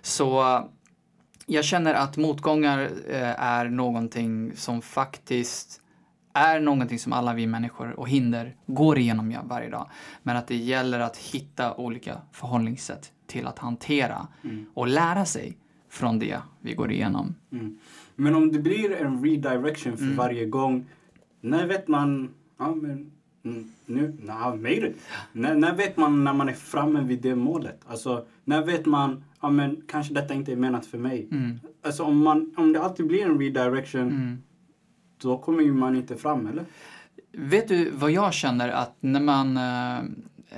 Så 0.03 0.41
eh, 0.57 0.65
jag 1.47 1.65
känner 1.65 1.95
att 1.95 2.17
motgångar 2.17 2.79
eh, 3.11 3.41
är 3.43 3.65
någonting 3.69 4.53
som 4.57 4.83
faktiskt 4.83 5.81
är 6.39 6.61
någonting 6.61 6.99
som 6.99 7.13
alla 7.13 7.35
vi 7.35 7.47
människor 7.47 8.01
och 8.01 8.09
hinder 8.09 8.57
går 8.67 8.99
igenom 8.99 9.35
varje 9.45 9.71
dag. 9.71 9.91
Men 10.23 10.37
att 10.37 10.47
det 10.47 10.57
gäller 10.57 11.01
att 11.01 11.17
hitta 11.17 11.75
olika 11.75 12.17
förhållningssätt 12.33 13.13
till 13.27 13.47
att 13.47 13.59
hantera 13.59 14.27
och 14.75 14.89
lära 14.89 15.25
sig 15.25 15.57
från 15.89 16.19
det 16.19 16.41
vi 16.61 16.75
går 16.75 16.93
igenom. 16.93 17.35
Mm. 17.53 17.79
Men 18.17 18.35
om 18.35 18.53
det 18.53 18.59
blir 18.59 18.93
en 18.93 19.25
redirection 19.25 19.97
för 19.97 20.17
varje 20.17 20.47
gång, 20.47 20.87
när 21.41 21.67
vet 21.67 21.89
man... 21.89 22.31
Ja, 22.59 22.75
men, 22.75 23.11
mm, 23.45 23.73
nu, 23.87 24.17
nah, 24.23 24.55
made 24.55 24.89
it. 24.89 24.97
När, 25.33 25.55
när 25.55 25.75
vet 25.75 25.97
man 25.97 26.25
när 26.25 26.33
man 26.33 26.49
är 26.49 26.53
framme 26.53 27.01
vid 27.01 27.23
det 27.23 27.35
målet? 27.35 27.81
Alltså, 27.87 28.27
när 28.45 28.63
vet 28.65 28.87
man, 28.87 29.25
ja 29.41 29.51
men 29.51 29.83
kanske 29.89 30.15
detta 30.15 30.35
inte 30.35 30.53
är 30.53 30.57
menat 30.57 30.87
för 30.87 30.99
mig. 30.99 31.29
Alltså 31.83 32.03
om, 32.03 32.19
man, 32.19 32.55
om 32.57 32.73
det 32.73 32.83
alltid 32.83 33.07
blir 33.07 33.25
en 33.25 33.39
redirection, 33.39 34.39
då 35.19 35.39
kommer 35.39 35.63
ju 35.63 35.73
man 35.73 35.97
inte 35.97 36.17
fram, 36.17 36.47
eller? 36.47 36.65
Vet 37.33 37.69
du 37.69 37.91
vad 37.91 38.11
jag 38.11 38.35
känner 38.35 38.69
att 38.69 38.97
när 39.01 39.21
man, 39.21 39.57
eh, 39.57 40.03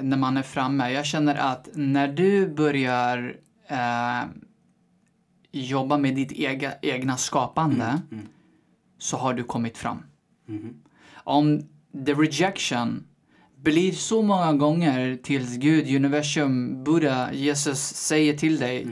när 0.01 0.17
man 0.17 0.37
är 0.37 0.43
framme? 0.43 0.93
Jag 0.93 1.07
känner 1.07 1.35
att 1.35 1.69
när 1.75 2.09
du 2.09 2.49
börjar 2.49 3.37
eh, 3.67 4.29
jobba 5.53 5.99
med 5.99 6.15
ditt 6.15 6.33
ega, 6.33 6.73
egna 6.83 7.17
skapande 7.17 8.01
så 8.99 9.17
har 9.17 9.35
du 9.35 9.45
kommit 9.45 9.79
fram. 9.79 10.03
Om 11.15 11.61
the 12.07 12.15
rejection 12.15 13.05
blir 13.57 13.93
så 13.93 14.23
många 14.23 14.53
gånger 14.53 15.19
tills 15.23 15.57
Gud, 15.57 15.97
universum, 15.97 16.85
Buddha, 16.85 17.33
Jesus 17.33 17.79
säger 17.81 18.37
till 18.37 18.59
dig 18.59 18.87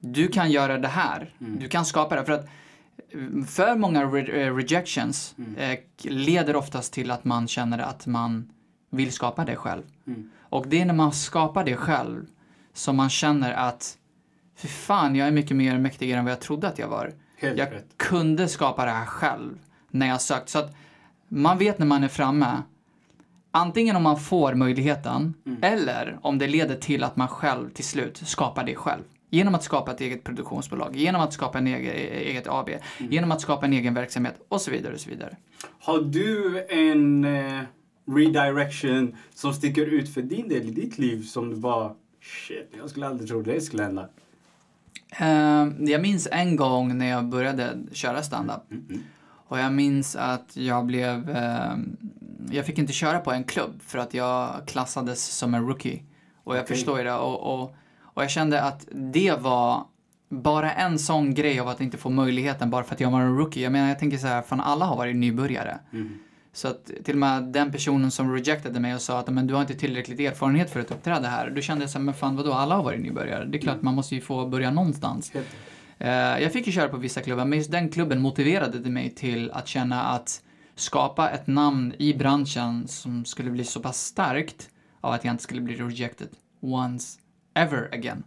du 0.00 0.28
kan 0.28 0.50
göra 0.50 0.78
det 0.78 0.88
här, 0.88 1.34
du 1.38 1.68
kan 1.68 1.84
skapa 1.84 2.16
det. 2.16 2.24
För 2.24 2.32
att 2.32 2.48
för 3.46 3.76
många 3.76 4.04
re- 4.04 4.34
eh, 4.46 4.54
rejections 4.56 5.34
eh, 5.56 5.78
leder 6.02 6.56
oftast 6.56 6.92
till 6.92 7.10
att 7.10 7.24
man 7.24 7.48
känner 7.48 7.78
att 7.78 8.06
man 8.06 8.50
vill 8.90 9.12
skapa 9.12 9.44
det 9.44 9.56
själv. 9.56 9.82
Och 10.40 10.66
det 10.68 10.80
är 10.80 10.84
när 10.86 10.94
man 10.94 11.12
skapar 11.12 11.64
det 11.64 11.76
själv 11.76 12.26
som 12.72 12.96
man 12.96 13.10
känner 13.10 13.52
att 13.52 13.98
för 14.56 14.68
fan, 14.68 15.16
jag 15.16 15.28
är 15.28 15.32
mycket 15.32 15.56
mer 15.56 15.78
mäktigare 15.78 16.18
än 16.18 16.24
vad 16.24 16.32
jag 16.32 16.40
trodde 16.40 16.68
att 16.68 16.78
jag 16.78 16.88
var. 16.88 17.12
Helt 17.38 17.58
jag 17.58 17.72
rätt. 17.72 17.86
kunde 17.96 18.48
skapa 18.48 18.84
det 18.84 18.90
här 18.90 19.06
själv 19.06 19.58
när 19.90 20.06
jag 20.06 20.20
sökt. 20.20 20.48
Så 20.48 20.58
att 20.58 20.74
man 21.28 21.58
vet 21.58 21.78
när 21.78 21.86
man 21.86 22.04
är 22.04 22.08
framme, 22.08 22.62
antingen 23.50 23.96
om 23.96 24.02
man 24.02 24.20
får 24.20 24.54
möjligheten 24.54 25.34
eller 25.62 26.18
om 26.22 26.38
det 26.38 26.46
leder 26.46 26.76
till 26.76 27.04
att 27.04 27.16
man 27.16 27.28
själv 27.28 27.70
till 27.70 27.84
slut 27.84 28.16
skapar 28.28 28.64
det 28.64 28.74
själv. 28.74 29.02
Genom 29.30 29.54
att 29.54 29.62
skapa 29.62 29.90
ett 29.90 30.00
eget 30.00 30.24
produktionsbolag, 30.24 30.96
genom 30.96 31.20
att 31.20 31.32
skapa 31.32 31.58
en 31.58 31.66
egen, 31.66 31.92
eget 32.12 32.48
AB, 32.48 32.70
genom 32.98 33.32
att 33.32 33.40
skapa 33.40 33.66
en 33.66 33.72
egen 33.72 33.94
verksamhet 33.94 34.34
och 34.48 34.60
så 34.60 34.70
vidare. 34.70 34.94
Och 34.94 35.00
så 35.00 35.10
vidare. 35.10 35.36
Har 35.80 36.00
du 36.00 36.66
en 36.68 37.24
eh, 37.24 37.60
redirection 38.06 39.16
som 39.34 39.54
sticker 39.54 39.86
ut 39.86 40.14
för 40.14 40.22
din 40.22 40.48
del 40.48 40.68
i 40.68 40.70
ditt 40.70 40.98
liv 40.98 41.22
som 41.22 41.50
du 41.50 41.56
bara 41.56 41.92
shit, 42.22 42.72
jag 42.78 42.90
skulle 42.90 43.06
aldrig 43.06 43.28
tro 43.28 43.42
det 43.42 43.60
skulle 43.60 43.82
hända. 43.82 44.08
Eh, 45.20 45.88
jag 45.90 46.02
minns 46.02 46.28
en 46.32 46.56
gång 46.56 46.98
när 46.98 47.06
jag 47.06 47.24
började 47.24 47.78
köra 47.92 48.22
stand-up. 48.22 48.62
Och 49.48 49.58
jag 49.58 49.72
minns 49.72 50.16
att 50.16 50.56
jag 50.56 50.86
blev... 50.86 51.30
eh, 51.30 51.76
jag 52.50 52.66
fick 52.66 52.78
inte 52.78 52.92
köra 52.92 53.18
på 53.18 53.32
en 53.32 53.44
klubb 53.44 53.82
för 53.82 53.98
att 53.98 54.14
jag 54.14 54.50
klassades 54.66 55.24
som 55.24 55.54
en 55.54 55.66
rookie. 55.66 56.02
Och 56.44 56.56
jag 56.56 56.62
Okej. 56.62 56.76
förstår 56.76 56.98
ju 56.98 57.04
det. 57.04 57.14
Och, 57.14 57.54
och, 57.54 57.76
och 58.18 58.24
jag 58.24 58.30
kände 58.30 58.62
att 58.62 58.88
det 58.92 59.32
var 59.40 59.84
bara 60.28 60.72
en 60.72 60.98
sån 60.98 61.34
grej 61.34 61.60
av 61.60 61.68
att 61.68 61.80
inte 61.80 61.96
få 61.96 62.10
möjligheten 62.10 62.70
bara 62.70 62.84
för 62.84 62.94
att 62.94 63.00
jag 63.00 63.10
var 63.10 63.20
en 63.20 63.36
rookie. 63.36 63.62
Jag 63.62 63.72
menar, 63.72 63.88
jag 63.88 63.98
tänker 63.98 64.18
så 64.18 64.26
här, 64.26 64.42
fan 64.42 64.60
alla 64.60 64.84
har 64.84 64.96
varit 64.96 65.16
nybörjare. 65.16 65.78
Så 66.52 66.68
att 66.68 66.90
till 67.04 67.14
och 67.14 67.20
med 67.20 67.42
den 67.42 67.72
personen 67.72 68.10
som 68.10 68.34
rejectade 68.34 68.80
mig 68.80 68.94
och 68.94 69.00
sa 69.00 69.18
att 69.18 69.28
men 69.28 69.46
du 69.46 69.54
har 69.54 69.60
inte 69.60 69.74
tillräckligt 69.74 70.20
erfarenhet 70.20 70.70
för 70.70 70.80
att 70.80 70.90
uppträda 70.90 71.28
här. 71.28 71.50
Då 71.50 71.60
kände 71.60 71.82
jag 71.82 71.90
så 71.90 71.98
här, 71.98 72.04
men 72.04 72.14
fan 72.14 72.36
vadå, 72.36 72.52
alla 72.52 72.74
har 72.74 72.82
varit 72.82 73.00
nybörjare. 73.00 73.44
Det 73.44 73.58
är 73.58 73.60
klart 73.60 73.82
man 73.82 73.94
måste 73.94 74.14
ju 74.14 74.20
få 74.20 74.46
börja 74.46 74.70
någonstans. 74.70 75.30
Helt. 75.34 75.48
Eh, 75.98 76.42
jag 76.42 76.52
fick 76.52 76.66
ju 76.66 76.72
köra 76.72 76.88
på 76.88 76.96
vissa 76.96 77.20
klubbar, 77.20 77.44
men 77.44 77.58
just 77.58 77.70
den 77.70 77.88
klubben 77.88 78.20
motiverade 78.20 78.90
mig 78.90 79.10
till 79.10 79.50
att 79.50 79.68
känna 79.68 80.02
att 80.02 80.42
skapa 80.76 81.30
ett 81.30 81.46
namn 81.46 81.94
i 81.98 82.14
branschen 82.14 82.88
som 82.88 83.24
skulle 83.24 83.50
bli 83.50 83.64
så 83.64 83.80
pass 83.80 84.04
starkt 84.04 84.70
av 85.00 85.12
att 85.12 85.24
jag 85.24 85.34
inte 85.34 85.42
skulle 85.42 85.60
bli 85.60 85.74
rejected 85.74 86.28
once 86.60 87.18
ever 87.58 87.88
again. 87.92 88.24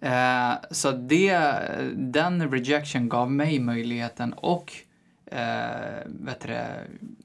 Eh, 0.00 0.54
så 0.70 0.92
det, 0.92 1.38
den 1.94 2.50
rejection 2.50 3.08
gav 3.08 3.30
mig 3.32 3.60
möjligheten 3.60 4.32
och 4.32 4.72
eh, 5.26 6.02
vet 6.06 6.40
det, 6.40 6.66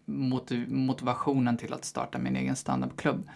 motiv- 0.05 0.71
motivationen 0.71 1.57
till 1.57 1.73
att 1.73 1.85
starta 1.85 2.17
min 2.17 2.35
egen 2.35 2.55
standupklubb. 2.55 3.29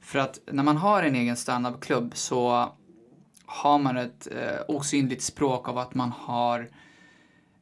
För 0.00 0.18
att 0.18 0.40
när 0.52 0.62
man 0.62 0.76
har 0.76 1.02
en 1.02 1.14
egen 1.14 1.36
standupklubb 1.36 2.10
så 2.14 2.72
har 3.46 3.78
man 3.78 3.96
ett 3.96 4.28
eh, 4.30 4.60
osynligt 4.68 5.22
språk 5.22 5.68
av 5.68 5.78
att 5.78 5.94
man 5.94 6.12
har 6.16 6.68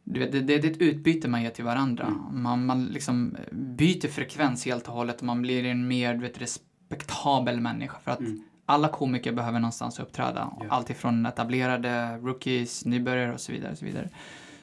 du 0.05 0.21
vet, 0.21 0.33
det, 0.33 0.41
det 0.41 0.59
det 0.59 0.69
är 0.69 0.73
ett 0.73 0.81
utbyte 0.81 1.29
man 1.29 1.43
ger 1.43 1.51
till 1.51 1.65
varandra. 1.65 2.15
Man, 2.33 2.67
man 2.67 2.85
liksom 2.85 3.37
byter 3.53 4.09
frekvens 4.09 4.65
helt 4.67 4.89
och 4.89 4.95
hållet 4.95 5.19
och 5.19 5.27
man 5.27 5.43
blir 5.43 5.65
en 5.65 5.89
mer 5.89 6.15
du 6.15 6.21
vet, 6.21 6.41
respektabel 6.41 7.61
människa. 7.61 7.99
För 7.99 8.11
att 8.11 8.21
alla 8.67 8.89
komiker 8.89 9.33
behöver 9.33 9.61
någonstans 9.61 9.99
uppträda. 9.99 10.53
Ja. 10.61 10.67
Allt 10.69 10.91
ifrån 10.91 11.27
etablerade, 11.27 12.17
rookies, 12.17 12.85
nybörjare 12.85 13.33
och 13.33 13.41
så 13.41 13.53
vidare. 13.53 13.73
Och 13.73 13.79
så, 13.79 13.85
vidare. 13.85 14.09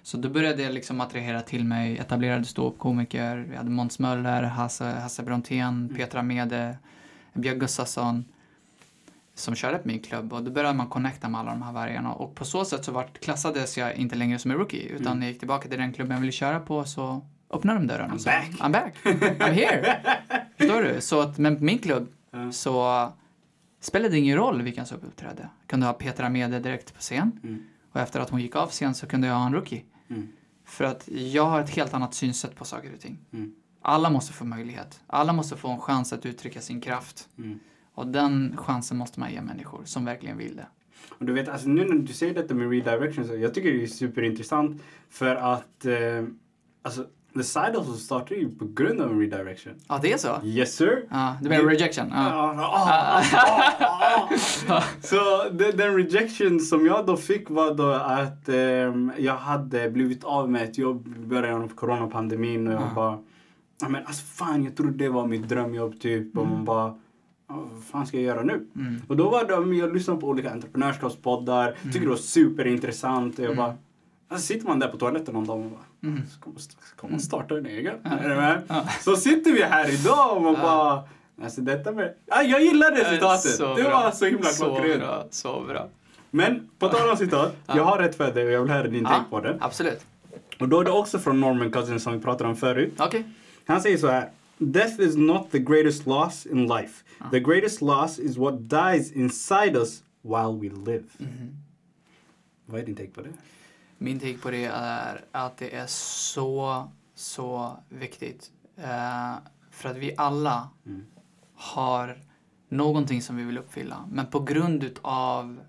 så 0.03 0.17
då 0.17 0.29
började 0.29 0.63
jag 0.63 0.73
liksom 0.73 1.01
attrahera 1.01 1.41
till 1.41 1.65
mig 1.65 1.97
etablerade 1.97 2.45
ståuppkomiker. 2.45 3.37
Vi 3.49 3.55
hade 3.55 3.69
Måns 3.69 3.99
Möller, 3.99 4.43
Hasse, 4.43 4.85
Hasse 4.85 5.23
Brontén, 5.23 5.95
Petra 5.97 6.21
Mede, 6.21 6.77
Björn 7.33 7.59
Gustafsson 7.59 8.25
som 9.35 9.55
körde 9.55 9.77
på 9.77 9.87
min 9.87 9.99
klubb 9.99 10.33
och 10.33 10.43
då 10.43 10.51
började 10.51 10.77
man 10.77 10.87
connecta 10.87 11.29
med 11.29 11.39
alla 11.39 11.51
de 11.51 11.61
här 11.61 11.71
vargarna 11.71 12.13
och 12.13 12.35
på 12.35 12.45
så 12.45 12.65
sätt 12.65 12.85
så 12.85 12.91
vart, 12.91 13.19
klassades 13.19 13.77
jag 13.77 13.95
inte 13.95 14.15
längre 14.15 14.39
som 14.39 14.51
en 14.51 14.57
rookie 14.57 14.89
utan 14.89 15.21
jag 15.21 15.31
gick 15.31 15.39
tillbaka 15.39 15.69
till 15.69 15.79
den 15.79 15.93
klubben 15.93 16.15
jag 16.15 16.21
ville 16.21 16.31
köra 16.31 16.59
på 16.59 16.83
så 16.83 17.21
öppnade 17.51 17.79
de 17.79 17.87
dörren 17.87 18.11
och 18.11 18.21
sa. 18.21 18.29
I'm 18.31 18.71
back, 18.71 18.93
I'm 19.03 19.51
here. 19.51 19.95
Förstår 20.57 20.81
du? 20.81 21.01
Så 21.01 21.21
att, 21.21 21.37
men 21.37 21.57
på 21.57 21.63
min 21.63 21.79
klubb 21.79 22.07
så 22.51 23.11
spelade 23.83 24.17
ingen 24.17 24.37
roll 24.37 24.61
vilken 24.61 24.85
som 24.85 24.97
uppträdde. 24.97 25.41
Jag 25.41 25.67
kunde 25.67 25.85
ha 25.85 25.93
Petra 25.93 26.29
Mede 26.29 26.59
direkt 26.59 26.93
på 26.93 26.99
scen 26.99 27.39
Mm. 27.43 27.63
och 27.91 27.99
efter 28.01 28.19
att 28.19 28.29
hon 28.29 28.41
gick 28.41 28.55
av 28.55 28.67
scen 28.69 28.95
så 28.95 29.07
kunde 29.07 29.27
jag 29.27 29.35
ha 29.35 29.45
en 29.45 29.53
rookie. 29.53 29.83
Mm. 30.09 30.27
För 30.65 30.83
att 30.83 31.07
jag 31.07 31.45
har 31.45 31.61
ett 31.61 31.69
helt 31.69 31.93
annat 31.93 32.13
synsätt 32.13 32.55
på 32.55 32.65
saker 32.65 32.93
och 32.93 32.99
ting. 32.99 33.17
Mm. 33.33 33.55
Alla 33.81 34.09
måste 34.09 34.33
få 34.33 34.45
möjlighet. 34.45 35.01
Alla 35.07 35.33
måste 35.33 35.57
få 35.57 35.69
en 35.69 35.79
chans 35.79 36.13
att 36.13 36.25
uttrycka 36.25 36.61
sin 36.61 36.81
kraft. 36.81 37.29
Mm. 37.37 37.59
Och 37.93 38.07
den 38.07 38.57
chansen 38.57 38.97
måste 38.97 39.19
man 39.19 39.31
ge 39.31 39.41
människor 39.41 39.81
som 39.85 40.05
verkligen 40.05 40.37
vill 40.37 40.55
det. 40.55 40.67
Och 41.09 41.25
du 41.25 41.33
vet, 41.33 41.49
alltså 41.49 41.67
nu 41.69 41.85
när 41.85 41.95
du 41.95 42.13
säger 42.13 42.33
detta 42.33 42.53
med 42.53 42.69
redirection, 42.69 43.27
så 43.27 43.35
jag 43.35 43.53
tycker 43.53 43.73
det 43.73 43.83
är 43.83 43.87
superintressant 43.87 44.81
för 45.09 45.35
att 45.35 45.85
eh, 45.85 46.23
alltså, 46.81 47.07
The 47.35 47.43
Side 47.43 47.75
Hustle 47.75 47.93
startade 47.97 48.35
ju 48.39 48.49
på 48.55 48.65
grund 48.65 49.01
av 49.01 49.11
en 49.11 49.19
redirection. 49.19 49.73
Ja, 49.87 49.99
det 50.01 50.13
är 50.13 50.17
så? 50.17 50.39
Yes 50.43 50.75
sir! 50.75 51.05
Ja, 51.09 51.35
det 51.41 51.49
blir 51.49 51.59
rejection? 51.65 52.07
Ja. 52.11 52.15
Ah, 52.17 52.55
ah, 52.59 53.23
ah, 53.41 54.29
ah. 54.67 54.83
Så 55.01 55.49
den, 55.51 55.95
rejection 55.95 56.59
som 56.59 56.85
jag 56.85 57.05
då 57.05 57.17
fick 57.17 57.49
var 57.49 57.73
då 57.75 57.89
att 57.91 58.49
ehm, 58.49 59.11
jag 59.17 59.35
hade 59.35 59.89
blivit 59.89 60.23
av 60.23 60.51
med 60.51 60.63
ett 60.63 60.77
jobb 60.77 61.07
i 61.07 61.25
början 61.25 61.61
av 61.61 61.67
coronapandemin 61.67 62.67
och 62.67 62.73
jag 62.73 62.81
Ah. 62.81 62.93
bara 62.95 63.19
men 63.89 64.05
alltså 64.05 64.25
fan 64.25 64.63
jag 64.63 64.77
trodde 64.77 64.97
det 64.97 65.09
var 65.09 65.27
mitt 65.27 65.49
drömjobb 65.49 65.99
typ 65.99 66.37
och 66.37 66.47
man 66.47 66.65
bara 66.65 66.95
"Ja, 67.49 67.63
vad 67.73 67.83
fan 67.83 68.07
ska 68.07 68.17
jag 68.17 68.23
göra 68.25 68.43
nu? 68.43 68.67
Mm. 68.75 69.01
Och 69.07 69.17
då 69.17 69.29
var 69.29 69.43
det, 69.69 69.75
jag 69.77 69.93
lyssnade 69.93 70.19
på 70.21 70.27
olika 70.27 70.51
entreprenörskapspoddar, 70.51 71.75
tyckte 71.83 71.99
det 71.99 72.07
var 72.07 72.15
superintressant 72.15 73.39
och 73.39 73.45
jag 73.45 73.57
bara 73.57 73.73
Alltså 74.29 74.45
sitter 74.53 74.67
man 74.67 74.79
där 74.79 74.87
på 74.87 74.97
toaletten 74.97 75.33
någon 75.33 75.45
dag 75.45 75.57
och 75.57 75.63
bara, 75.71 75.79
Mm. 76.03 76.21
man 77.01 77.19
starta 77.19 77.57
en 77.57 77.65
egen? 77.65 77.95
Är 78.05 78.29
du 78.29 78.35
med? 78.35 78.61
Så 79.01 79.15
sitter 79.15 79.51
vi 79.53 79.63
här 79.63 79.93
idag 79.93 80.35
och 80.37 80.41
man 80.43 80.53
bara, 80.53 81.03
alltså 81.43 81.61
detta 81.61 81.91
med... 81.91 82.13
Ja, 82.25 82.43
jag 82.43 82.61
gillar 82.61 82.91
det 82.91 83.05
citatet. 83.09 83.51
Så 83.55 83.75
det 83.75 83.83
bra. 83.83 83.91
var 84.01 84.11
så 84.11 84.25
himla 84.25 84.43
Så 84.49 84.65
klockrent. 84.65 84.99
bra, 84.99 85.27
så 85.29 85.61
bra. 85.61 85.89
Men 86.31 86.69
på 86.79 86.87
tal 86.89 87.09
om 87.09 87.17
citat, 87.17 87.55
jag 87.67 87.83
har 87.83 87.97
rätt 87.97 88.15
för 88.15 88.33
dig 88.33 88.45
och 88.45 88.51
jag 88.51 88.61
vill 88.61 88.71
höra 88.71 88.87
din 88.87 89.05
take 89.05 89.23
på 89.29 89.39
det. 89.39 89.57
absolut. 89.61 90.05
Och 90.59 90.69
då 90.69 90.79
är 90.79 90.85
det 90.85 90.91
också 90.91 91.19
från 91.19 91.39
Norman 91.39 91.71
Cousins 91.71 92.03
som 92.03 92.13
vi 92.13 92.19
pratade 92.19 92.49
om 92.49 92.55
förut. 92.55 92.93
Okej. 92.99 93.23
Han 93.65 93.81
säger 93.81 93.97
så 93.97 94.07
här. 94.07 94.29
Death 94.57 95.01
is 95.01 95.15
not 95.15 95.51
the 95.51 95.59
greatest 95.59 96.05
loss 96.05 96.45
in 96.45 96.67
life. 96.67 97.03
The 97.31 97.39
greatest 97.39 97.81
loss 97.81 98.19
is 98.19 98.37
what 98.37 98.69
dies 98.69 99.11
inside 99.11 99.75
us 99.75 100.03
while 100.21 100.59
we 100.61 100.91
live. 100.91 101.03
Vad 102.65 102.81
är 102.81 102.85
din 102.85 102.95
take 102.95 103.09
på 103.11 103.21
det? 103.21 103.29
Min 104.03 104.19
take 104.19 104.37
på 104.37 104.51
det 104.51 104.65
är 104.65 105.25
att 105.31 105.57
det 105.57 105.75
är 105.75 105.87
så, 105.87 106.87
så 107.15 107.77
viktigt. 107.89 108.51
Eh, 108.77 109.33
för 109.71 109.89
att 109.89 109.97
vi 109.97 110.13
alla 110.17 110.69
Mm. 110.85 111.05
har 111.55 112.17
någonting 112.69 113.21
som 113.21 113.35
vi 113.35 113.43
vill 113.43 113.57
uppfylla. 113.57 114.05
Men 114.11 114.25
på 114.25 114.39
grund 114.39 114.99
av 115.01 115.59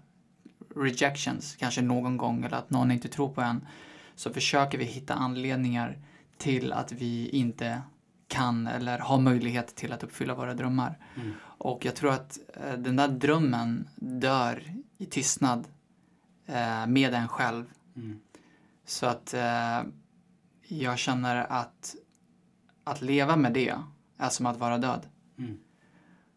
rejections, 0.77 1.57
kanske 1.57 1.83
någon 1.83 2.17
gång, 2.17 2.45
eller 2.45 2.57
att 2.57 2.71
någon 2.71 2.91
inte 2.91 3.09
tror 3.09 3.29
på 3.29 3.41
en, 3.41 3.67
så 4.15 4.31
försöker 4.33 4.79
vi 4.79 4.85
hitta 4.85 5.15
anledningar 5.15 5.99
till 6.39 6.73
att 6.73 6.93
vi 6.93 7.29
inte 7.29 7.83
kan 8.29 8.67
eller 8.67 8.99
har 8.99 9.19
möjlighet 9.19 9.75
till 9.77 9.93
att 9.93 10.03
uppfylla 10.03 10.35
våra 10.35 10.55
drömmar. 10.55 10.99
Mm. 11.17 11.33
Och 11.41 11.85
jag 11.85 11.97
tror 11.97 12.11
att 12.13 12.39
eh, 12.55 12.73
den 12.73 12.97
där 12.97 13.09
drömmen 13.09 13.89
dör 13.97 14.63
i 14.99 15.07
tystnad 15.07 15.69
eh, 16.47 16.87
med 16.87 17.15
en 17.15 17.29
själv. 17.29 17.65
Mm. 17.97 18.21
Så 18.85 19.07
att 19.07 19.35
eh, 19.35 19.83
jag 20.69 20.99
känner 20.99 21.37
att 21.37 21.97
att 22.85 23.03
leva 23.03 23.37
med 23.37 23.53
det 23.53 23.75
är 24.19 24.29
som 24.29 24.47
att 24.47 24.59
vara 24.59 24.79
död. 24.79 25.07
Mm. 25.39 25.59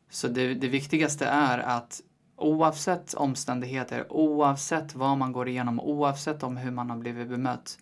Så 0.10 0.28
det, 0.28 0.54
det 0.54 0.68
viktigaste 0.68 1.26
är 1.26 1.60
att 1.60 2.02
oavsett 2.36 3.14
omständigheter, 3.14 4.14
oavsett 4.14 4.96
vad 4.96 5.18
man 5.18 5.32
går 5.32 5.48
igenom, 5.50 5.80
oavsett 5.80 6.44
om 6.44 6.58
hur 6.58 6.72
man 6.72 6.90
har 6.90 6.98
blivit 6.98 7.28
bemött, 7.30 7.80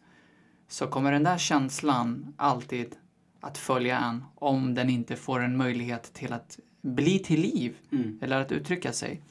så 0.67 0.87
kommer 0.87 1.11
den 1.11 1.23
där 1.23 1.37
känslan 1.37 2.33
alltid 2.37 2.95
att 3.39 3.57
följa 3.57 3.99
en 3.99 4.23
om 4.35 4.73
den 4.75 4.89
inte 4.89 5.15
får 5.15 5.39
en 5.39 5.57
möjlighet 5.57 6.13
till 6.13 6.33
att 6.33 6.59
bli 6.81 7.19
till 7.19 7.41
liv 7.41 7.77
Mm. 7.91 8.19
eller 8.21 8.41
att 8.41 8.51
uttrycka 8.51 8.93
sig. 8.93 9.21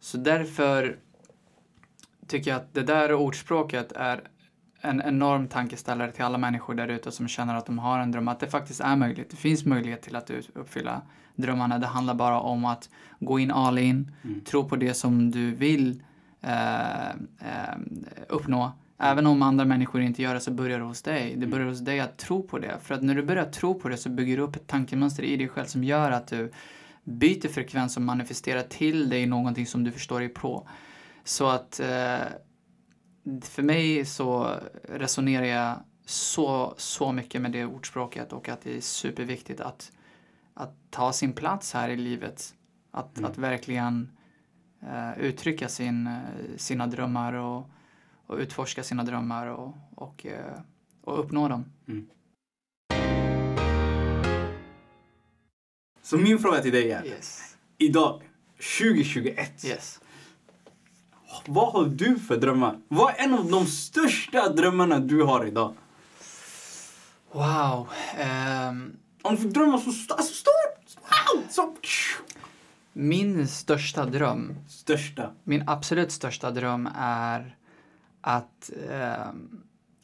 Så 0.00 0.16
därför 0.18 0.98
tycker 2.32 2.50
jag 2.50 2.56
att 2.56 2.74
det 2.74 2.82
där 2.82 3.12
ordspråket 3.14 3.92
är 3.92 4.20
en 4.80 5.02
enorm 5.02 5.48
tankeställare 5.48 6.12
till 6.12 6.24
alla 6.24 6.38
människor 6.38 6.74
där 6.74 6.88
ute 6.88 7.12
som 7.12 7.28
känner 7.28 7.54
att 7.54 7.66
de 7.66 7.78
har 7.78 7.98
en 7.98 8.10
dröm, 8.12 8.28
att 8.28 8.40
det 8.40 8.46
faktiskt 8.46 8.80
är 8.80 8.96
möjligt. 8.96 9.30
Det 9.30 9.36
finns 9.36 9.64
möjlighet 9.64 10.02
till 10.02 10.16
att 10.16 10.30
uppfylla 10.54 11.02
drömmarna. 11.36 11.78
Det 11.78 11.86
handlar 11.86 12.14
bara 12.14 12.40
om 12.40 12.64
att 12.64 12.90
gå 13.20 13.38
in 13.38 13.50
all 13.50 13.78
in, 13.78 14.10
Mm. 14.22 14.40
tro 14.40 14.68
på 14.68 14.76
det 14.76 14.94
som 14.94 15.30
du 15.30 15.54
vill 15.54 16.02
eh, 16.40 17.08
eh, 17.10 17.76
uppnå. 18.28 18.72
Även 18.98 19.26
om 19.26 19.42
andra 19.42 19.64
människor 19.64 20.00
inte 20.00 20.22
gör 20.22 20.34
det 20.34 20.40
så 20.40 20.50
börjar 20.50 20.78
det 20.78 20.84
hos 20.84 21.02
dig. 21.02 21.36
Det 21.36 21.46
börjar 21.46 21.66
hos 21.66 21.80
dig 21.80 22.00
att 22.00 22.18
tro 22.18 22.42
på 22.42 22.58
det. 22.58 22.78
För 22.82 22.94
att 22.94 23.02
när 23.02 23.14
du 23.14 23.22
börjar 23.22 23.44
tro 23.44 23.74
på 23.80 23.88
det 23.88 23.96
så 23.96 24.08
bygger 24.08 24.36
du 24.36 24.42
upp 24.42 24.56
ett 24.56 24.66
tankemönster 24.66 25.22
i 25.22 25.36
dig 25.36 25.48
själv 25.48 25.66
som 25.66 25.84
gör 25.84 26.10
att 26.10 26.26
du 26.26 26.52
byter 27.04 27.48
frekvens 27.48 27.96
och 27.96 28.02
manifesterar 28.02 28.62
till 28.62 29.08
dig 29.08 29.26
någonting 29.26 29.66
som 29.66 29.84
du 29.84 29.92
förstår 29.92 30.20
dig 30.20 30.28
på. 30.28 30.68
Så 31.24 31.46
att 31.46 31.80
eh, 31.80 32.22
för 33.42 33.62
mig 33.62 34.04
så 34.04 34.56
resonerar 34.84 35.44
jag 35.44 35.76
så, 36.04 36.74
så 36.76 37.12
mycket 37.12 37.42
med 37.42 37.52
det 37.52 37.64
ordspråket 37.66 38.32
och 38.32 38.48
att 38.48 38.60
det 38.62 38.76
är 38.76 38.80
superviktigt 38.80 39.60
att, 39.60 39.92
att 40.54 40.74
ta 40.90 41.12
sin 41.12 41.32
plats 41.32 41.72
här 41.74 41.88
i 41.88 41.96
livet. 41.96 42.54
Att, 42.90 43.18
Mm. 43.18 43.30
att 43.30 43.38
verkligen 43.38 44.10
eh, 44.82 45.18
uttrycka 45.20 45.68
sin, 45.68 46.06
eh, 46.06 46.20
sina 46.56 46.86
drömmar 46.86 47.32
och, 47.32 47.70
och 48.26 48.36
utforska 48.38 48.82
sina 48.82 49.04
drömmar 49.04 49.46
och, 49.46 49.74
och, 49.94 50.26
eh, 50.26 50.60
och 51.04 51.20
uppnå 51.20 51.48
dem. 51.48 51.64
Så 56.02 56.18
min 56.18 56.38
fråga 56.38 56.58
till 56.60 56.72
dig 56.72 56.90
är, 56.92 57.06
Yes. 57.06 57.56
idag, 57.78 58.22
2021, 58.78 59.64
Yes. 59.64 60.00
Vad 61.46 61.72
har 61.72 61.84
du 61.84 62.18
för 62.18 62.36
drömmar? 62.36 62.78
Vad 62.88 63.14
är 63.14 63.18
en 63.24 63.34
av 63.34 63.50
de 63.50 63.66
största 63.66 64.48
drömmarna 64.52 64.98
du 64.98 65.22
har 65.22 65.44
idag? 65.46 65.74
Wow. 67.32 67.88
ehm, 68.18 68.96
Om 69.22 69.36
du 69.36 69.48
drömmer 69.48 69.78
så 69.78 69.90
st- 69.90 70.14
alltså, 70.14 70.34
stort! 70.34 71.02
Wow! 71.02 71.42
Så, 71.50 71.76
min 72.92 73.48
största 73.48 74.04
dröm 74.06 74.54
största. 74.68 75.30
Min 75.44 75.68
absolut 75.68 76.12
största 76.12 76.50
dröm 76.50 76.88
är 76.98 77.56
att 78.20 78.70
eh, 78.90 79.32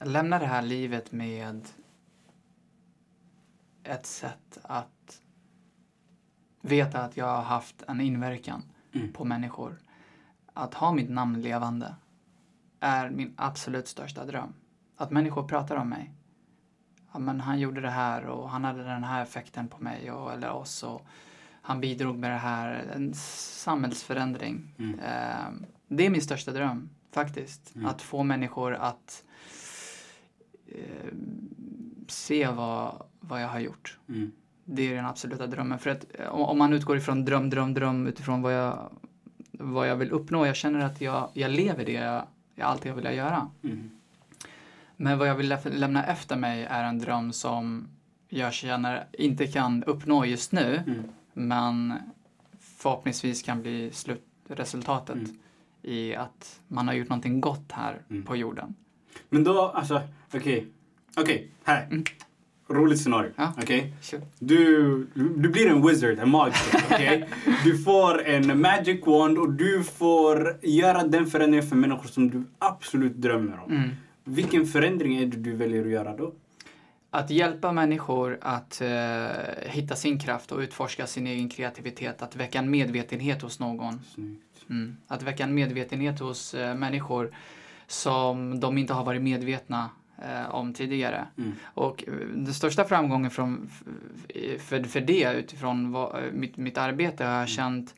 lämna 0.04 0.38
det 0.38 0.46
här 0.46 0.62
livet 0.62 1.12
med 1.12 1.68
ett 3.84 4.06
sätt 4.06 4.58
att 4.62 5.20
veta 6.60 7.00
att 7.00 7.16
jag 7.16 7.26
har 7.26 7.42
haft 7.42 7.82
en 7.88 8.00
inverkan 8.00 8.62
Mm. 8.94 9.12
på 9.12 9.24
människor. 9.24 9.78
Att 10.58 10.74
ha 10.74 10.92
mitt 10.92 11.10
namn 11.10 11.40
levande 11.40 11.94
är 12.80 13.10
min 13.10 13.34
absolut 13.36 13.88
största 13.88 14.24
dröm. 14.24 14.54
Att 14.96 15.10
människor 15.10 15.48
pratar 15.48 15.76
om 15.76 15.88
mig. 15.88 16.12
Ja, 17.12 17.18
men 17.18 17.40
han 17.40 17.58
gjorde 17.58 17.80
det 17.80 17.90
här 17.90 18.26
och 18.26 18.50
han 18.50 18.64
hade 18.64 18.84
den 18.84 19.04
här 19.04 19.22
effekten 19.22 19.68
på 19.68 19.82
mig 19.82 20.12
och, 20.12 20.32
eller 20.32 20.50
oss. 20.50 20.82
Och 20.82 21.06
han 21.62 21.80
bidrog 21.80 22.18
med 22.18 22.30
det 22.30 22.36
här. 22.36 22.90
En 22.94 23.14
samhällsförändring. 23.14 24.74
Mm. 24.78 24.98
Eh, 25.00 25.68
det 25.88 26.06
är 26.06 26.10
min 26.10 26.22
största 26.22 26.52
dröm, 26.52 26.90
faktiskt. 27.12 27.74
Mm. 27.74 27.86
Att 27.86 28.02
få 28.02 28.22
människor 28.22 28.74
att 28.74 29.24
eh, 30.66 31.12
se 32.08 32.48
vad, 32.48 33.06
vad 33.20 33.42
jag 33.42 33.48
har 33.48 33.60
gjort. 33.60 33.98
Mm. 34.08 34.32
Det 34.64 34.82
är 34.82 34.96
den 34.96 35.06
absoluta 35.06 35.46
drömmen. 35.46 35.78
För 35.78 35.90
att 35.90 36.06
eh, 36.14 36.28
om 36.28 36.42
om 36.42 36.58
man 36.58 36.72
utgår 36.72 36.96
ifrån 36.96 37.24
dröm, 37.24 37.50
dröm, 37.50 37.74
dröm 37.74 38.06
utifrån 38.06 38.42
vad 38.42 38.54
jag, 38.54 38.90
vad 39.58 39.88
jag 39.88 39.96
vill 39.96 40.10
uppnå. 40.10 40.46
Jag 40.46 40.56
känner 40.56 40.80
att 40.80 41.00
jag, 41.00 41.30
jag 41.34 41.50
lever 41.50 41.84
det 41.84 41.92
jag, 41.92 42.26
jag 42.54 42.66
alltid 42.68 42.92
har 42.92 42.96
velat 42.96 43.14
göra. 43.14 43.50
Mm. 43.64 43.90
Men 44.96 45.18
vad 45.18 45.28
jag 45.28 45.34
vill 45.34 45.48
lä- 45.48 45.60
lämna 45.70 46.04
efter 46.06 46.36
mig 46.36 46.64
är 46.70 46.84
en 46.84 46.98
dröm 46.98 47.32
som 47.32 47.88
jag 48.28 48.52
känner 48.52 49.06
inte 49.12 49.46
kan 49.46 49.84
uppnå 49.84 50.24
just 50.24 50.52
nu. 50.52 50.82
Mm. 50.86 51.02
Men 51.32 51.94
förhoppningsvis 52.60 53.42
kan 53.42 53.62
bli 53.62 53.90
slutresultatet 53.92 55.16
Mm. 55.16 55.36
i 55.82 56.14
att 56.14 56.60
man 56.68 56.88
har 56.88 56.94
gjort 56.94 57.08
någonting 57.08 57.40
gott 57.40 57.72
här 57.72 58.02
Mm. 58.10 58.22
på 58.24 58.36
jorden. 58.36 58.74
Men 59.28 59.44
då, 59.44 59.60
alltså, 59.68 60.02
okej. 60.34 60.66
Okej, 61.16 61.50
här. 61.64 62.02
Roligt 62.68 63.00
scenario. 63.00 63.30
Ja. 63.36 63.52
Okej? 63.62 63.94
Sure. 64.00 64.22
Du, 64.38 65.06
du 65.14 65.48
blir 65.48 65.66
en 65.66 65.86
wizard, 65.86 66.18
en 66.18 66.30
magiker. 66.30 66.84
okej? 66.90 67.28
Du 67.64 67.78
får 67.78 68.26
en 68.26 68.60
magic 68.60 69.06
wand 69.06 69.38
och 69.38 69.52
du 69.52 69.84
får 69.84 70.58
göra 70.62 71.04
den 71.04 71.26
förändringen 71.26 71.68
för 71.68 71.76
människor 71.76 72.08
som 72.08 72.30
du 72.30 72.44
absolut 72.58 73.16
drömmer 73.16 73.60
om. 73.64 73.72
Mm. 73.72 73.90
Vilken 74.24 74.66
förändring 74.66 75.16
är 75.16 75.26
det 75.26 75.36
du 75.36 75.56
väljer 75.56 75.84
att 75.84 75.90
göra 75.90 76.16
då? 76.16 76.32
Att 77.10 77.30
hjälpa 77.30 77.72
människor 77.72 78.38
att 78.40 78.80
eh, 78.80 79.70
hitta 79.70 79.96
sin 79.96 80.20
kraft 80.20 80.52
och 80.52 80.58
utforska 80.58 81.06
sin 81.06 81.26
egen 81.26 81.48
kreativitet. 81.48 82.22
Att 82.22 82.36
väcka 82.36 82.58
en 82.58 82.70
medvetenhet 82.70 83.42
hos 83.42 83.60
någon. 83.60 84.00
Mm. 84.70 84.96
Att 85.06 85.22
väcka 85.22 85.44
en 85.44 85.54
medvetenhet 85.54 86.20
hos 86.20 86.54
eh, 86.54 86.74
människor 86.74 87.30
som 87.86 88.60
de 88.60 88.78
inte 88.78 88.92
har 88.92 89.04
varit 89.04 89.22
medvetna 89.22 89.90
eh, 90.22 90.54
om 90.54 90.72
tidigare. 90.72 91.26
Mm. 91.38 91.52
Och 91.64 92.04
eh, 92.06 92.12
den 92.34 92.54
största 92.54 92.84
framgången 92.84 93.30
från, 93.30 93.70
för, 94.58 94.82
för 94.82 95.00
det 95.00 95.32
utifrån 95.32 95.92
vad, 95.92 96.24
eh, 96.24 96.32
mitt, 96.32 96.56
mitt 96.56 96.78
arbete 96.78 97.24
har 97.24 97.38
jag 97.38 97.48
känt 97.48 97.94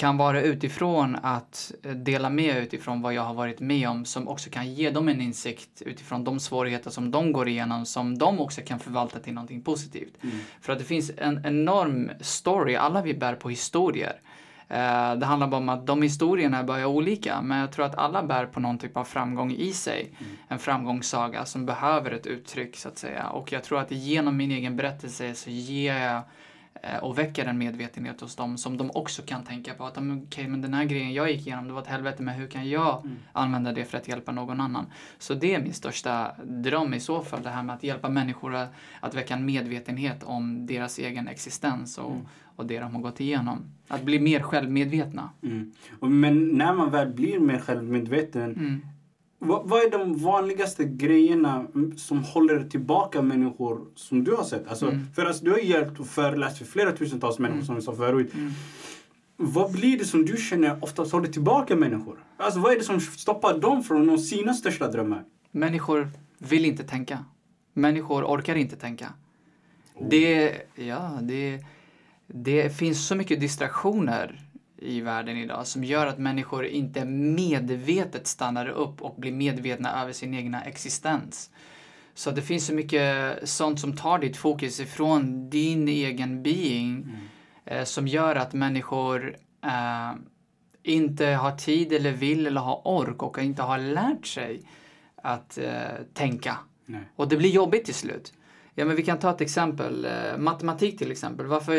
kan 0.00 0.16
vara 0.16 0.42
utifrån 0.42 1.16
att 1.22 1.72
eh, 1.82 1.92
dela 1.92 2.30
med 2.30 2.62
utifrån 2.62 3.02
vad 3.02 3.14
jag 3.14 3.22
har 3.22 3.34
varit 3.34 3.60
med 3.60 3.88
om 3.88 4.04
som 4.04 4.28
också 4.28 4.50
kan 4.50 4.74
ge 4.74 4.90
dem 4.90 5.08
en 5.08 5.20
insikt 5.20 5.82
utifrån 5.82 6.24
de 6.24 6.40
svårigheter 6.40 6.90
som 6.90 7.10
de 7.10 7.32
går 7.32 7.48
igenom 7.48 7.86
som 7.86 8.18
de 8.18 8.40
också 8.40 8.60
kan 8.60 8.78
förvalta 8.78 9.18
till 9.18 9.34
någonting 9.34 9.62
positivt. 9.62 10.14
Mm. 10.22 10.38
För 10.60 10.72
att 10.72 10.78
det 10.78 10.84
finns 10.84 11.10
en 11.16 11.46
enorm 11.46 12.10
story, 12.20 12.76
alla 12.76 13.02
vi 13.02 13.14
bär 13.14 13.34
på 13.34 13.50
historier. 13.50 14.20
Eh, 14.70 15.14
det 15.14 15.26
handlar 15.26 15.46
bara 15.46 15.56
om 15.56 15.68
att 15.68 15.86
de 15.86 16.02
historierna 16.02 16.58
är 16.58 16.64
bara 16.64 16.86
olika, 16.86 17.42
men 17.42 17.58
jag 17.58 17.72
tror 17.72 17.84
att 17.84 17.98
alla 17.98 18.22
bär 18.22 18.46
på 18.46 18.60
någon 18.60 18.78
typ 18.78 18.96
av 18.96 19.04
framgång 19.04 19.52
i 19.52 19.72
sig. 19.72 20.12
En 20.48 20.58
framgångssaga 20.58 21.44
som 21.44 21.66
behöver 21.66 22.10
ett 22.10 22.26
uttryck, 22.26 22.76
så 22.76 22.88
att 22.88 22.98
säga. 22.98 23.26
Och 23.28 23.52
jag 23.52 23.64
tror 23.64 23.80
att 23.80 23.90
genom 23.90 24.36
min 24.36 24.50
egen 24.50 24.76
berättelse 24.76 25.34
så 25.34 25.50
ger 25.50 25.98
jag 25.98 26.22
och 27.02 27.18
väcker 27.18 27.46
en 27.46 27.58
medvetenhet 27.58 28.20
hos 28.20 28.36
dem 28.36 28.58
som 28.58 28.76
de 28.76 28.90
också 28.94 29.22
kan 29.22 29.44
tänka 29.44 29.74
på 29.74 29.84
att 29.86 29.96
"Ja, 29.96 30.02
men 30.02 30.22
okej, 30.24 30.48
men 30.48 30.60
den 30.62 30.74
här 30.74 30.84
grejen 30.84 31.12
jag 31.12 31.30
gick 31.30 31.46
igenom, 31.46 31.66
det 31.66 31.72
var 31.72 31.80
ett 31.80 31.86
helvete, 31.86 32.22
men 32.22 32.34
hur 32.34 32.46
kan 32.46 32.68
jag 32.70 33.02
använda 33.32 33.72
det 33.72 33.84
för 33.84 33.98
att 33.98 34.08
hjälpa 34.08 34.32
någon 34.32 34.60
annan? 34.60 34.86
Så 35.18 35.34
det 35.34 35.54
är 35.54 35.62
min 35.62 35.72
största 35.74 36.32
dröm 36.44 36.94
i 36.94 37.00
så 37.00 37.20
fall, 37.22 37.42
det 37.42 37.50
här 37.50 37.62
med 37.62 37.74
att 37.74 37.82
hjälpa 37.82 38.08
människor 38.08 38.54
att, 38.54 38.72
att 39.00 39.14
väcka 39.14 39.34
en 39.34 39.44
medvetenhet 39.44 40.22
om 40.22 40.66
deras 40.66 40.98
egen 40.98 41.28
existens 41.28 41.98
och, 41.98 42.16
och 42.56 42.66
det 42.66 42.78
de 42.80 42.94
har 42.94 43.02
gått 43.02 43.20
igenom. 43.20 43.58
Att 43.88 44.02
bli 44.02 44.20
mer 44.20 44.40
självmedvetna. 44.40 45.30
Mm. 45.42 45.72
Men 46.00 46.48
när 46.48 46.74
man 46.74 46.90
väl 46.90 47.08
blir 47.14 47.38
mer 47.40 47.58
självmedveten, 47.58 48.42
Mm. 48.56 48.80
Vad, 49.42 49.68
vad 49.68 49.82
är 49.82 49.90
de 49.90 50.16
vanligaste 50.16 50.84
grejerna 50.84 51.66
mm, 51.74 51.96
som 51.96 52.24
håller 52.24 52.64
tillbaka 52.64 53.22
människor 53.22 53.86
som 53.94 54.24
du 54.24 54.34
har 54.34 54.44
sett? 54.44 54.68
Alltså, 54.68 54.86
Mm. 54.86 55.06
För 55.14 55.26
alltså, 55.26 55.44
du 55.44 55.50
har 55.50 55.58
hjälpt 55.58 56.00
och 56.00 56.06
föreläst 56.06 56.58
för 56.58 56.64
flera 56.64 56.92
tusentals 56.92 57.38
människor 57.38 57.62
som 57.62 57.74
vi 57.74 57.82
sa 57.82 57.94
förut. 57.94 58.34
Mm. 58.34 58.52
Vad 59.36 59.72
blir 59.72 59.98
det 59.98 60.04
som 60.04 60.26
du 60.26 60.36
känner 60.36 60.84
oftast 60.84 61.12
håller 61.12 61.28
tillbaka 61.28 61.76
människor? 61.76 62.24
Alltså 62.36 62.60
vad 62.60 62.72
är 62.72 62.76
det 62.76 62.84
som 62.84 63.00
stoppar 63.00 63.58
dem 63.58 63.82
från 63.82 64.00
att 64.00 64.06
nå 64.06 64.18
sina 64.18 64.54
största 64.54 64.88
drömmar? 64.88 65.24
Människor 65.50 66.08
vill 66.38 66.64
inte 66.64 66.84
tänka. 66.84 67.24
Människor 67.72 68.24
orkar 68.24 68.54
inte 68.54 68.76
tänka. 68.76 69.12
Det, 70.10 70.52
ja, 70.74 71.18
det, 71.22 71.64
det 72.26 72.76
finns 72.76 73.06
så 73.08 73.14
mycket 73.14 73.40
distraktioner 73.40 74.49
i 74.80 75.00
världen 75.00 75.36
idag 75.36 75.66
som 75.66 75.84
gör 75.84 76.06
att 76.06 76.18
människor 76.18 76.66
inte 76.66 77.04
medvetet 77.04 78.26
stannar 78.26 78.68
upp 78.68 79.02
och 79.02 79.14
blir 79.14 79.32
medvetna 79.32 80.02
över 80.02 80.12
sin 80.12 80.34
egna 80.34 80.62
existens. 80.62 81.50
Så 82.14 82.30
det 82.30 82.42
finns 82.42 82.66
så 82.66 82.74
mycket 82.74 83.38
sånt 83.48 83.80
som 83.80 83.96
tar 83.96 84.18
ditt 84.18 84.36
fokus 84.36 84.80
ifrån 84.80 85.50
din 85.50 85.88
egen 85.88 86.42
being 86.42 87.16
eh, 87.64 87.84
som 87.84 88.08
gör 88.08 88.36
att 88.36 88.52
människor 88.52 89.36
eh, 89.64 90.12
inte 90.82 91.26
har 91.26 91.56
tid 91.56 91.92
eller 91.92 92.12
vill 92.12 92.46
eller 92.46 92.60
har 92.60 92.82
ork 92.84 93.22
och 93.22 93.38
inte 93.38 93.62
har 93.62 93.78
lärt 93.78 94.26
sig 94.26 94.62
att 95.16 95.58
eh, 95.58 95.72
tänka. 96.14 96.56
Nej. 96.86 97.00
Och 97.16 97.28
det 97.28 97.36
blir 97.36 97.50
jobbigt 97.50 97.84
till 97.84 97.94
slut. 97.94 98.32
Ja, 98.74 98.84
men 98.84 98.96
vi 98.96 99.02
kan 99.02 99.18
ta 99.18 99.30
ett 99.30 99.40
exempel. 99.40 100.04
Eh, 100.04 100.38
matematik 100.38 100.98
till 100.98 101.10
exempel. 101.10 101.46
Varför, 101.46 101.74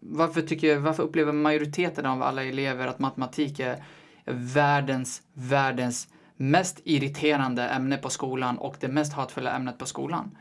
varför, 0.00 0.42
tycker, 0.42 0.76
varför 0.76 1.02
upplever 1.02 1.32
majoriteten 1.32 2.06
av 2.06 2.22
alla 2.22 2.44
elever 2.44 2.86
att 2.86 2.98
matematik 2.98 3.60
är 3.60 3.84
världens, 4.26 5.22
världens 5.32 6.08
mest 6.36 6.80
irriterande 6.84 7.62
ämne 7.68 7.96
på 7.96 8.10
skolan 8.10 8.58
och 8.58 8.76
det 8.80 8.88
mest 8.88 9.12
hatfulla 9.12 9.56
ämnet 9.56 9.78
på 9.78 9.86
skolan? 9.86 10.36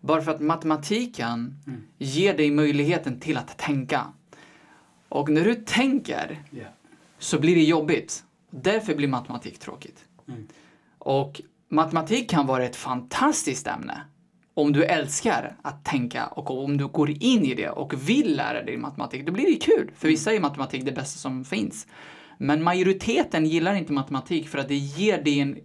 Bara 0.00 0.22
för 0.22 0.32
att 0.32 0.40
matematiken 0.40 1.58
ger 1.98 2.36
dig 2.36 2.50
möjligheten 2.50 3.20
till 3.20 3.36
att 3.36 3.58
tänka. 3.58 4.06
Och 5.08 5.28
när 5.28 5.44
du 5.44 5.54
tänker 5.54 6.42
Ja. 6.50 6.64
så 7.18 7.38
blir 7.40 7.54
det 7.54 7.62
jobbigt. 7.64 8.24
Därför 8.50 8.94
blir 8.94 9.08
matematik 9.08 9.58
tråkigt. 9.58 10.04
Mm. 10.28 10.46
Och 10.98 11.40
matematik 11.68 12.30
kan 12.30 12.46
vara 12.46 12.64
ett 12.64 12.76
fantastiskt 12.76 13.66
ämne 13.66 14.00
om 14.54 14.72
du 14.72 14.84
älskar 14.84 15.56
att 15.62 15.84
tänka 15.84 16.26
och 16.26 16.64
om 16.64 16.76
du 16.76 16.86
går 16.86 17.10
in 17.10 17.44
i 17.44 17.54
det 17.54 17.68
och 17.70 18.08
vill 18.08 18.36
lära 18.36 18.62
dig 18.62 18.76
matematik, 18.76 19.26
då 19.26 19.32
blir 19.32 19.46
det 19.46 19.54
kul. 19.64 19.90
För 19.96 20.08
vissa 20.08 20.32
är 20.32 20.40
matematik 20.40 20.84
det 20.84 20.92
bästa 20.92 21.18
som 21.18 21.44
finns. 21.44 21.86
Men 22.38 22.62
majoriteten 22.62 23.46
gillar 23.46 23.74
inte 23.74 23.92
matematik 23.92 24.48
för 24.48 24.58
att 24.58 24.68
det 24.68 24.74
ger 24.74 25.22
dig 25.22 25.40
en, 25.40 25.58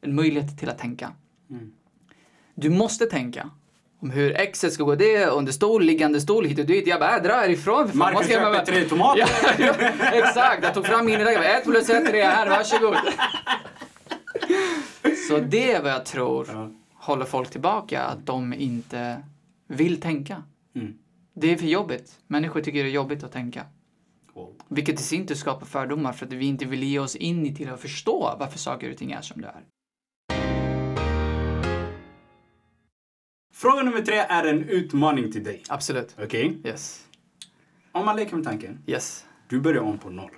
en 0.00 0.14
möjlighet 0.14 0.58
till 0.58 0.68
att 0.68 0.78
tänka. 0.78 1.12
Mm. 1.50 1.72
Du 2.54 2.70
måste 2.70 3.06
tänka 3.06 3.50
om 4.00 4.10
hur 4.10 4.36
exet 4.40 4.72
ska 4.72 4.84
gå. 4.84 4.94
Det 4.94 5.16
är 5.16 5.30
under 5.30 5.52
stol, 5.52 5.82
liggande 5.84 6.20
stol, 6.20 6.44
hit 6.44 6.58
och 6.58 6.66
dit. 6.66 6.86
Jag 6.86 7.00
bara, 7.00 7.16
äh, 7.16 7.22
dra 7.22 7.32
härifrån 7.32 7.88
för 7.88 7.98
fan. 7.98 8.14
Marcus 8.14 8.30
jag 8.30 8.52
med- 8.52 8.66
tre 8.66 8.84
tomater. 8.84 9.20
Ja, 9.20 9.26
ja, 9.58 9.74
exakt, 10.12 10.64
jag 10.64 10.74
tog 10.74 10.86
fram 10.86 11.06
min 11.06 11.18
lilla 11.18 11.44
ett 11.44 11.64
plus 11.64 11.90
ett, 11.90 12.06
tre 12.06 12.22
här, 12.22 12.48
varsågod. 12.48 12.96
Så 15.28 15.38
det 15.38 15.72
är 15.72 15.82
vad 15.82 15.92
jag 15.92 16.06
tror 16.06 16.48
Ja. 16.52 16.70
Håller 17.02 17.24
folk 17.24 17.50
tillbaka, 17.50 18.02
att 18.02 18.26
de 18.26 18.52
inte 18.52 19.22
vill 19.66 20.00
tänka. 20.00 20.42
Mm. 20.74 20.98
Det 21.34 21.52
är 21.52 21.56
för 21.56 21.66
jobbigt. 21.66 22.20
Människor 22.26 22.60
tycker 22.60 22.84
det 22.84 22.90
är 22.90 22.94
jobbigt 22.94 23.24
att 23.24 23.32
tänka. 23.32 23.66
Wow. 24.34 24.54
Vilket 24.68 25.00
i 25.00 25.02
sin 25.02 25.26
tur 25.26 25.34
skapar 25.34 25.66
fördomar 25.66 26.12
för 26.12 26.26
att 26.26 26.32
vi 26.32 26.46
inte 26.46 26.64
vill 26.64 26.82
ge 26.82 26.98
oss 26.98 27.16
in 27.16 27.46
i 27.46 27.54
till 27.54 27.68
att 27.68 27.80
förstå 27.80 28.36
varför 28.38 28.58
saker 28.58 28.90
och 28.90 28.96
ting 28.96 29.12
är 29.12 29.20
som 29.20 29.40
det 29.40 29.48
är. 29.48 29.62
Fråga 33.54 33.82
nummer 33.82 34.00
tre 34.00 34.16
är 34.16 34.46
en 34.46 34.64
utmaning 34.68 35.32
till 35.32 35.44
dig. 35.44 35.62
Absolut. 35.68 36.16
Okej? 36.22 36.58
Yes. 36.64 37.06
Om 37.92 38.04
man 38.04 38.16
leker 38.16 38.36
med 38.36 38.44
tanken. 38.44 38.78
Yes. 38.86 39.26
Du 39.48 39.60
börjar 39.60 39.82
om 39.82 39.98
på 39.98 40.10
noll. 40.10 40.30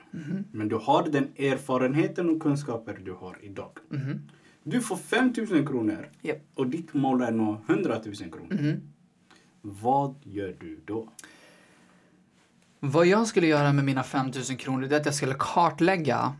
Men 0.53 0.69
du 0.69 0.77
har 0.77 1.09
den 1.09 1.25
erfarenheten 1.25 2.31
och 2.31 2.43
kunskaper 2.43 3.01
du 3.05 3.13
har 3.13 3.39
idag. 3.43 3.79
Mhm. 3.89 4.31
Du 4.65 4.81
får 4.81 4.97
5 4.97 5.33
000 5.51 5.67
kronor 5.67 6.09
Japp. 6.21 6.39
och 6.55 6.67
ditt 6.67 6.95
mål 6.95 7.23
är 7.23 7.31
nå 7.31 7.61
100 7.69 8.01
000 8.05 8.15
kronor. 8.15 8.47
Mhm. 8.55 8.93
Vad 9.61 10.15
gör 10.23 10.57
du 10.61 10.81
då? 10.85 11.09
Vad 12.81 13.07
jag 13.07 13.27
skulle 13.27 13.47
göra 13.47 13.73
med 13.73 13.85
mina 13.85 14.03
5000 14.03 14.57
kronor 14.57 14.87
det 14.87 14.97
är 14.97 15.01
att 15.01 15.07
jag 15.07 15.15
skulle 15.15 15.35
kartlägga 15.39 16.35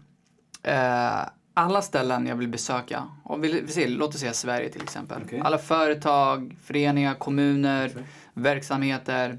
eh, 0.63 1.21
alla 1.55 1.83
ställen 1.83 2.27
jag 2.27 2.37
vill 2.37 2.49
besöka. 2.49 3.09
Och 3.23 3.45
vi, 3.45 3.61
vi 3.61 3.69
ser, 3.69 3.89
låt 3.89 4.15
oss 4.15 4.21
säga 4.21 4.33
Sverige 4.33 4.69
till 4.69 4.83
exempel. 4.83 5.23
Okej. 5.27 5.41
Alla 5.41 5.59
företag, 5.59 6.57
föreningar, 6.63 7.15
kommuner, 7.15 7.85
Exakt. 7.87 8.07
verksamheter. 8.35 9.39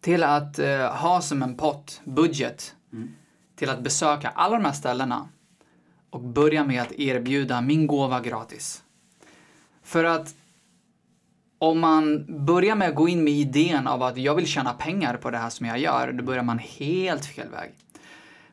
Till 0.00 0.22
att 0.22 0.58
eh, 0.58 0.94
ha 0.94 1.20
som 1.20 1.42
en 1.42 1.56
pott, 1.56 2.00
budget, 2.04 2.76
Mm. 2.92 3.08
till 3.56 3.70
att 3.70 3.80
besöka 3.82 4.28
alla 4.28 4.56
de 4.58 4.64
här 4.64 4.72
ställena 4.72 5.28
och 6.12 6.20
börja 6.20 6.64
med 6.64 6.82
att 6.82 6.92
erbjuda 6.92 7.60
min 7.60 7.86
gåva 7.86 8.20
gratis. 8.20 8.82
För 9.82 10.04
att 10.04 10.34
om 11.58 11.80
man 11.80 12.26
börjar 12.46 12.74
med 12.74 12.88
att 12.88 12.94
gå 12.94 13.08
in 13.08 13.24
med 13.24 13.32
idén 13.32 13.86
av 13.86 14.02
att 14.02 14.16
jag 14.16 14.34
vill 14.34 14.46
tjäna 14.46 14.72
pengar 14.72 15.16
på 15.16 15.30
det 15.30 15.38
här 15.38 15.50
som 15.50 15.66
jag 15.66 15.78
gör, 15.78 16.12
då 16.12 16.24
börjar 16.24 16.42
man 16.42 16.58
helt 16.58 17.26
fel 17.26 17.48
väg. 17.48 17.70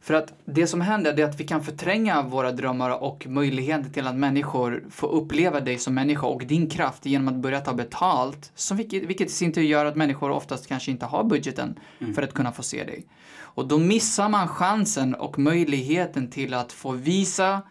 För 0.01 0.13
att 0.13 0.33
det 0.45 0.67
som 0.67 0.81
händer 0.81 1.19
är 1.19 1.25
att 1.25 1.39
vi 1.39 1.43
kan 1.47 1.63
förtränga 1.63 2.21
våra 2.21 2.51
drömmar 2.51 3.03
och 3.03 3.27
möjligheter 3.27 3.89
till 3.89 4.07
att 4.07 4.15
människor 4.15 4.83
får 4.89 5.07
uppleva 5.07 5.59
dig 5.59 5.77
som 5.77 5.93
människa 5.93 6.27
och 6.27 6.45
din 6.45 6.69
kraft 6.69 7.05
genom 7.05 7.27
att 7.27 7.35
börja 7.35 7.59
ta 7.59 7.73
betalt. 7.73 8.51
Som 8.55 8.77
vilket, 8.77 9.03
vilket 9.03 9.27
i 9.27 9.31
sin 9.31 9.51
tur 9.53 9.61
gör 9.61 9.85
att 9.85 9.95
människor 9.95 10.29
oftast 10.31 10.67
kanske 10.67 10.91
inte 10.91 11.05
har 11.05 11.23
budgeten 11.23 11.79
för 12.15 12.21
att 12.21 12.33
kunna 12.33 12.51
få 12.51 12.63
se 12.63 12.83
dig. 12.83 13.05
Och 13.39 13.67
då 13.67 13.77
missar 13.77 14.29
man 14.29 14.47
chansen 14.47 15.15
och 15.15 15.39
möjligheten 15.39 16.29
till 16.29 16.53
att 16.53 16.71
få 16.71 16.91
visa 16.91 17.61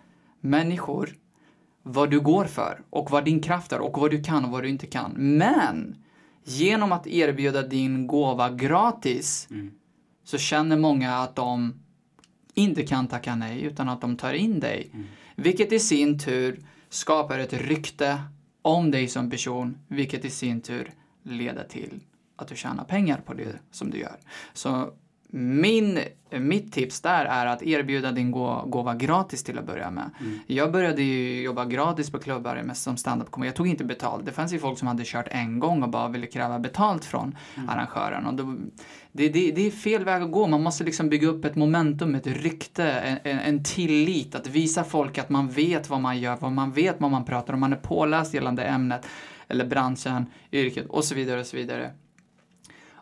människor 0.41 1.09
vad 1.83 2.11
du 2.11 2.21
går 2.21 2.45
för 2.45 2.81
och 2.91 3.11
vad 3.11 3.25
din 3.25 3.43
kraft 3.43 3.73
är 3.73 3.81
och 3.81 3.99
vad 4.01 4.11
du 4.11 4.23
kan 4.23 4.45
och 4.45 4.51
vad 4.51 4.63
du 4.63 4.69
inte 4.69 4.87
kan. 4.87 5.13
Men 5.17 5.97
genom 6.45 6.93
att 6.93 7.07
erbjuda 7.07 7.63
din 7.63 8.07
gåva 8.07 8.51
gratis 8.51 9.49
Mm. 9.51 9.71
så 10.25 10.39
känner 10.39 10.77
många 10.77 11.17
att 11.17 11.37
de 11.37 11.75
inte 12.59 12.83
kan 12.83 13.07
tacka 13.07 13.37
nej 13.37 13.63
utan 13.63 13.89
att 13.89 14.01
de 14.01 14.17
tar 14.17 14.33
in 14.33 14.61
dig. 14.61 14.91
Vilket 15.37 15.73
i 15.73 15.79
sin 15.79 16.19
tur 16.19 16.61
skapar 16.89 17.39
ett 17.39 17.53
rykte 17.53 18.21
om 18.63 18.91
dig 18.91 19.09
som 19.09 19.31
person, 19.31 19.79
vilket 19.89 20.25
i 20.25 20.31
sin 20.31 20.61
tur 20.61 20.93
leder 21.23 21.65
till 21.65 22.01
att 22.37 22.49
du 22.49 22.57
tjänar 22.57 22.85
pengar 22.85 23.21
på 23.27 23.35
det 23.35 23.59
som 23.71 23.91
du 23.91 23.99
gör. 23.99 24.17
Så 24.53 24.93
min, 25.31 25.99
mitt 26.31 26.73
tips 26.73 27.01
där 27.01 27.25
är 27.25 27.47
att 27.47 27.63
erbjuda 27.63 28.13
din 28.13 28.31
gå, 28.31 28.65
gåva 28.67 28.95
gratis 28.95 29.45
till 29.45 29.59
att 29.59 29.67
börja 29.67 29.91
med. 29.91 30.11
Jag 30.47 30.73
började 30.73 31.03
ju 31.03 31.43
jobba 31.43 31.65
gratis 31.65 32.11
på 32.11 32.19
klubbar 32.19 32.63
med 32.63 32.77
som 32.77 32.97
standup 32.97 33.29
Jag 33.37 33.55
tog 33.55 33.67
inte 33.67 33.85
betalt. 33.85 34.27
Det 34.27 34.33
fanns 34.33 34.53
ju 34.53 34.59
folk 34.59 34.79
som 34.79 34.89
hade 34.89 35.03
kört 35.05 35.29
en 35.31 35.59
gång 35.59 35.83
och 35.83 35.89
bara 35.89 36.09
ville 36.09 36.27
kräva 36.27 36.59
betalt 36.59 37.05
från 37.05 37.37
arrangören. 37.69 38.27
Och 38.27 38.35
då, 38.35 38.57
det, 39.13 39.29
det, 39.29 39.53
det 39.53 39.67
är 39.67 39.71
fel 39.71 40.05
väg 40.05 40.23
att 40.23 40.33
gå. 40.33 40.47
Man 40.47 40.63
måste 40.63 40.85
liksom 40.85 41.09
bygga 41.09 41.29
upp 41.29 41.45
ett 41.45 41.57
momentum, 41.57 42.15
ett 42.15 42.27
rykte, 42.27 42.85
en, 42.85 43.19
en, 43.23 43.39
en 43.39 43.65
tillit. 43.65 44.35
Att 44.35 44.47
visa 44.47 44.85
folk 44.85 45.19
att 45.19 45.29
man 45.29 45.49
vet 45.49 45.91
vad 45.91 46.01
man 46.01 46.19
gör, 46.19 46.37
vad 46.41 46.53
man 46.53 46.73
vet 46.73 46.97
vad 46.99 47.11
man 47.11 47.25
pratar 47.25 47.55
om, 47.55 47.61
man 47.61 47.73
är 47.73 47.77
påläst 47.77 48.35
gällande 48.35 48.65
ämnet 48.65 49.07
eller 49.49 49.67
branschen, 49.67 50.27
yrket 50.53 50.87
och 50.87 51.05
så 51.05 51.15
vidare 51.15 51.41
och 51.41 51.47
så 51.47 51.57
vidare. 51.57 51.91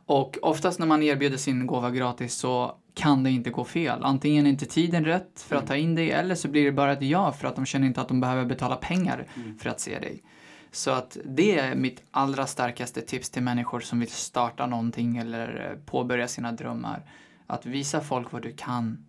Och 0.06 0.38
oftast 0.42 0.78
när 0.78 0.86
man 0.86 1.02
erbjuder 1.02 1.36
sin 1.36 1.66
gåva 1.66 1.90
gratis 1.90 2.34
så 2.34 2.76
kan 2.94 3.22
det 3.22 3.30
inte 3.30 3.50
gå 3.50 3.64
fel. 3.64 4.02
Antingen 4.02 4.46
är 4.46 4.50
inte 4.50 4.66
tiden 4.66 5.04
rätt 5.04 5.44
för 5.48 5.56
att 5.56 5.66
ta 5.66 5.76
in 5.76 5.94
dig 5.94 6.10
eller 6.10 6.34
så 6.34 6.48
blir 6.48 6.64
det 6.64 6.72
bara 6.72 6.92
ett 6.92 7.02
ja 7.02 7.32
för 7.32 7.48
att 7.48 7.56
de 7.56 7.66
känner 7.66 7.86
inte 7.86 8.00
att 8.00 8.08
de 8.08 8.20
behöver 8.20 8.44
betala 8.44 8.76
pengar 8.76 9.26
för 9.58 9.70
att 9.70 9.80
se 9.80 9.98
dig. 9.98 10.22
Så 10.70 10.90
att 10.90 11.16
det 11.24 11.58
är 11.58 11.74
mitt 11.74 12.02
allra 12.10 12.46
starkaste 12.46 13.00
tips 13.00 13.30
till 13.30 13.42
människor 13.42 13.80
som 13.80 14.00
vill 14.00 14.10
starta 14.10 14.66
någonting 14.66 15.16
eller 15.16 15.70
eh, 15.70 15.84
påbörja 15.86 16.28
sina 16.28 16.52
drömmar. 16.52 17.10
Att 17.46 17.66
visa 17.66 18.00
folk 18.00 18.32
vad 18.32 18.42
du 18.42 18.52
kan. 18.52 19.06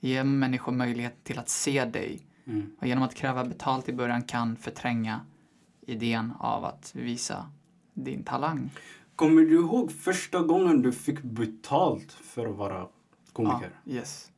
Ge 0.00 0.24
människor 0.24 0.72
möjlighet 0.72 1.24
till 1.24 1.38
att 1.38 1.48
se 1.48 1.84
dig. 1.84 2.26
Mm. 2.46 2.70
Och 2.80 2.86
genom 2.86 3.04
att 3.04 3.14
kräva 3.14 3.44
betalt 3.44 3.88
i 3.88 3.92
början 3.92 4.22
kan 4.22 4.56
förtränga 4.56 5.20
idén 5.80 6.32
av 6.38 6.64
att 6.64 6.90
visa 6.94 7.50
din 7.94 8.24
talang. 8.24 8.70
Kommer 9.20 9.42
du 9.42 9.54
ihåg 9.54 9.92
första 9.92 10.40
gången 10.42 10.82
du 10.82 10.92
fick 10.92 11.22
betalt 11.22 12.12
för 12.12 12.46
att 12.46 12.56
vara 12.56 12.86
komiker? 13.32 13.70
yes. 13.86 14.30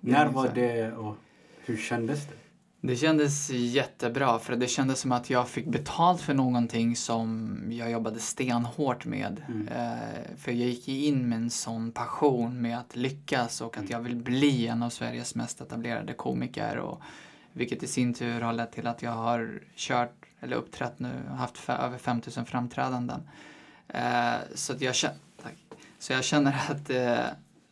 När 0.00 0.26
var 0.26 0.50
det 0.54 0.92
och 0.92 1.16
hur 1.64 1.76
kändes 1.76 2.26
det? 2.26 2.34
Det 2.80 2.96
kändes 2.96 3.50
jättebra 3.50 4.38
för 4.38 4.56
det 4.56 4.66
kändes 4.66 5.00
som 5.00 5.12
att 5.12 5.30
jag 5.30 5.48
fick 5.48 5.66
betalt 5.66 6.20
för 6.20 6.34
någonting 6.34 6.96
som 6.96 7.58
jag 7.70 7.90
jobbade 7.90 8.18
stenhårt 8.20 9.04
med. 9.04 9.42
Mm. 9.48 9.68
Eh, 9.68 10.36
för 10.36 10.52
jag 10.52 10.68
gick 10.68 10.88
in 10.88 11.28
med 11.28 11.38
en 11.38 11.50
sån 11.50 11.92
passion 11.92 12.62
med 12.62 12.78
att 12.78 12.96
lyckas 12.96 13.60
och 13.60 13.78
att 13.78 13.90
jag 13.90 14.00
vill 14.00 14.16
bli 14.16 14.66
en 14.66 14.82
av 14.82 14.90
Sveriges 14.90 15.34
mest 15.34 15.60
etablerade 15.60 16.12
komiker. 16.12 16.76
Och, 16.76 17.00
vilket 17.52 17.82
i 17.82 17.86
sin 17.86 18.14
tur 18.14 18.40
har 18.40 18.52
lett 18.52 18.72
till 18.72 18.86
att 18.86 19.02
jag 19.02 19.12
har 19.12 19.62
kört, 19.76 20.26
eller 20.40 20.56
uppträtt 20.56 20.98
nu, 20.98 21.12
haft 21.28 21.68
över 21.68 21.98
5000 21.98 22.46
framträdanden. 22.46 23.20
Eh, 23.94 24.34
så, 24.54 24.74
jag 24.78 24.94
känner, 24.94 25.16
så 25.98 26.12
jag 26.12 26.24
känner 26.24 26.56
att 26.70 26.90
eh, 26.90 27.26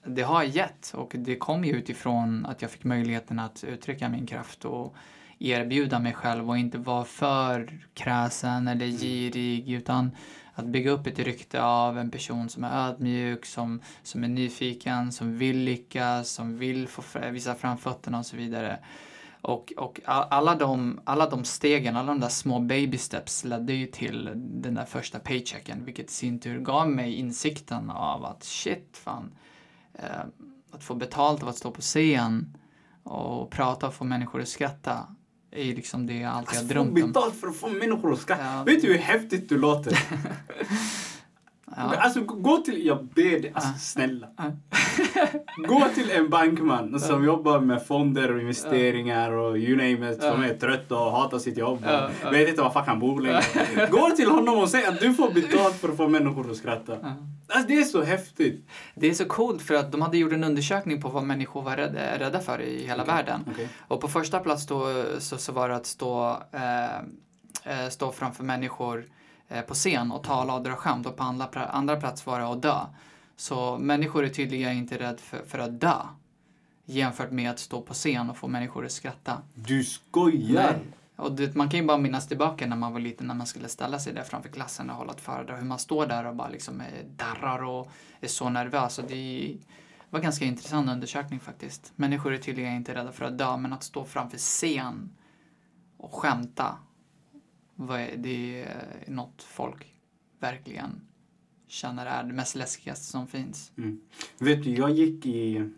det 0.04 0.22
har 0.22 0.42
gett 0.42 0.92
och 0.94 1.12
det 1.14 1.36
kom 1.36 1.64
ju 1.64 1.72
utifrån 1.72 2.46
att 2.46 2.62
jag 2.62 2.70
fick 2.70 2.84
möjligheten 2.84 3.38
att 3.38 3.64
uttrycka 3.64 4.08
min 4.08 4.26
kraft 4.26 4.64
och 4.64 4.94
erbjuda 5.38 5.98
mig 5.98 6.12
själv 6.14 6.50
och 6.50 6.58
inte 6.58 6.78
vara 6.78 7.04
för 7.04 7.80
kräsen 7.94 8.68
eller 8.68 8.86
girig 8.86 9.70
utan 9.70 10.10
att 10.54 10.64
bygga 10.64 10.90
upp 10.90 11.06
ett 11.06 11.18
rykte 11.18 11.62
av 11.62 11.98
en 11.98 12.10
person 12.10 12.48
som 12.48 12.64
är 12.64 12.88
ödmjuk, 12.88 13.46
som, 13.46 13.80
som 14.02 14.24
är 14.24 14.28
nyfiken, 14.28 15.12
som 15.12 15.38
vill 15.38 15.58
lyckas, 15.58 16.30
som 16.30 16.58
vill 16.58 16.88
få 16.88 17.02
visa 17.30 17.54
fram 17.54 17.78
fötterna 17.78 18.18
och 18.18 18.26
så 18.26 18.36
vidare. 18.36 18.78
Och, 19.40 19.72
och 19.76 20.00
alla, 20.04 20.54
de, 20.54 21.00
alla 21.04 21.30
de 21.30 21.44
stegen, 21.44 21.96
alla 21.96 22.06
de 22.08 22.20
där 22.20 22.28
små 22.28 22.60
baby 22.60 22.98
steps 22.98 23.44
ledde 23.44 23.72
ju 23.72 23.86
till 23.86 24.30
den 24.34 24.74
där 24.74 24.84
första 24.84 25.18
paychecken 25.18 25.84
vilket 25.84 26.10
i 26.10 26.12
sin 26.12 26.40
tur 26.40 26.60
gav 26.60 26.90
mig 26.90 27.14
insikten 27.14 27.90
av 27.90 28.24
att 28.24 28.44
shit 28.44 28.96
fan, 29.04 29.30
eh, 29.94 30.04
att 30.70 30.84
få 30.84 30.94
betalt 30.94 31.42
av 31.42 31.48
att 31.48 31.56
stå 31.56 31.70
på 31.70 31.80
scen 31.80 32.56
och 33.02 33.50
prata 33.50 33.86
och 33.86 33.94
få 33.94 34.04
människor 34.04 34.40
att 34.40 34.48
skratta 34.48 35.06
är 35.50 35.64
ju 35.64 35.74
liksom 35.74 36.06
det 36.06 36.14
jag 36.18 36.32
alltid 36.32 36.48
har 36.48 36.60
Alltså, 36.60 36.66
få 36.66 36.72
drömt 36.74 37.04
om. 37.04 37.12
betalt 37.12 37.34
för 37.40 37.48
att 37.48 37.56
få 37.56 37.68
människor 37.68 38.12
att 38.12 38.18
skratta. 38.18 38.44
Ja. 38.44 38.62
Vet 38.64 38.82
du 38.82 38.88
hur 38.88 38.98
häftigt 38.98 39.48
du 39.48 39.58
låter? 39.58 39.98
Ja. 41.76 41.96
Alltså 41.98 42.20
gå 42.20 42.56
till, 42.56 42.86
jag 42.86 43.04
ber 43.04 43.22
dig, 43.40 43.52
alltså 43.54 43.70
snälla. 43.78 44.26
Gå 45.68 45.84
till 45.94 46.10
en 46.10 46.30
bankman 46.30 47.00
som 47.00 47.24
jobbar 47.24 47.60
med 47.60 47.86
fonder 47.86 48.34
och 48.34 48.40
investeringar 48.40 49.32
och 49.32 49.58
you 49.58 49.76
name 49.76 50.12
it, 50.12 50.22
som 50.22 50.42
är 50.42 50.54
trött 50.54 50.92
och 50.92 50.98
hatar 51.12 51.38
sitt 51.38 51.58
jobb 51.58 51.86
och 52.26 52.32
vet 52.32 52.48
inte 52.48 52.62
var 52.62 52.70
fuck 52.70 52.86
han 52.86 52.98
bor 53.00 53.20
längre. 53.20 53.42
Gå 53.90 54.10
till 54.10 54.30
honom 54.30 54.58
och 54.58 54.68
säg 54.68 54.86
att 54.86 55.00
du 55.00 55.14
får 55.14 55.30
betalt 55.30 55.74
för 55.74 55.88
att 55.88 55.96
få 55.96 56.08
människor 56.08 56.50
att 56.50 56.56
skratta. 56.56 56.92
Alltså 57.48 57.68
det 57.68 57.74
är 57.74 57.84
så 57.84 58.02
häftigt. 58.02 58.68
Det 58.94 59.10
är 59.10 59.14
så 59.14 59.24
coolt 59.24 59.62
för 59.62 59.74
att 59.74 59.92
de 59.92 60.02
hade 60.02 60.18
gjort 60.18 60.32
en 60.32 60.44
undersökning 60.44 61.02
på 61.02 61.08
vad 61.08 61.22
människor 61.22 61.62
var 61.62 61.76
rädda, 61.76 62.18
rädda 62.18 62.40
för 62.40 62.60
i 62.60 62.86
hela 62.86 63.04
världen. 63.04 63.44
Okej. 63.50 63.68
Och 63.88 64.00
på 64.00 64.08
första 64.08 64.40
plats 64.40 64.66
då, 64.66 65.04
så, 65.18 65.38
så 65.38 65.52
var 65.52 65.68
det 65.68 65.76
att 65.76 65.86
stå, 65.86 66.42
eh, 66.52 66.96
eh, 67.64 67.88
stå 67.90 68.12
framför 68.12 68.44
människor 68.44 69.04
på 69.66 69.74
scen 69.74 70.12
och 70.12 70.24
tala 70.24 70.54
och 70.54 70.62
dra 70.62 70.74
skämt 70.74 71.06
och 71.06 71.16
på 71.16 71.22
andra, 71.22 71.46
andra 71.66 71.96
plats 71.96 72.26
var 72.26 72.40
det 72.40 72.46
att 72.46 72.62
dö. 72.62 72.80
Så 73.36 73.78
människor 73.78 74.24
är 74.24 74.28
tydligen 74.28 74.76
inte 74.76 74.98
rädda 74.98 75.18
för, 75.18 75.42
för 75.46 75.58
att 75.58 75.80
dö 75.80 75.96
jämfört 76.84 77.30
med 77.30 77.50
att 77.50 77.58
stå 77.58 77.82
på 77.82 77.94
scen 77.94 78.30
och 78.30 78.36
få 78.36 78.48
människor 78.48 78.84
att 78.84 78.92
skratta. 78.92 79.42
Du 79.54 79.84
skojar? 79.84 80.72
Nej. 80.72 80.80
Och 81.16 81.32
det, 81.32 81.54
man 81.54 81.70
kan 81.70 81.80
ju 81.80 81.86
bara 81.86 81.98
minnas 81.98 82.28
tillbaka 82.28 82.66
när 82.66 82.76
man 82.76 82.92
var 82.92 83.00
liten 83.00 83.26
när 83.26 83.34
man 83.34 83.46
skulle 83.46 83.68
ställa 83.68 83.98
sig 83.98 84.12
där 84.12 84.22
framför 84.22 84.48
klassen 84.48 84.90
och 84.90 84.96
hålla 84.96 85.12
ett 85.12 85.20
föredrag. 85.20 85.56
Hur 85.56 85.64
man 85.64 85.78
står 85.78 86.06
där 86.06 86.26
och 86.26 86.36
bara 86.36 86.48
liksom 86.48 86.80
eh, 86.80 86.86
darrar 87.16 87.64
och 87.64 87.90
är 88.20 88.28
så 88.28 88.48
nervös. 88.48 88.98
Och 88.98 89.04
det 89.08 89.56
var 90.10 90.18
en 90.18 90.24
ganska 90.24 90.44
intressant 90.44 90.90
undersökning 90.90 91.40
faktiskt. 91.40 91.92
Människor 91.96 92.34
är 92.34 92.38
tydligen 92.38 92.74
inte 92.74 92.94
rädda 92.94 93.12
för 93.12 93.24
att 93.24 93.38
dö, 93.38 93.56
men 93.56 93.72
att 93.72 93.82
stå 93.82 94.04
framför 94.04 94.38
scen 94.38 95.10
och 95.96 96.14
skämta, 96.14 96.76
det 98.16 98.62
är 98.62 99.04
något 99.06 99.42
folk 99.42 99.86
verkligen 100.40 101.00
känner 101.68 102.06
är 102.06 102.24
det 102.24 102.32
mest 102.32 102.54
läskigaste 102.54 103.04
som 103.04 103.26
finns. 103.26 103.72
Mm. 103.78 104.00
Vet 104.38 104.64
du, 104.64 104.70
jag 104.70 104.90
gick 104.90 105.26
i... 105.26 105.68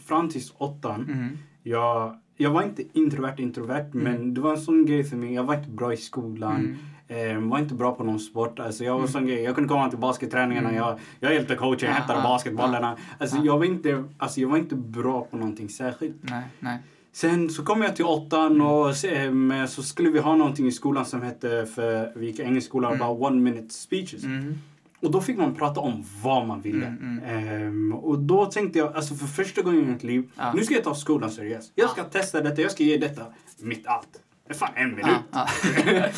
Fram 0.00 0.28
tills 0.28 0.54
åttan. 0.58 1.00
Mm. 1.00 1.38
Jag, 1.62 2.18
jag 2.36 2.50
var 2.50 2.62
inte 2.62 2.84
introvert 2.92 3.34
introvert 3.38 3.90
men 3.92 4.34
det 4.34 4.40
var 4.40 4.50
en 4.50 4.60
sån 4.60 4.86
grej 4.86 5.04
för 5.04 5.16
mig. 5.16 5.34
Jag 5.34 5.44
var 5.44 5.54
inte 5.54 5.70
bra 5.70 5.92
i 5.92 5.96
skolan. 5.96 6.56
Mm. 6.56 6.76
Eh, 7.08 7.48
var 7.48 7.58
inte 7.58 7.74
bra 7.74 7.94
på 7.94 8.04
någon 8.04 8.20
sport. 8.20 8.58
Alltså 8.58 8.84
jag 8.84 8.98
var 8.98 9.06
sån 9.06 9.26
grej. 9.26 9.42
Jag 9.42 9.54
kunde 9.54 9.68
komma 9.68 9.90
till 9.90 9.98
basketträningarna. 9.98 10.68
Mm. 10.68 10.80
Jag, 10.80 10.98
jag 11.20 11.34
hjälpte 11.34 11.56
coachen. 11.56 11.78
Jag 11.80 11.90
Ah, 11.90 11.94
hämtade 11.94 12.18
ah, 12.18 12.22
basketbollarna. 12.22 12.96
Alltså, 13.18 13.36
ah. 13.36 13.44
jag 13.44 13.58
var 13.58 13.64
inte, 13.64 14.04
alltså 14.18 14.40
jag 14.40 14.48
var 14.48 14.58
inte 14.58 14.74
bra 14.76 15.24
på 15.24 15.36
någonting 15.36 15.68
särskilt. 15.68 16.16
Nej, 16.20 16.42
nej. 16.60 16.78
Sen 17.14 17.50
så 17.50 17.62
kom 17.64 17.82
jag 17.82 17.96
till 17.96 18.04
åttan 18.04 18.60
och 18.60 18.96
så, 18.96 19.06
eh, 19.06 19.66
så 19.68 19.82
skulle 19.82 20.10
vi 20.10 20.18
ha 20.18 20.36
någonting 20.36 20.66
i 20.66 20.72
skolan 20.72 21.06
som 21.06 21.22
hette, 21.22 21.66
för 21.74 22.12
vi 22.18 22.26
gick 22.26 22.38
i 22.38 22.42
engelsk 22.42 22.68
skola, 22.68 22.88
Mm. 22.88 22.98
bara 22.98 23.10
one 23.10 23.40
minute 23.40 23.74
speeches. 23.74 24.24
Mm. 24.24 24.54
Och 25.00 25.10
då 25.10 25.20
fick 25.20 25.38
man 25.38 25.54
prata 25.54 25.80
om 25.80 26.04
vad 26.22 26.46
man 26.46 26.60
ville. 26.62 26.86
Mm, 26.86 27.20
Ehm, 27.26 27.92
och 27.94 28.18
då 28.18 28.46
tänkte 28.46 28.78
jag, 28.78 28.96
alltså 28.96 29.14
för 29.14 29.26
första 29.26 29.62
gången 29.62 29.80
i 29.88 29.92
mitt 29.92 30.02
liv, 30.02 30.30
Ja. 30.36 30.52
nu 30.56 30.64
ska 30.64 30.74
jag 30.74 30.84
ta 30.84 30.94
skolan 30.94 31.30
seriöst. 31.30 31.72
Jag 31.74 31.90
ska 31.90 32.04
testa 32.04 32.40
detta, 32.40 32.62
jag 32.62 32.70
ska 32.70 32.84
ge 32.84 32.96
detta 32.96 33.22
mitt 33.58 33.86
allt. 33.86 34.08
Det 34.46 34.52
är 34.52 34.58
fan 34.58 34.72
en 34.74 34.90
minut. 34.90 35.06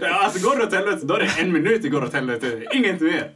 Ja. 0.00 0.24
alltså 0.24 0.48
går 0.48 0.56
det 0.56 0.62
åt 0.66 0.72
helvete, 0.74 1.06
då 1.06 1.14
är 1.14 1.18
det 1.18 1.42
en 1.42 1.52
minut 1.52 1.82
det 1.82 1.88
går 1.88 2.04
åt 2.04 2.12
helvete. 2.14 2.64
Inget 2.74 3.00
mer. 3.00 3.30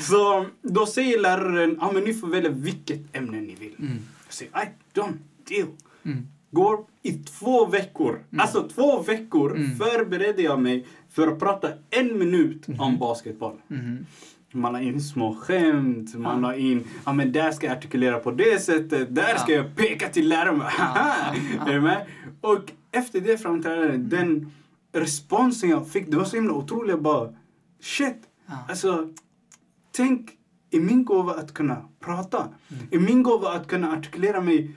Så 0.00 0.46
då 0.62 0.86
säger 0.86 1.20
läraren, 1.20 1.78
ja 1.80 1.90
men 1.94 2.04
ni 2.04 2.14
får 2.14 2.28
välja 2.28 2.50
vilket 2.50 3.16
ämne 3.16 3.40
ni 3.40 3.54
vill. 3.54 3.74
Mm. 3.78 3.92
Jag 4.26 4.34
säger, 4.34 4.52
I 4.52 4.68
don't 4.98 5.16
deal. 5.48 5.68
Mm. 6.06 6.26
Går 6.50 6.78
i 7.02 7.12
två 7.12 7.66
veckor, 7.66 8.24
alltså 8.38 8.68
två 8.68 9.02
veckor 9.02 9.56
Mm. 9.56 9.76
förberedde 9.76 10.42
jag 10.42 10.60
mig 10.60 10.86
för 11.10 11.28
att 11.28 11.38
prata 11.38 11.68
en 11.90 12.18
minut 12.18 12.66
om 12.78 12.98
basketboll. 12.98 13.56
Mhm. 13.68 14.06
Man 14.52 14.72
la 14.72 14.80
in 14.80 15.00
små 15.00 15.34
skämt, 15.34 16.14
man 16.14 16.40
la 16.40 16.54
in, 16.56 16.84
ja 17.06 17.12
men 17.12 17.32
där 17.32 17.50
ska 17.52 17.66
jag 17.66 17.76
artikulera 17.76 18.18
på 18.18 18.30
det 18.30 18.62
sättet, 18.62 19.14
där 19.14 19.28
Ja. 19.32 19.38
ska 19.38 19.52
jag 19.52 19.76
peka 19.76 20.08
till 20.08 20.28
läraren. 20.28 20.62
Ja, 20.78 21.34
ja. 21.66 22.00
Och 22.40 22.72
efter 22.92 23.20
det 23.20 23.38
framträdandet, 23.42 24.10
den 24.10 24.52
responsen 24.92 25.70
jag 25.70 25.88
fick, 25.88 26.10
det 26.10 26.16
var 26.16 26.24
så 26.24 26.36
himla 26.36 26.52
otroligt. 26.52 26.90
Jag 26.90 27.02
bara, 27.02 27.32
shit! 27.80 28.16
Ja. 28.46 28.54
Alltså, 28.68 29.08
tänk 29.92 30.30
i 30.70 30.80
min 30.80 31.04
gåva 31.04 31.32
att 31.34 31.54
kunna 31.54 31.76
prata. 32.00 32.38
Mm. 32.38 32.86
I 32.90 32.98
min 32.98 33.22
gåva 33.22 33.48
att 33.52 33.66
kunna 33.68 33.92
artikulera 33.92 34.40
mig 34.40 34.70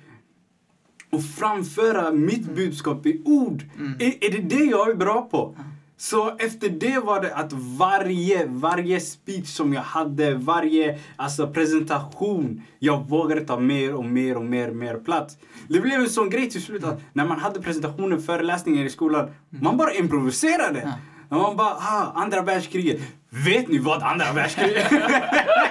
och 1.11 1.23
framföra 1.23 2.11
mitt 2.11 2.55
budskap 2.55 3.05
i 3.05 3.21
ord. 3.25 3.63
Mm. 3.77 3.95
Är, 3.99 4.23
är 4.25 4.31
det 4.31 4.55
det 4.55 4.63
jag 4.63 4.89
är 4.89 4.95
bra 4.95 5.21
på? 5.31 5.55
Så 5.97 6.35
efter 6.37 6.69
det 6.69 6.99
var 6.99 7.21
det 7.21 7.35
att 7.35 7.53
varje, 7.53 8.45
varje 8.45 8.99
speech 8.99 9.47
som 9.47 9.73
jag 9.73 9.81
hade, 9.81 10.35
varje 10.35 10.99
alltså, 11.15 11.47
presentation, 11.47 12.63
jag 12.79 13.09
vågade 13.09 13.41
ta 13.41 13.59
mer 13.59 13.95
och 13.95 14.05
mer 14.05 14.37
och 14.37 14.45
mer, 14.45 14.71
mer 14.71 14.95
plats. 14.95 15.37
Det 15.67 15.79
blev 15.79 16.01
en 16.01 16.09
sån 16.09 16.29
grej 16.29 16.49
till 16.49 16.61
slut 16.61 16.83
att 16.83 17.01
när 17.13 17.25
man 17.25 17.39
hade 17.39 17.61
presentationer, 17.61 18.17
föreläsningar 18.17 18.85
i 18.85 18.89
skolan, 18.89 19.29
man 19.49 19.77
bara 19.77 19.93
improviserade. 19.93 20.81
Ja. 21.29 21.35
Och 21.35 21.41
man 21.41 21.57
bara, 21.57 21.73
ah, 21.73 22.11
andra 22.15 22.41
världskriget. 22.41 23.01
Vet 23.29 23.67
ni 23.67 23.77
vad 23.77 24.03
andra 24.03 24.33
världskriget 24.33 24.91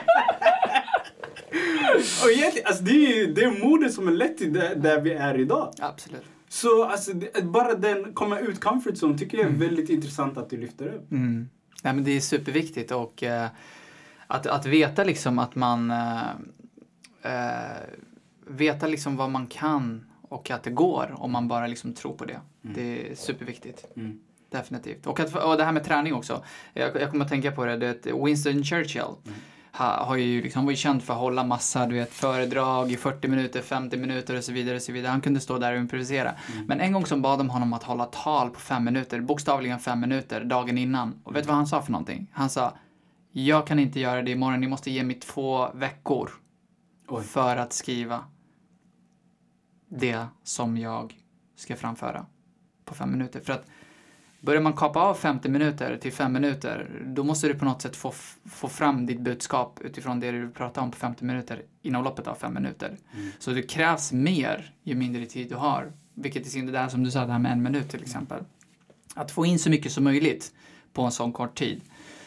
Och 2.25 2.31
egentligen, 2.31 2.67
alltså 2.67 2.85
det 2.85 2.91
är 2.91 3.17
ju 3.17 3.33
det 3.33 3.45
är 3.45 3.65
modet 3.65 3.95
som 3.95 4.09
är 4.09 4.13
lett 4.13 4.39
till 4.39 4.53
där, 4.53 4.75
där 4.75 5.01
vi 5.01 5.13
är 5.13 5.39
idag. 5.39 5.73
Absolut. 5.79 6.25
Så 6.49 6.85
alltså, 6.85 7.13
det, 7.13 7.45
bara 7.45 7.75
den 7.75 8.13
komma 8.13 8.39
ut 8.39 8.61
comfort 8.61 8.95
zone 8.95 9.19
tycker 9.19 9.39
jag 9.39 9.47
är 9.47 9.51
väldigt 9.51 9.91
intressant 9.91 10.39
att 10.39 10.51
du 10.51 10.57
lyfter 10.57 10.87
upp. 10.87 11.11
Mm. 11.11 11.49
Ja, 11.83 11.93
men 11.93 12.05
det 12.05 12.17
är 12.17 12.21
superviktigt 12.21 12.93
och 12.93 13.23
eh, 13.23 13.49
att, 14.27 14.47
att 14.47 14.67
veta 14.67 15.05
liksom 15.05 15.39
att 15.39 15.55
man 15.55 15.91
eh, 15.91 16.23
veta 18.47 18.87
liksom 18.87 19.17
vad 19.17 19.31
man 19.31 19.47
kan 19.47 20.05
och 20.23 20.51
att 20.51 20.63
det 20.63 20.71
går 20.71 21.15
om 21.17 21.33
man 21.33 21.49
bara 21.49 21.67
liksom 21.67 21.95
tror 21.95 22.15
på 22.15 22.25
det. 22.25 22.41
Det 22.63 23.11
är 23.11 23.15
superviktigt. 23.15 23.85
Mm. 23.97 24.21
Definitivt. 24.51 25.07
Och, 25.07 25.21
att, 25.21 25.45
och 25.45 25.57
det 25.57 25.65
här 25.65 25.73
med 25.73 25.85
träning 25.85 26.15
också. 26.15 26.45
Jag, 26.73 27.01
jag 27.01 27.11
kommer 27.11 27.25
att 27.25 27.31
tänka 27.31 27.53
på 27.53 27.65
det, 27.65 27.77
det 27.77 28.13
Winston 28.25 28.65
Churchill 28.65 29.03
ha, 29.03 29.19
har 29.73 30.17
ju 30.17 30.43
liksom, 30.43 30.65
var 30.65 30.71
ju 30.71 30.77
känd 30.77 31.03
för 31.03 31.15
att 31.15 31.21
hålla 31.21 31.45
massa 31.45 31.87
du 31.87 31.95
vet, 31.95 32.13
föredrag 32.13 32.93
i 32.93 32.97
40 32.97 33.29
minuter, 33.29 33.63
50 33.63 33.97
minuter 33.97 34.37
och 34.37 34.45
så 34.45 34.53
vidare. 34.53 34.77
Och 34.77 34.83
så 34.83 34.93
vidare. 34.93 35.11
Han 35.11 35.21
kunde 35.21 35.41
stå 35.41 35.59
där 35.59 35.73
och 35.73 35.79
improvisera. 35.79 36.35
Men 36.67 36.81
en 36.81 36.93
gång 36.93 37.07
så 37.07 37.17
bad 37.17 37.39
de 37.39 37.51
honom 37.51 37.73
att 37.73 37.83
hålla 37.83 38.05
tal 38.05 38.51
på 38.51 38.61
fem 38.61 38.85
minuter, 38.85 39.21
bokstavligen 39.21 39.79
fem 39.79 40.01
minuter, 40.01 40.45
dagen 40.45 40.79
innan. 40.79 41.21
Och 41.25 41.37
vet 41.37 41.45
du 41.45 41.49
vad 41.49 41.57
han 41.57 41.67
sa 41.67 41.83
för 41.83 41.93
någonting? 41.93 42.31
Han 42.33 42.51
sa, 42.51 42.73
jag 43.33 43.67
kan 43.67 43.79
inte 43.79 44.01
göra 44.01 44.23
det 44.23 44.31
imorgon, 44.31 44.61
ni 44.61 44.69
måste 44.69 44.91
ge 44.91 45.05
mig 45.05 45.21
två 45.21 45.69
veckor 45.75 46.31
Oj. 47.09 47.25
för 47.25 47.57
att 47.57 47.73
skriva 47.73 48.25
det 49.89 50.27
som 50.43 50.79
jag 50.79 51.15
ska 51.57 51.77
framföra 51.77 52.27
på 52.85 52.95
fem 52.95 53.11
minuter. 53.11 53.41
För 53.41 53.53
att 53.53 53.65
Börjar 54.41 54.63
man 54.63 54.73
kapa 54.73 55.01
av 55.01 55.15
50 55.15 55.49
minuter 55.49 55.97
till 55.97 56.13
5 56.13 56.33
minuter, 56.33 56.91
då 57.07 57.25
måste 57.25 57.49
du 57.49 57.55
på 57.55 57.65
något 57.65 57.83
sätt 57.83 57.97
få, 57.97 58.13
få 58.51 58.69
fram 58.69 59.07
ditt 59.07 59.21
budskap 59.21 59.81
utifrån 59.85 60.21
det 60.21 60.31
du 60.31 60.51
pratar 60.51 60.83
om 60.83 60.91
på 60.91 60.97
50 60.97 61.25
minuter 61.25 61.63
inom 61.83 62.05
loppet 62.05 62.27
av 62.27 62.35
5 62.35 62.55
minuter. 62.55 62.97
Så 63.39 63.51
det 63.51 63.63
krävs 63.63 64.13
mer 64.13 64.75
ju 64.83 64.95
mindre 64.95 65.27
tid 65.27 65.49
du 65.49 65.55
har. 65.55 65.93
Vilket 66.15 66.47
i 66.47 66.51
sin 66.51 66.67
det 66.67 66.73
där 66.73 66.89
som 66.89 67.05
du 67.05 67.11
sa, 67.11 67.27
det 67.27 67.33
här 67.33 67.39
med 67.39 67.53
en 67.53 67.63
minut 67.63 67.89
till 67.91 68.03
exempel. 68.03 68.45
Att 69.15 69.31
få 69.31 69.47
in 69.47 69.59
så 69.59 69.71
mycket 69.71 69.93
som 69.93 70.05
möjligt 70.05 70.53
på 70.93 71.03
en 71.03 71.13
sån 71.13 71.33
kort 71.33 71.59
tid. 71.59 71.81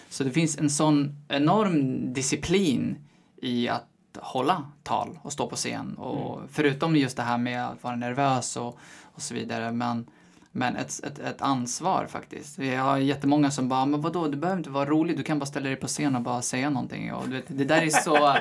Så 0.09 0.24
det 0.24 0.32
finns 0.32 0.57
en 0.57 0.70
sån 0.70 1.16
enorm 1.28 2.14
disciplin 2.14 2.97
i 3.41 3.70
att 3.70 3.88
hålla 4.18 4.72
tal 4.84 5.20
och 5.22 5.34
stå 5.34 5.47
på 5.47 5.55
scen. 5.55 5.93
Och 5.93 6.41
Förutom 6.51 6.95
just 6.95 7.18
det 7.18 7.24
här 7.24 7.38
med 7.38 7.68
att 7.68 7.84
vara 7.84 7.95
nervös 7.95 8.57
och, 8.57 8.80
och 9.01 9.22
så 9.22 9.34
vidare. 9.34 9.72
Men, 9.72 10.07
men 10.52 10.76
ett, 10.76 11.04
ett, 11.04 11.20
ett 11.20 11.41
ansvar 11.41 12.06
faktiskt. 12.06 12.60
Jag 12.60 12.84
har 12.84 12.97
jättemånga 12.97 13.52
som 13.52 13.70
bara, 13.70 13.86
men 13.86 14.02
vadå, 14.02 14.28
du 14.28 14.38
behöver 14.38 14.58
inte 14.58 14.70
vara 14.70 14.86
rolig, 14.86 15.18
du 15.18 15.24
kan 15.24 15.39
bara 15.39 15.45
ställa 15.45 15.68
dig 15.68 15.76
på 15.76 15.88
scen 15.88 16.16
och 16.16 16.22
bara 16.22 16.41
säga 16.41 16.70
någonting. 16.70 17.14
Och 17.14 17.30
du 17.30 17.36
vet, 17.36 17.45
det 17.47 17.66
där 17.66 17.82
är 17.82 17.89
så, 17.89 18.38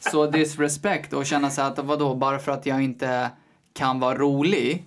så 0.10 0.26
disrespect 0.26 1.12
och 1.12 1.26
känna 1.26 1.50
sig 1.50 1.64
att 1.64 1.78
vadå, 1.78 2.14
bara 2.14 2.38
för 2.38 2.52
att 2.52 2.66
jag 2.66 2.82
inte 2.82 3.30
kan 3.72 4.00
vara 4.00 4.18
rolig, 4.18 4.84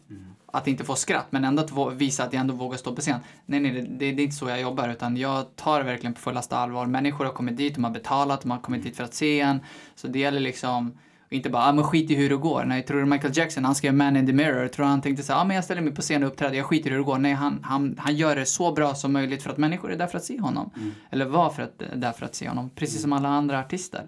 att 0.51 0.67
inte 0.67 0.83
få 0.83 0.95
skratt, 0.95 1.25
men 1.29 1.43
ändå 1.43 1.63
att 1.63 1.93
visa 1.93 2.23
att 2.23 2.33
jag 2.33 2.39
ändå 2.39 2.53
vågar 2.53 2.77
stå 2.77 2.95
på 2.95 3.01
scen. 3.01 3.19
Nej, 3.45 3.59
nej, 3.59 3.71
det, 3.71 4.11
det 4.11 4.21
är 4.21 4.23
inte 4.23 4.35
så 4.35 4.49
jag 4.49 4.61
jobbar, 4.61 4.89
utan 4.89 5.17
jag 5.17 5.55
tar 5.55 5.79
det 5.79 5.85
verkligen 5.85 6.13
på 6.13 6.19
fullaste 6.19 6.57
allvar. 6.57 6.85
Människor 6.85 7.25
har 7.25 7.31
kommit 7.31 7.57
dit, 7.57 7.75
de 7.75 7.83
har 7.83 7.91
betalat, 7.91 8.41
de 8.41 8.51
har 8.51 8.59
kommit 8.59 8.83
dit 8.83 8.97
för 8.97 9.03
att 9.03 9.13
se 9.13 9.39
en. 9.39 9.59
Så 9.95 10.07
det 10.07 10.19
gäller 10.19 10.39
liksom 10.39 10.97
och 11.27 11.33
inte 11.33 11.49
bara, 11.49 11.63
ah, 11.63 11.71
men 11.73 11.83
skit 11.83 12.11
i 12.11 12.15
hur 12.15 12.29
det 12.29 12.35
går. 12.35 12.63
Nej, 12.65 12.83
tror 12.83 12.99
du 12.99 13.05
Michael 13.05 13.37
Jackson, 13.37 13.65
han 13.65 13.75
skrev 13.75 13.93
Man 13.93 14.17
in 14.17 14.25
the 14.27 14.33
Mirror, 14.33 14.67
tror 14.67 14.85
du 14.85 14.89
han 14.89 15.01
tänkte 15.01 15.23
så 15.23 15.33
här, 15.33 15.41
ah, 15.41 15.43
men 15.43 15.55
jag 15.55 15.63
ställer 15.65 15.81
mig 15.81 15.95
på 15.95 16.01
scen 16.01 16.23
och 16.23 16.29
uppträder, 16.29 16.55
jag 16.57 16.65
skiter 16.65 16.89
i 16.89 16.91
hur 16.91 16.97
det 16.99 17.05
går. 17.05 17.17
Nej, 17.17 17.33
han, 17.33 17.59
han, 17.63 17.95
han 17.99 18.15
gör 18.15 18.35
det 18.35 18.45
så 18.45 18.71
bra 18.71 18.95
som 18.95 19.13
möjligt 19.13 19.43
för 19.43 19.49
att 19.49 19.57
människor 19.57 19.91
är 19.91 19.97
där 19.97 20.07
för 20.07 20.17
att 20.17 20.23
se 20.23 20.39
honom. 20.39 20.69
Eller 21.11 21.25
var 21.25 21.49
för 21.49 21.63
att, 21.63 21.81
där 21.95 22.11
för 22.11 22.25
att 22.25 22.35
se 22.35 22.49
honom, 22.49 22.69
precis 22.75 23.01
som 23.01 23.13
alla 23.13 23.29
andra 23.29 23.59
artister. 23.59 24.01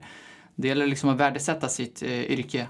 Det 0.55 0.67
gäller 0.67 0.87
liksom 0.87 1.09
att 1.09 1.17
värdesätta 1.17 1.67
sitt 1.67 2.01
eh, 2.03 2.09
yrke 2.31 2.67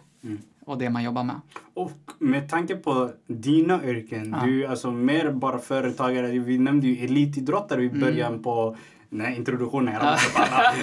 och 0.65 0.77
det 0.77 0.89
man 0.89 1.03
jobbar 1.03 1.23
med. 1.23 1.35
Och 1.73 1.91
med 2.19 2.49
tanke 2.49 2.75
på 2.75 3.11
dina 3.27 3.83
yrken, 3.85 4.35
Ja. 4.39 4.45
du 4.45 4.63
är 4.65 4.69
alltså 4.69 4.91
mer 4.91 5.31
bara 5.31 5.59
företagare. 5.59 6.27
Vi 6.39 6.57
nämnde 6.57 6.87
ju 6.87 7.05
elitidrottare 7.05 7.81
Mm. 7.83 7.97
i 7.97 7.99
början 7.99 8.43
på 8.43 8.75
den 9.09 9.21
här 9.21 9.35
introduktionen. 9.35 9.93
Jag 9.93 10.03
alla, 10.03 10.17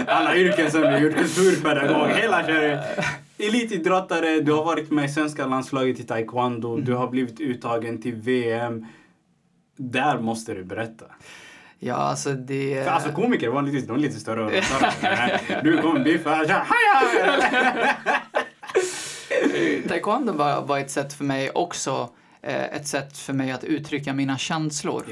alla 0.06 0.36
yrken 0.36 0.70
som 0.70 0.80
du 0.80 0.98
gjort, 0.98 1.14
kulturpedagog, 1.16 2.08
hela 2.16 2.46
köret. 2.46 2.80
Elitidrottare, 3.38 4.40
du 4.40 4.52
har 4.52 4.64
varit 4.64 4.90
med 4.90 5.04
i 5.04 5.08
svenska 5.08 5.46
landslaget 5.46 6.00
i 6.00 6.04
taekwondo, 6.04 6.72
Mm. 6.72 6.84
du 6.84 6.94
har 6.94 7.08
blivit 7.08 7.40
uttagen 7.40 8.02
till 8.02 8.14
VM. 8.14 8.86
Där 9.76 10.18
måste 10.18 10.54
du 10.54 10.64
berätta. 10.64 11.04
Ja, 11.78 11.94
alltså 11.94 12.32
det... 12.32 12.84
För 12.84 12.90
alltså 12.90 13.12
komiker 13.12 13.48
vanligtvis, 13.48 13.86
de 13.86 13.96
är 13.96 14.00
lite 14.00 14.20
större 14.20 14.44
och. 14.44 14.52
Du 15.64 15.82
kommer 15.82 16.00
bli 16.00 16.18
för... 16.18 16.44
Taekwondo 19.88 20.32
var, 20.32 20.62
var 20.62 20.78
ett 20.78 20.90
sätt 20.90 21.12
för 21.12 21.24
mig 21.24 21.50
också, 21.50 22.10
eh, 22.42 22.64
ett 22.64 22.86
sätt 22.86 23.18
för 23.18 23.32
mig 23.32 23.50
att 23.50 23.64
uttrycka 23.64 24.12
mina 24.12 24.38
känslor. 24.38 25.04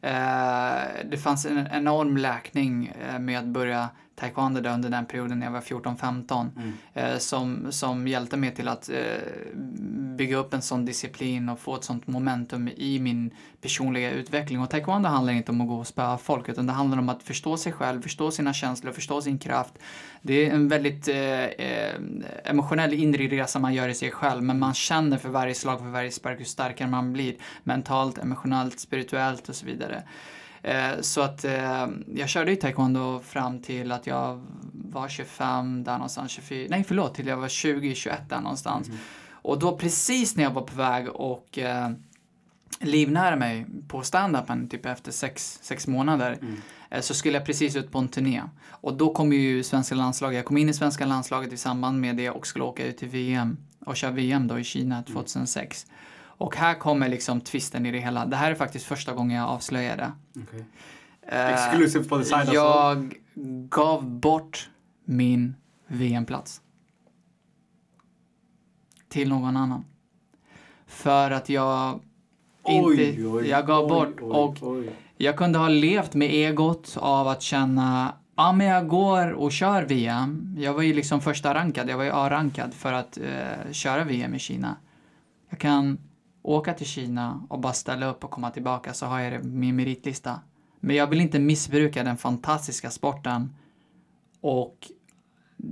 Eh, 0.00 0.72
det 1.10 1.16
fanns 1.22 1.46
en 1.46 1.68
enorm 1.72 2.16
läkning 2.16 2.92
eh, 3.12 3.18
med 3.18 3.38
att 3.38 3.44
börja 3.46 3.88
taekwondo 4.16 4.60
där 4.60 4.74
under 4.74 4.90
den 4.90 5.06
perioden 5.06 5.38
när 5.38 5.46
jag 5.46 5.52
var 5.52 5.60
14-15 5.60 6.50
Mm. 6.56 6.72
eh, 6.94 7.18
som, 7.18 7.66
som 7.72 8.08
hjälpte 8.08 8.36
mig 8.36 8.54
till 8.54 8.68
att 8.68 8.88
eh, 8.88 8.96
bygga 10.16 10.36
upp 10.36 10.54
en 10.54 10.62
sån 10.62 10.84
disciplin 10.84 11.48
och 11.48 11.58
få 11.60 11.74
ett 11.76 11.84
sånt 11.84 12.06
momentum 12.06 12.68
i 12.76 12.98
min 12.98 13.30
personliga 13.60 14.10
utveckling. 14.10 14.60
Och 14.60 14.70
taekwondo 14.70 15.08
handlar 15.08 15.32
inte 15.32 15.52
om 15.52 15.60
att 15.60 15.68
gå 15.68 15.76
och 15.76 15.86
spöa 15.86 16.18
folk 16.18 16.48
utan 16.48 16.66
det 16.66 16.72
handlar 16.72 16.98
om 16.98 17.08
att 17.08 17.22
förstå 17.22 17.56
sig 17.56 17.72
själv, 17.72 18.02
förstå 18.02 18.30
sina 18.30 18.52
känslor, 18.52 18.92
förstå 18.92 19.20
sin 19.22 19.38
kraft. 19.38 19.74
Det 20.22 20.46
är 20.46 20.54
en 20.54 20.68
väldigt 20.68 21.08
eh, 21.08 21.44
eh, 21.44 21.94
emotionell 22.44 22.94
inre 22.94 23.26
resa 23.26 23.58
man 23.58 23.74
gör 23.74 23.88
i 23.88 23.94
sig 23.94 24.10
själv 24.10 24.42
men 24.42 24.58
man 24.58 24.74
känner 24.74 25.18
för 25.18 25.28
varje 25.28 25.54
slag, 25.54 25.78
för 25.78 25.86
varje 25.86 26.10
spark 26.10 26.38
hur 26.38 26.44
starkare 26.44 26.88
man 26.88 27.12
blir 27.12 27.34
mentalt, 27.64 28.18
emotionellt, 28.18 28.80
spirituellt 28.80 29.48
och 29.48 29.54
så 29.54 29.66
vidare. 29.66 30.02
Eh, 30.66 31.00
så 31.00 31.20
att 31.20 31.44
eh, 31.44 31.86
jag 32.14 32.28
körde 32.28 32.50
ju 32.50 32.56
taekwondo 32.56 33.20
fram 33.20 33.62
till 33.62 33.92
att 33.92 34.06
jag 34.06 34.46
var 34.72 35.08
25, 35.08 35.84
där 35.84 35.92
någonstans, 35.92 36.32
24, 36.32 36.66
nej 36.70 36.84
förlåt, 36.88 37.14
till 37.14 37.26
jag 37.26 37.36
var 37.36 37.48
20, 37.48 37.94
21 37.94 38.28
där 38.28 38.40
någonstans. 38.40 38.88
Och 39.30 39.58
då 39.58 39.76
precis 39.76 40.36
när 40.36 40.44
jag 40.44 40.50
var 40.50 40.62
på 40.62 40.76
väg 40.76 41.08
och 41.08 41.58
eh, 41.58 41.90
livnära 42.80 43.36
mig 43.36 43.66
på 43.88 44.02
stand-upen, 44.02 44.68
typ 44.68 44.86
efter 44.86 45.12
sex, 45.12 45.58
sex 45.62 45.86
månader, 45.86 46.38
eh, 46.90 47.00
så 47.00 47.14
skulle 47.14 47.38
jag 47.38 47.46
precis 47.46 47.76
ut 47.76 47.92
på 47.92 47.98
en 47.98 48.08
turné. 48.08 48.42
Och 48.68 48.94
då 48.94 49.14
kom 49.14 49.32
ju 49.32 49.62
svenska 49.62 49.94
landslaget, 49.94 50.36
jag 50.36 50.44
kom 50.44 50.56
in 50.56 50.68
i 50.68 50.74
svenska 50.74 51.06
landslaget 51.06 51.52
i 51.52 51.56
samband 51.56 52.00
med 52.00 52.16
det 52.16 52.30
och 52.30 52.46
skulle 52.46 52.64
åka 52.64 52.86
ut 52.86 52.96
till 52.96 53.08
VM 53.08 53.56
och 53.84 53.96
köra 53.96 54.10
VM 54.10 54.48
då 54.48 54.58
i 54.58 54.64
Kina 54.64 55.02
2006. 55.02 55.86
Och 56.38 56.56
här 56.56 56.74
kommer 56.74 57.08
liksom 57.08 57.40
twisten 57.40 57.86
i 57.86 57.90
det 57.90 57.98
hela. 57.98 58.26
Det 58.26 58.36
här 58.36 58.50
är 58.50 58.54
faktiskt 58.54 58.86
första 58.86 59.12
gången 59.12 59.36
jag 59.36 59.48
avslöjar 59.48 59.96
det. 59.96 60.12
Okej. 60.42 60.64
Eh, 61.22 61.52
Exclusive 61.52 62.04
på 62.04 62.18
the 62.18 62.24
side 62.24 62.38
alltså. 62.38 62.54
Jag 62.54 63.14
gav 63.68 64.10
bort 64.10 64.70
min 65.04 65.54
VM-plats. 65.86 66.60
Till 69.08 69.28
någon 69.28 69.56
annan. 69.56 69.84
För 70.86 71.30
att 71.30 71.48
jag 71.48 72.00
inte... 72.68 73.02
jag 73.48 73.66
gav 73.66 73.88
bort 73.88 74.20
och 74.20 74.56
oj. 74.62 74.90
jag 75.16 75.36
kunde 75.36 75.58
ha 75.58 75.68
levt 75.68 76.14
med 76.14 76.30
egot 76.30 76.96
av 77.00 77.28
att 77.28 77.42
känna 77.42 78.14
Ja, 78.38 78.52
men 78.52 78.66
jag 78.66 78.88
går 78.88 79.30
och 79.32 79.52
kör 79.52 79.82
VM. 79.82 80.56
Jag 80.58 80.74
var 80.74 80.82
ju 80.82 80.94
liksom 80.94 81.20
första 81.20 81.54
rankad, 81.54 81.88
jag 81.88 81.96
var 81.96 82.04
ju 82.04 82.10
A-rankad 82.10 82.74
för 82.74 82.92
att 82.92 83.18
eh, 83.18 83.72
köra 83.72 84.04
VM 84.04 84.34
i 84.34 84.38
Kina. 84.38 84.76
Jag 85.50 85.58
kan 85.58 85.98
åka 86.46 86.74
till 86.74 86.86
Kina 86.86 87.46
och 87.48 87.60
bara 87.60 87.72
ställa 87.72 88.06
upp 88.06 88.24
och 88.24 88.30
komma 88.30 88.50
tillbaka 88.50 88.94
så 88.94 89.06
har 89.06 89.20
jag 89.20 89.32
det 89.32 89.38
på 89.38 89.46
min 89.46 89.76
meritlista. 89.76 90.40
Men 90.80 90.96
jag 90.96 91.06
vill 91.06 91.20
inte 91.20 91.38
missbruka 91.38 92.04
den 92.04 92.16
fantastiska 92.16 92.90
sporten 92.90 93.54
och 94.40 94.76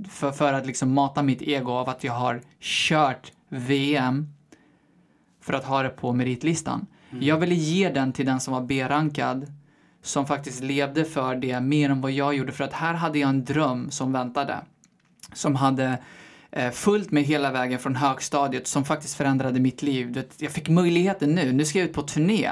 för, 0.09 0.31
för 0.31 0.53
att 0.53 0.65
liksom 0.65 0.93
mata 0.93 1.23
mitt 1.23 1.41
ego 1.41 1.71
av 1.71 1.89
att 1.89 2.03
jag 2.03 2.13
har 2.13 2.41
kört 2.59 3.31
VM 3.49 4.27
för 5.41 5.53
att 5.53 5.65
ha 5.65 5.83
det 5.83 5.89
på 5.89 6.13
meritlistan. 6.13 6.87
Jag 7.19 7.37
ville 7.37 7.55
ge 7.55 7.89
den 7.89 8.13
till 8.13 8.25
den 8.25 8.39
som 8.39 8.53
var 8.53 8.61
B-rankad 8.61 9.53
som 10.01 10.25
faktiskt 10.25 10.63
levde 10.63 11.05
för 11.05 11.35
det 11.35 11.61
mer 11.61 11.89
än 11.89 12.01
vad 12.01 12.11
jag 12.11 12.35
gjorde 12.35 12.51
för 12.51 12.63
att 12.63 12.73
här 12.73 12.93
hade 12.93 13.19
jag 13.19 13.29
en 13.29 13.45
dröm 13.45 13.91
som 13.91 14.11
väntade. 14.11 14.57
Som 15.33 15.55
hade 15.55 15.97
eh, 16.55 16.71
följt 16.71 17.11
mig 17.11 17.23
hela 17.23 17.51
vägen 17.51 17.79
från 17.79 17.95
högstadiet 17.95 18.67
som 18.67 18.85
faktiskt 18.85 19.15
förändrade 19.15 19.59
mitt 19.59 19.81
liv. 19.81 20.23
Jag 20.37 20.51
fick 20.51 20.69
möjligheten 20.69 21.35
nu, 21.35 21.51
nu 21.51 21.65
ska 21.65 21.79
jag 21.79 21.87
ut 21.87 21.93
på 21.93 22.01
turné. 22.01 22.51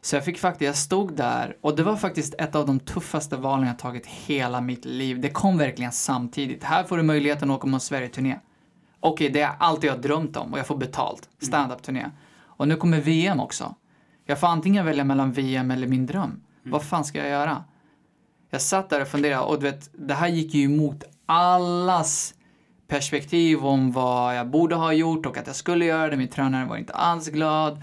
Så 0.00 0.16
jag 0.16 0.24
fick 0.24 0.38
faktiskt, 0.38 0.66
jag 0.66 0.76
stod 0.76 1.16
där 1.16 1.56
och 1.60 1.76
det 1.76 1.82
var 1.82 1.96
faktiskt 1.96 2.34
ett 2.38 2.54
av 2.54 2.66
de 2.66 2.80
tuffaste 2.80 3.36
valen 3.36 3.66
jag 3.66 3.78
tagit 3.78 4.06
hela 4.06 4.60
mitt 4.60 4.84
liv. 4.84 5.20
Det 5.20 5.30
kom 5.30 5.58
verkligen 5.58 5.92
samtidigt. 5.92 6.64
Här 6.64 6.84
får 6.84 6.96
du 6.96 7.02
möjligheten 7.02 7.50
att 7.50 7.56
åka 7.56 7.68
på 7.68 7.74
en 7.74 7.80
Sverige-turné. 7.80 8.36
Okej, 9.00 9.30
det 9.30 9.40
är 9.40 9.50
allt 9.58 9.82
jag 9.82 10.00
drömt 10.00 10.36
om 10.36 10.52
och 10.52 10.58
jag 10.58 10.66
får 10.66 10.76
betalt. 10.76 11.28
Stand-up-turné. 11.42 12.10
Och 12.42 12.68
nu 12.68 12.76
kommer 12.76 13.00
VM 13.00 13.40
också. 13.40 13.74
Jag 14.26 14.40
får 14.40 14.46
antingen 14.46 14.86
välja 14.86 15.04
mellan 15.04 15.32
VM 15.32 15.70
eller 15.70 15.86
min 15.86 16.06
dröm. 16.06 16.42
Vad 16.62 16.82
fan 16.82 17.04
ska 17.04 17.18
jag 17.18 17.28
göra? 17.28 17.64
Jag 18.50 18.60
satt 18.60 18.90
där 18.90 19.00
och 19.00 19.08
funderade 19.08 19.42
och 19.42 19.60
du 19.60 19.70
vet, 19.70 19.90
det 19.92 20.14
här 20.14 20.28
gick 20.28 20.54
ju 20.54 20.64
emot 20.64 21.04
allas 21.26 22.34
perspektiv 22.90 23.64
om 23.64 23.92
vad 23.92 24.36
jag 24.36 24.50
borde 24.50 24.74
ha 24.74 24.92
gjort 24.92 25.26
och 25.26 25.38
att 25.38 25.46
jag 25.46 25.56
skulle 25.56 25.84
göra 25.84 26.10
det. 26.10 26.16
Min 26.16 26.28
tränare 26.28 26.66
var 26.66 26.76
inte 26.76 26.92
alls 26.92 27.28
glad. 27.28 27.82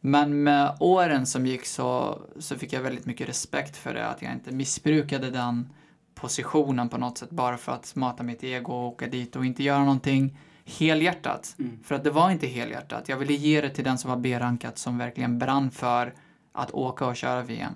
Men 0.00 0.42
med 0.42 0.76
åren 0.80 1.26
som 1.26 1.46
gick 1.46 1.66
så, 1.66 2.18
så 2.38 2.58
fick 2.58 2.72
jag 2.72 2.80
väldigt 2.80 3.06
mycket 3.06 3.28
respekt 3.28 3.76
för 3.76 3.94
det, 3.94 4.06
att 4.06 4.22
jag 4.22 4.32
inte 4.32 4.52
missbrukade 4.52 5.30
den 5.30 5.68
positionen 6.14 6.88
på 6.88 6.98
något 6.98 7.18
sätt 7.18 7.30
bara 7.30 7.56
för 7.56 7.72
att 7.72 7.94
mata 7.96 8.22
mitt 8.22 8.44
ego 8.44 8.72
och 8.72 8.86
åka 8.86 9.06
dit 9.06 9.36
och 9.36 9.46
inte 9.46 9.62
göra 9.62 9.78
någonting 9.78 10.38
helhjärtat. 10.64 11.56
För 11.84 11.94
att 11.94 12.04
det 12.04 12.10
var 12.10 12.30
inte 12.30 12.46
helhjärtat. 12.46 13.08
Jag 13.08 13.16
ville 13.16 13.32
ge 13.34 13.60
det 13.60 13.70
till 13.70 13.84
den 13.84 13.98
som 13.98 14.10
var 14.10 14.16
B-rankat 14.16 14.78
som 14.78 14.98
verkligen 14.98 15.38
brann 15.38 15.70
för 15.70 16.14
att 16.52 16.70
åka 16.70 17.06
och 17.06 17.16
köra 17.16 17.42
VM. 17.42 17.72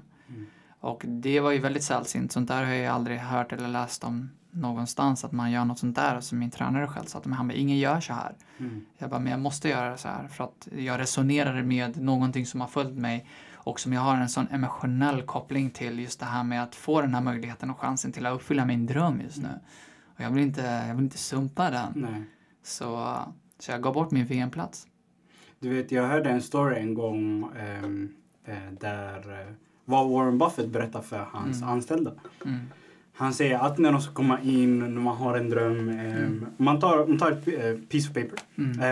Och 0.81 1.03
det 1.07 1.41
var 1.41 1.51
ju 1.51 1.59
väldigt 1.59 1.85
sällsynt. 1.85 2.33
Sånt 2.33 2.49
där 2.49 2.65
har 2.65 2.73
jag 2.73 2.95
aldrig 2.95 3.19
hört 3.19 3.53
eller 3.53 3.69
läst 3.69 4.05
om 4.05 4.31
någonstans 4.53 5.25
att 5.25 5.33
man 5.33 5.51
gör 5.51 5.65
något 5.65 5.79
sånt 5.79 5.97
där. 5.97 6.21
Så 6.21 6.35
min 6.35 6.51
tränare 6.51 6.87
själv 6.87 7.05
sa 7.05 7.19
att 7.19 7.25
men 7.25 7.33
han 7.33 7.49
bara, 7.49 7.55
ingen 7.55 7.79
gör 7.79 8.01
så 8.01 8.13
här. 8.13 8.35
Mm. 8.59 8.85
Jag 8.99 9.11
bara, 9.11 9.21
men 9.21 9.31
jag 9.31 9.41
måste 9.41 9.69
göra 9.69 9.97
så 9.97 10.09
här 10.09 10.29
för 10.29 10.45
att 10.45 10.69
jag 10.77 11.01
resonerar 11.01 11.63
med 11.63 12.03
någonting 12.03 12.47
som 12.47 12.61
har 12.61 12.69
följt 12.69 12.99
mig 12.99 13.27
och 13.55 13.81
som 13.81 13.93
jag 13.93 14.01
har 14.01 14.17
en 14.17 14.29
sån 14.29 14.49
emotionell 14.51 15.23
koppling 15.23 15.71
till 15.71 15.99
just 15.99 16.21
det 16.21 16.27
här 16.27 16.45
med 16.45 16.63
att 16.63 16.75
få 16.75 17.01
den 17.01 17.15
här 17.15 17.21
möjligheten 17.21 17.71
och 17.71 17.79
chansen 17.79 18.13
till 18.13 18.27
att 18.27 18.35
uppfylla 18.35 18.65
min 18.65 18.87
dröm 18.87 19.21
just 19.21 19.43
nu. 19.43 19.61
Och 20.17 20.21
jag 20.21 20.31
vill 20.31 20.43
inte, 20.43 20.85
jag 20.89 20.95
vill 20.95 21.05
inte 21.05 21.19
sumpa 21.19 21.71
den. 21.71 21.93
Nej. 21.95 22.23
Så, 22.63 23.19
så 23.59 23.71
jag 23.73 23.83
gav 23.83 23.95
bort 23.95 24.11
min 24.11 24.27
VM-plats. 24.27 24.87
Du 25.59 25.69
vet, 25.69 25.93
jag 25.93 26.09
hörde 26.09 26.31
en 26.31 26.43
story 26.43 26.79
en 26.79 26.95
gång 26.95 27.51
ehm, 27.59 28.15
eh, 28.45 28.73
där... 28.81 29.41
eh, 29.41 29.55
vad 29.85 30.11
Warren 30.11 30.39
Buffett 30.39 30.69
berättar 30.69 31.03
för 31.03 31.19
hans 31.33 31.63
anställda. 31.63 32.13
Han 33.15 33.35
säger 33.35 33.59
att 33.59 33.79
när 33.79 33.93
de 33.93 34.01
ska 34.01 34.13
komma 34.13 34.41
in, 34.41 34.79
när 34.79 34.89
man 34.89 35.17
har 35.17 35.39
en 35.39 35.51
dröm. 35.51 35.89
Eh, 35.89 36.29
man, 36.57 36.81
tar, 36.81 37.07
man 37.07 37.19
tar 37.19 37.31
ett 37.33 37.49
eh, 37.49 37.85
piece 37.89 38.09
of 38.09 38.15
paper. 38.15 38.39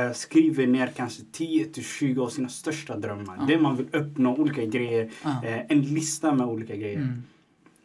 Eh, 0.07 0.13
skriver 0.13 0.67
ner 0.67 0.87
kanske 0.87 1.23
10-20 1.23 2.21
av 2.21 2.29
sina 2.29 2.49
största 2.49 2.97
drömmar. 2.97 3.47
Det 3.49 3.59
man 3.59 3.77
vill 3.77 3.87
uppnå, 3.93 4.37
olika 4.37 4.65
grejer. 4.65 5.11
En 5.69 5.81
lista 5.83 6.35
med 6.35 6.47
olika 6.47 6.77
grejer. 6.77 6.97
Mm. 6.99 7.23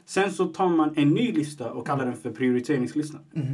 Sen 0.06 0.32
så 0.34 0.46
tar 0.46 0.70
man 0.70 0.94
en 0.96 1.10
ny 1.10 1.32
lista 1.32 1.72
och 1.72 1.88
kallar 1.88 2.06
den 2.06 2.16
för 2.18 2.32
prioriteringslistan. 2.32 3.22
Mm. 3.36 3.48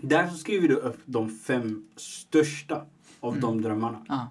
Där 0.00 0.28
så 0.28 0.36
skriver 0.36 0.68
du 0.68 0.74
upp 0.74 0.98
de 1.04 1.28
fem 1.28 1.84
största 1.96 2.84
av 3.20 3.40
de 3.40 3.62
drömmarna. 3.62 4.04
Ja. 4.08 4.30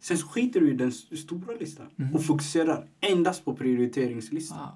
Sen 0.00 0.18
så 0.18 0.26
skiter 0.28 0.60
du 0.60 0.70
i 0.70 0.74
den 0.74 0.88
st- 0.88 1.16
stora 1.16 1.54
listan 1.60 1.86
och 2.14 2.24
fokuserar 2.24 2.86
endast 3.00 3.44
på 3.44 3.54
prioriteringslistan. 3.54 4.58
Wow. 4.58 4.68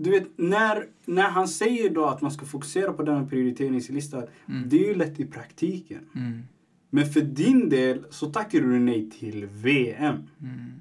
Du 0.00 0.10
vet, 0.10 0.26
när, 0.36 0.84
när 1.04 1.28
han 1.28 1.48
säger 1.48 1.90
då 1.90 2.06
att 2.06 2.20
man 2.20 2.30
ska 2.30 2.46
fokusera 2.46 2.92
på 2.92 3.02
den 3.02 3.16
här 3.16 3.24
prioriteringslistan, 3.24 4.26
det 4.66 4.76
är 4.76 4.88
ju 4.88 4.94
lätt 4.94 5.20
i 5.20 5.24
praktiken. 5.26 6.08
Mm. 6.14 6.42
Men 6.90 7.06
för 7.06 7.20
din 7.20 7.68
del 7.68 8.04
så 8.10 8.26
tackar 8.26 8.60
du 8.60 8.78
nej 8.78 9.10
till 9.10 9.46
VM. 9.46 10.14
Mm. 10.40 10.72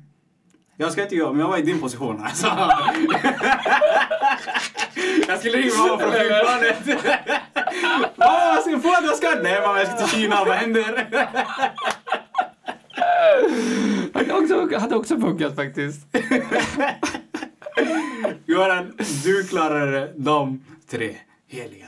Jag 0.78 0.92
ska 0.92 1.04
inte 1.04 1.16
göra, 1.16 1.32
men 1.32 1.40
jag 1.40 1.48
var 1.48 1.58
i 1.58 1.62
din 1.62 1.80
position 1.80 2.22
alltså. 2.22 2.48
jag 5.28 5.40
skulle 5.40 5.58
ringa 5.58 5.74
mamma 5.78 6.00
från 6.00 6.12
flygplanet. 6.12 6.88
Mamma, 8.18 8.54
jag 8.56 8.62
ska 8.64 8.80
få 8.80 8.90
att 8.90 9.04
jag 9.04 9.16
ska... 9.16 9.30
Nej 9.44 9.62
mamma, 9.62 9.80
jag 9.80 9.88
ska 9.88 9.98
till 9.98 10.08
Kina, 10.08 10.44
vad 10.46 10.56
händer? 10.56 11.08
Det 14.70 14.82
hade 14.82 14.96
också 14.96 15.20
funkat 15.20 15.56
faktiskt. 15.56 16.08
Göran, 18.46 18.94
du 19.24 19.44
klarade 19.48 20.14
de 20.18 20.62
tre 20.90 21.16
heliga. 21.48 21.88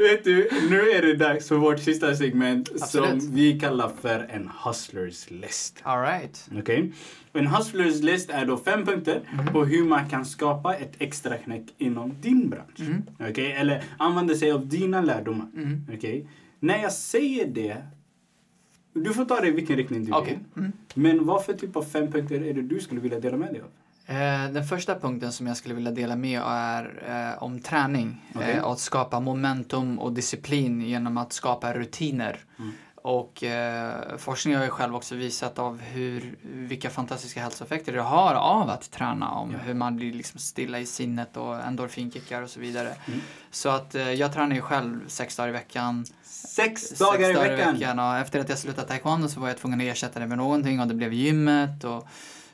Vet 0.00 0.24
du, 0.24 0.48
nu 0.70 0.90
är 0.90 1.02
det 1.02 1.14
dags 1.14 1.48
för 1.48 1.56
vårt 1.56 1.78
sista 1.78 2.16
segment 2.16 2.70
Absolut. 2.82 3.22
som 3.22 3.34
vi 3.34 3.60
kallar 3.60 3.88
för 4.00 4.26
en 4.30 4.50
hustlers 4.64 5.30
list. 5.30 5.80
All 5.82 6.02
right. 6.02 6.50
Okej? 6.58 6.92
En 7.32 7.46
hustlers 7.46 8.00
list 8.02 8.30
är 8.30 8.46
då 8.46 8.56
fem 8.56 8.86
punkter 8.86 9.20
på 9.52 9.64
hur 9.64 9.84
man 9.84 10.08
kan 10.08 10.24
skapa 10.24 10.76
ett 10.76 10.92
extra 10.98 11.36
knäck 11.36 11.74
inom 11.78 12.14
din 12.20 12.50
bransch. 12.50 13.02
Okej? 13.30 13.52
Eller 13.52 13.82
använda 13.98 14.34
sig 14.34 14.52
av 14.52 14.66
dina 14.66 15.00
lärdomar. 15.00 15.48
Okej? 15.94 16.28
När 16.60 16.82
jag 16.82 16.92
säger 16.92 17.46
det, 17.46 17.76
du 18.92 19.14
får 19.14 19.24
ta 19.24 19.40
det 19.40 19.48
i 19.48 19.50
vilken 19.50 19.76
riktning 19.76 20.04
du 20.04 20.12
Okej. 20.12 20.38
vill. 20.54 20.70
Men 20.94 21.26
vad 21.26 21.44
för 21.44 21.52
typ 21.54 21.76
av 21.76 21.82
fem 21.82 22.12
punkter 22.12 22.42
är 22.42 22.54
det 22.54 22.62
du 22.62 22.80
skulle 22.80 23.00
vilja 23.00 23.20
dela 23.20 23.36
med 23.36 23.52
dig 23.52 23.60
av? 23.62 23.68
Eh, 24.16 24.52
Den 24.52 24.64
första 24.64 24.98
punkten 24.98 25.32
som 25.32 25.46
jag 25.46 25.56
skulle 25.56 25.74
vilja 25.74 25.90
dela 25.90 26.16
med 26.16 26.40
är 26.46 27.02
eh, 27.34 27.42
om 27.42 27.60
träning. 27.60 28.20
Okej. 28.34 28.50
Eh, 28.52 28.64
att 28.64 28.78
skapa 28.78 29.20
momentum 29.20 29.98
och 29.98 30.12
disciplin 30.12 30.80
genom 30.80 31.18
att 31.18 31.32
skapa 31.32 31.72
rutiner. 31.72 32.38
Och 33.02 33.44
eh, 33.44 34.16
forskning 34.16 34.56
har 34.56 34.64
ju 34.64 34.70
själv 34.70 34.96
också 34.96 35.14
visat 35.14 35.58
av 35.58 35.80
hur, 35.80 36.38
vilka 36.42 36.90
fantastiska 36.90 37.40
hälsoeffekter 37.40 37.92
det 37.92 38.00
har 38.00 38.34
av 38.34 38.70
att 38.70 38.90
träna. 38.90 39.30
Om 39.30 39.54
hur 39.54 39.74
man 39.74 39.96
blir 39.96 40.12
liksom 40.12 40.40
stilla 40.40 40.78
i 40.78 40.86
sinnet 40.86 41.36
och 41.36 41.60
endorfinkickar 41.60 42.42
och 42.42 42.50
så 42.50 42.60
vidare. 42.60 42.94
Så 43.50 43.68
att 43.68 43.94
eh, 43.94 44.12
jag 44.12 44.32
tränar 44.32 44.54
ju 44.54 44.62
själv 44.62 45.08
sex 45.08 45.36
dagar 45.36 45.48
i 45.48 45.52
veckan. 45.52 46.06
Sex 46.22 46.88
dagar 46.90 47.30
i 47.30 47.56
veckan! 47.56 47.98
Och 47.98 48.16
efter 48.16 48.40
att 48.40 48.48
jag 48.48 48.58
slutade 48.58 48.88
taekwondo 48.88 49.28
så 49.28 49.40
var 49.40 49.48
jag 49.48 49.58
tvungen 49.58 49.80
att 49.80 49.86
ersätta 49.86 50.20
det 50.20 50.26
med 50.26 50.38
någonting 50.38 50.80
och 50.80 50.86
det 50.86 50.94
blev 50.94 51.12
gymmet. 51.12 51.84
Och, 51.84 52.08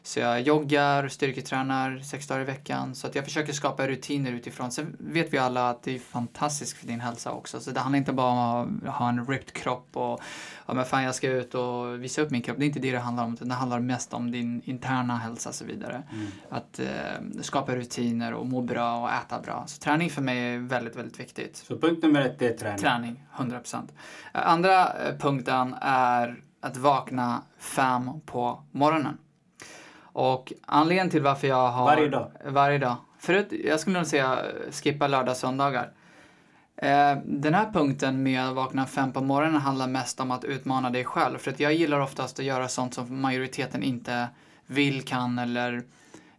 så 0.06 0.20
jag 0.20 0.40
joggar, 0.40 1.08
styrketränar 1.08 1.98
sex 1.98 2.26
dagar 2.26 2.40
i 2.40 2.44
veckan. 2.44 2.94
Så 2.94 3.06
att 3.06 3.14
jag 3.14 3.24
försöker 3.24 3.52
skapa 3.52 3.88
rutiner 3.88 4.32
utifrån. 4.32 4.70
Sen 4.70 4.96
vet 4.98 5.34
vi 5.34 5.38
alla 5.38 5.70
att 5.70 5.82
det 5.82 5.94
är 5.94 5.98
fantastiskt 5.98 6.76
för 6.76 6.86
din 6.86 7.00
hälsa 7.00 7.32
också. 7.32 7.60
Så 7.60 7.70
det 7.70 7.80
handlar 7.80 7.98
inte 7.98 8.12
bara 8.12 8.60
om 8.60 8.80
att 8.86 8.94
ha 8.94 9.08
en 9.08 9.26
ripped 9.26 9.52
kropp 9.52 9.88
och 9.92 10.20
ja, 10.66 10.74
men 10.74 10.84
fan 10.84 11.02
jag 11.02 11.14
ska 11.14 11.28
ut 11.28 11.54
och 11.54 12.02
visa 12.04 12.22
upp 12.22 12.30
min 12.30 12.42
kropp. 12.42 12.58
Det 12.58 12.64
är 12.64 12.66
inte 12.66 12.80
det 12.80 12.92
det 12.92 12.98
handlar 12.98 13.24
om. 13.24 13.36
Det 13.40 13.54
handlar 13.54 13.80
mest 13.80 14.14
om 14.14 14.30
din 14.30 14.62
interna 14.64 15.16
hälsa 15.16 15.48
och 15.48 15.54
så 15.54 15.64
vidare. 15.64 16.02
Att 16.50 16.78
eh, 16.78 17.40
skapa 17.42 17.76
rutiner 17.76 18.34
och 18.34 18.46
må 18.46 18.60
bra 18.60 19.02
och 19.02 19.10
äta 19.10 19.40
bra. 19.40 19.64
Så 19.66 19.80
träning 19.80 20.10
för 20.10 20.22
mig 20.22 20.54
är 20.54 20.58
väldigt, 20.58 20.96
väldigt 20.96 21.20
viktigt. 21.20 21.56
Så 21.56 21.78
punkt 21.78 22.02
nummer 22.02 22.20
ett 22.20 22.42
är 22.42 22.52
träning. 22.52 22.78
Träning, 22.78 23.24
100 23.36 23.58
procent. 23.58 23.92
Andra 24.32 24.92
eh, 24.92 25.18
punkten 25.18 25.74
är 25.80 26.42
att 26.60 26.76
vakna 26.76 27.42
fem 27.58 28.10
på 28.26 28.62
morgonen. 28.72 29.18
Och 30.16 30.52
anledningen 30.66 31.10
till 31.10 31.22
varför 31.22 31.48
jag 31.48 31.68
har... 31.68 31.84
Varje 31.84 32.08
dag? 32.08 32.30
Varje 32.44 32.78
dag. 32.78 32.96
Förut, 33.18 33.52
jag 33.64 33.80
skulle 33.80 33.98
nog 33.98 34.06
säga 34.06 34.38
skippa 34.70 35.06
lördag 35.06 35.36
söndagar. 35.36 35.90
Eh, 36.76 37.16
den 37.24 37.54
här 37.54 37.72
punkten 37.72 38.22
med 38.22 38.48
att 38.48 38.54
vakna 38.54 38.86
fem 38.86 39.12
på 39.12 39.20
morgonen 39.20 39.60
handlar 39.60 39.86
mest 39.86 40.20
om 40.20 40.30
att 40.30 40.44
utmana 40.44 40.90
dig 40.90 41.04
själv. 41.04 41.38
För 41.38 41.50
att 41.50 41.60
jag 41.60 41.74
gillar 41.74 42.00
oftast 42.00 42.38
att 42.38 42.44
göra 42.44 42.68
sånt 42.68 42.94
som 42.94 43.20
majoriteten 43.20 43.82
inte 43.82 44.28
vill, 44.66 45.02
kan 45.02 45.38
eller, 45.38 45.82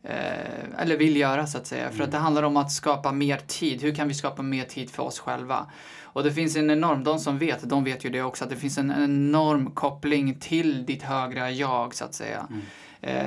eh, 0.04 0.82
eller 0.82 0.98
vill 0.98 1.18
göra 1.18 1.48
så 1.48 1.58
att 1.58 1.68
säga. 1.68 1.90
För 1.90 2.04
att 2.04 2.12
det 2.12 2.18
handlar 2.18 2.44
om 2.44 2.58
att 2.58 2.72
skapa 2.72 3.12
mer 3.12 3.38
tid. 3.38 3.82
Hur 3.82 3.96
kan 3.96 4.08
vi 4.08 4.14
skapa 4.14 4.42
mer 4.42 4.64
tid 4.64 4.90
för 4.90 5.04
oss 5.04 5.20
själva? 5.20 5.66
Och 6.04 6.24
det 6.24 6.32
finns 6.32 6.56
en 6.56 6.70
enorm, 6.70 7.04
de 7.04 7.20
som 7.20 7.38
vet, 7.38 7.70
de 7.70 7.84
vet 7.84 8.06
ju 8.06 8.10
det 8.10 8.22
också, 8.22 8.44
att 8.44 8.50
det 8.50 8.56
finns 8.56 8.78
en 8.78 8.92
enorm 8.92 9.72
koppling 9.72 10.40
till 10.40 10.86
ditt 10.86 11.04
högre 11.04 11.52
jag 11.52 11.96
så 11.96 12.06
att 12.06 12.14
säga. 12.14 12.48
Eh, 12.50 12.58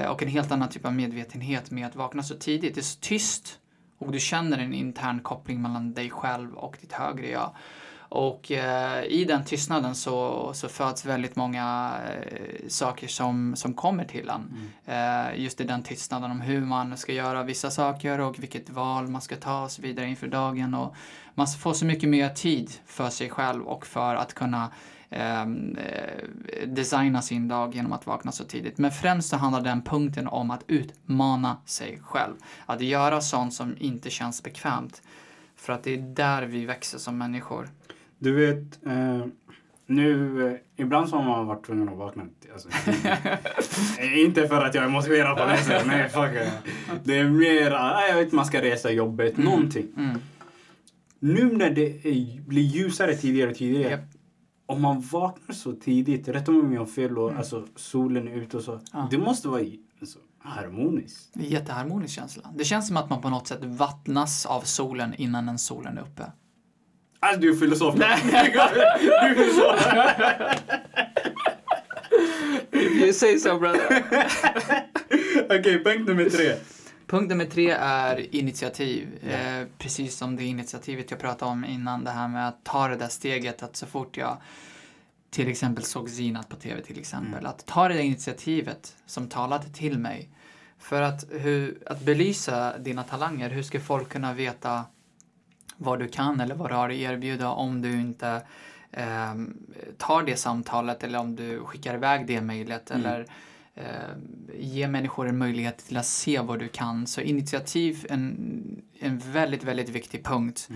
och 0.09 0.23
en 0.23 0.29
helt 0.29 0.53
annan 0.53 0.69
typ 0.69 0.87
av 0.87 0.95
medvetenhet 0.95 1.71
med 1.71 1.87
att 1.87 1.97
vakna 1.97 2.23
så 2.23 2.35
tidigt. 2.35 2.75
Det 2.75 2.81
är 2.81 2.83
så 2.83 2.99
tyst 3.01 3.59
och 3.99 4.13
du 4.13 4.21
känner 4.21 4.59
en 4.59 4.75
intern 4.75 5.21
koppling 5.21 5.63
mellan 5.63 5.95
dig 5.95 6.11
själv 6.11 6.55
och 6.55 6.77
ditt 6.81 6.93
högre 6.93 7.31
jag. 7.31 7.55
Och 8.11 8.53
eh, 8.53 9.05
i 9.05 9.25
den 9.25 9.45
tystnaden 9.45 9.95
så, 9.95 10.51
så 10.55 10.69
föds 10.69 11.05
väldigt 11.05 11.37
många 11.37 11.93
eh, 12.09 12.69
saker 12.69 13.09
som, 13.09 13.57
som 13.57 13.75
kommer 13.75 14.05
till 14.05 14.29
en. 14.29 14.71
Eh, 14.87 15.41
just 15.41 15.61
i 15.61 15.65
den 15.65 15.83
tystnaden 15.83 16.31
om 16.31 16.41
hur 16.41 16.61
man 16.61 16.97
ska 16.97 17.13
göra 17.13 17.43
vissa 17.43 17.71
saker 17.71 18.21
och 18.21 18.43
vilket 18.43 18.71
val 18.71 19.09
man 19.09 19.21
ska 19.21 19.37
ta 19.37 19.63
och 19.63 19.71
så 19.71 19.83
vidare 19.83 20.07
inför 20.07 20.27
dagen. 20.27 20.75
Och 20.75 20.95
man 21.35 21.47
får 21.47 21.73
så 21.73 21.85
mycket 21.85 22.09
mer 22.09 22.29
tid 22.29 22.71
för 22.87 23.11
sig 23.11 23.31
själv 23.31 23.63
och 23.63 23.87
för 23.87 24.15
att 24.15 24.35
kunna 24.35 24.71
eh, 25.11 25.47
designa 26.67 27.23
sin 27.23 27.49
dag 27.49 27.75
genom 27.75 27.93
att 27.93 28.07
vakna 28.07 28.33
så 28.33 28.45
tidigt. 28.45 28.79
Men 28.79 28.91
främst 28.91 29.29
så 29.29 29.37
handlar 29.37 29.61
den 29.61 29.83
punkten 29.83 30.29
om 30.29 30.51
att 30.51 30.65
utmana 30.67 31.57
sig 31.65 32.01
själv. 32.03 32.35
Att 32.67 32.81
göra 32.81 33.21
sånt 33.21 33.55
som 33.55 33.77
inte 33.79 34.11
känns 34.11 34.43
bekvämt. 34.43 35.03
För 35.57 35.73
att 35.73 35.83
det 35.85 35.95
är 35.95 35.99
där 35.99 36.43
vi 36.43 36.67
växer 36.67 36.99
som 36.99 37.19
människor. 37.19 37.69
Du 38.19 38.33
vet, 38.33 38.87
eh, 38.87 39.27
nu, 39.87 40.47
eh, 40.47 40.85
ibland 40.85 41.09
så 41.09 41.17
har 41.17 41.25
man 41.25 41.47
varit 41.47 41.67
tvungen 41.67 41.89
att 41.89 41.97
vakna. 41.97 42.23
Alltså, 42.53 42.69
inte 44.17 44.49
för 44.49 44.65
att 44.65 44.75
jag 44.75 44.85
är 44.85 44.89
motiverad 44.89 45.37
på 45.37 45.45
det 45.45 45.57
sättet, 45.57 45.87
nej 45.87 46.09
fuck. 46.09 46.31
Det 47.05 47.19
är 47.19 47.25
mer, 47.25 47.73
ah, 47.73 48.07
jag 48.09 48.17
vet 48.17 48.33
man 48.33 48.45
ska 48.45 48.63
resa 48.63 48.91
jobbet, 48.91 49.37
någonting. 49.37 49.87
Mm. 49.97 50.19
Nu 51.19 51.57
när 51.57 51.71
det 51.71 52.07
är, 52.07 52.41
blir 52.41 52.63
ljusare 52.63 53.15
tidigare 53.15 53.51
och 53.51 53.57
tidigare. 53.57 53.91
Japp. 53.91 54.01
Om 54.71 54.83
man 54.83 55.01
vaknar 55.01 55.55
så 55.55 55.73
tidigt, 55.73 56.29
rätta 56.29 56.53
mig 56.53 56.61
om 56.61 56.73
jag 56.73 56.81
har 56.81 56.87
fel, 56.87 57.19
och, 57.19 57.33
alltså 57.33 57.67
solen 57.77 58.29
är 58.29 58.33
ute 58.33 58.57
och 58.57 58.63
så. 58.63 58.73
Mm. 58.73 58.85
Ja. 58.93 59.09
Det 59.11 59.19
måste 59.19 59.49
vara 59.49 59.65
alltså, 60.01 60.19
harmoniskt. 60.39 61.31
Det 61.35 61.41
är 61.41 61.45
en 61.45 61.51
jätteharmonisk 61.51 62.15
känsla. 62.15 62.43
Det 62.55 62.65
känns 62.65 62.87
som 62.89 62.97
att 62.97 63.11
man 63.11 63.21
på 63.21 63.29
något 63.29 63.47
sätt 63.47 63.65
vattnas 63.65 64.47
av 64.47 64.61
solen 64.61 65.15
innan 65.15 65.49
en 65.49 65.59
solen 65.59 65.99
är 65.99 66.03
uppe. 66.03 66.33
Alltså 67.21 67.41
du 67.41 67.51
är 67.51 67.57
filosof. 67.57 67.95
du 67.99 68.03
är 68.05 69.35
filosof. 69.35 69.87
You 73.03 73.13
say 73.13 73.39
so 73.39 73.59
brother. 73.59 74.05
Okej, 75.45 75.85
punkt 75.85 76.09
nummer 76.09 76.31
tre. 76.31 76.55
Punkt 77.11 77.29
nummer 77.29 77.45
tre 77.45 77.71
är 77.71 78.35
initiativ. 78.35 79.25
Eh, 79.25 79.67
precis 79.79 80.17
som 80.17 80.37
det 80.37 80.45
initiativet 80.45 81.11
jag 81.11 81.21
pratade 81.21 81.51
om 81.51 81.65
innan, 81.65 82.05
det 82.05 82.11
här 82.11 82.29
med 82.29 82.49
att 82.49 82.65
ta 82.65 82.89
det 82.89 82.97
där 82.97 83.09
steget 83.09 83.63
att 83.63 83.77
så 83.77 83.87
fort 83.87 84.17
jag 84.17 84.37
till 85.31 85.49
exempel 85.49 85.85
såg 85.85 86.11
Zinat 86.11 86.49
på 86.49 86.57
tv 86.57 86.83
till 86.83 86.99
exempel, 86.99 87.47
att 87.47 87.67
ta 87.67 87.89
det 87.89 87.95
där 87.95 88.01
initiativet 88.01 88.97
som 89.07 89.29
talade 89.29 89.69
till 89.69 89.99
mig. 89.99 90.29
För 90.79 91.03
att, 91.03 91.25
hur, 91.31 91.79
att 91.87 92.01
belysa 92.01 92.79
dina 92.79 93.03
talanger, 93.03 93.51
hur 93.51 93.63
ska 93.63 93.81
folk 93.81 94.09
kunna 94.09 94.33
veta 94.33 94.85
vad 95.77 95.99
du 95.99 96.09
kan 96.09 96.41
eller 96.41 96.55
vad 96.55 96.71
du 96.71 96.75
har 96.75 96.89
att 96.89 96.97
erbjuda 96.97 97.49
om 97.49 97.83
du 97.83 97.93
inte 97.93 98.43
ehm, 98.93 99.57
tar 99.99 100.23
det 100.23 100.37
samtalet 100.37 101.05
eller 101.05 101.19
om 101.19 101.37
du 101.37 101.61
skickar 101.65 101.95
iväg 101.95 102.27
det 102.27 102.41
mejlet 102.41 102.91
eller 102.91 103.21
eh, 103.21 103.27
ge 104.55 104.89
människor 104.89 105.29
en 105.29 105.39
möjlighet 105.39 105.79
till 105.79 105.97
att 105.97 106.07
se 106.07 106.41
vad 106.41 106.59
du 106.59 106.69
kan. 106.69 107.07
Så 107.07 107.21
initiativ 107.21 108.07
är 108.09 108.15
en, 108.15 108.83
en 108.99 109.19
väldigt, 109.19 109.65
väldigt 109.65 109.89
viktig 109.89 110.25
punkt. 110.25 110.69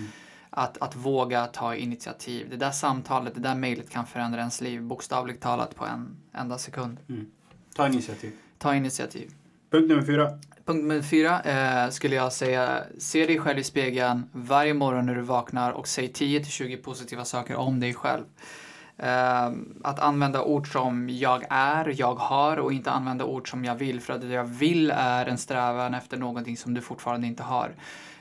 Att, 0.51 0.79
att 0.79 0.97
våga 0.97 1.47
ta 1.47 1.75
initiativ. 1.75 2.51
Det 2.51 2.57
där 2.57 2.71
samtalet, 2.71 3.35
det 3.35 3.41
där 3.41 3.55
mejlet 3.55 3.91
kan 3.91 4.07
förändra 4.07 4.41
ens 4.41 4.61
liv 4.61 4.83
bokstavligt 4.83 5.43
talat 5.43 5.75
på 5.75 5.85
en 5.87 6.17
enda 6.33 6.59
sekund. 6.59 6.99
Ta 7.75 7.87
initiativ. 7.87 8.33
Ta 8.59 8.75
initiativ. 8.75 9.31
Punkt 9.71 9.89
nummer 9.89 10.03
fyra. 10.03 10.31
Punkt 10.65 10.83
nummer 10.83 11.03
fyra 11.03 11.41
eh, 11.41 11.91
skulle 11.91 12.15
jag 12.15 12.33
säga, 12.33 12.85
se 12.99 13.27
dig 13.27 13.39
själv 13.39 13.59
i 13.59 13.65
spegeln 13.65 14.31
varje 14.33 14.75
morgon 14.75 15.07
när 15.07 15.15
du 15.15 15.21
vaknar 15.21 15.73
och 15.73 15.89
säg 15.89 16.13
10-20 16.13 16.83
positiva 16.83 17.25
saker 17.25 17.57
om 17.57 17.81
dig 17.81 17.95
själv. 17.95 18.25
Ehm, 18.99 19.81
att 19.85 19.99
använda 19.99 20.43
ord 20.43 20.73
som 20.73 21.09
jag 21.11 21.45
är, 21.51 21.95
jag 22.01 22.15
har 22.15 22.57
och 22.57 22.73
inte 22.73 22.91
använda 22.91 23.25
ord 23.25 23.51
som 23.51 23.65
jag 23.65 23.75
vill 23.75 24.01
för 24.01 24.13
att 24.13 24.21
det 24.21 24.27
jag 24.27 24.45
vill 24.45 24.91
är 24.95 25.27
en 25.27 25.39
strävan 25.39 25.95
efter 25.95 26.17
någonting 26.17 26.57
som 26.57 26.75
du 26.75 26.81
fortfarande 26.81 27.27
inte 27.27 27.43
har. 27.43 27.75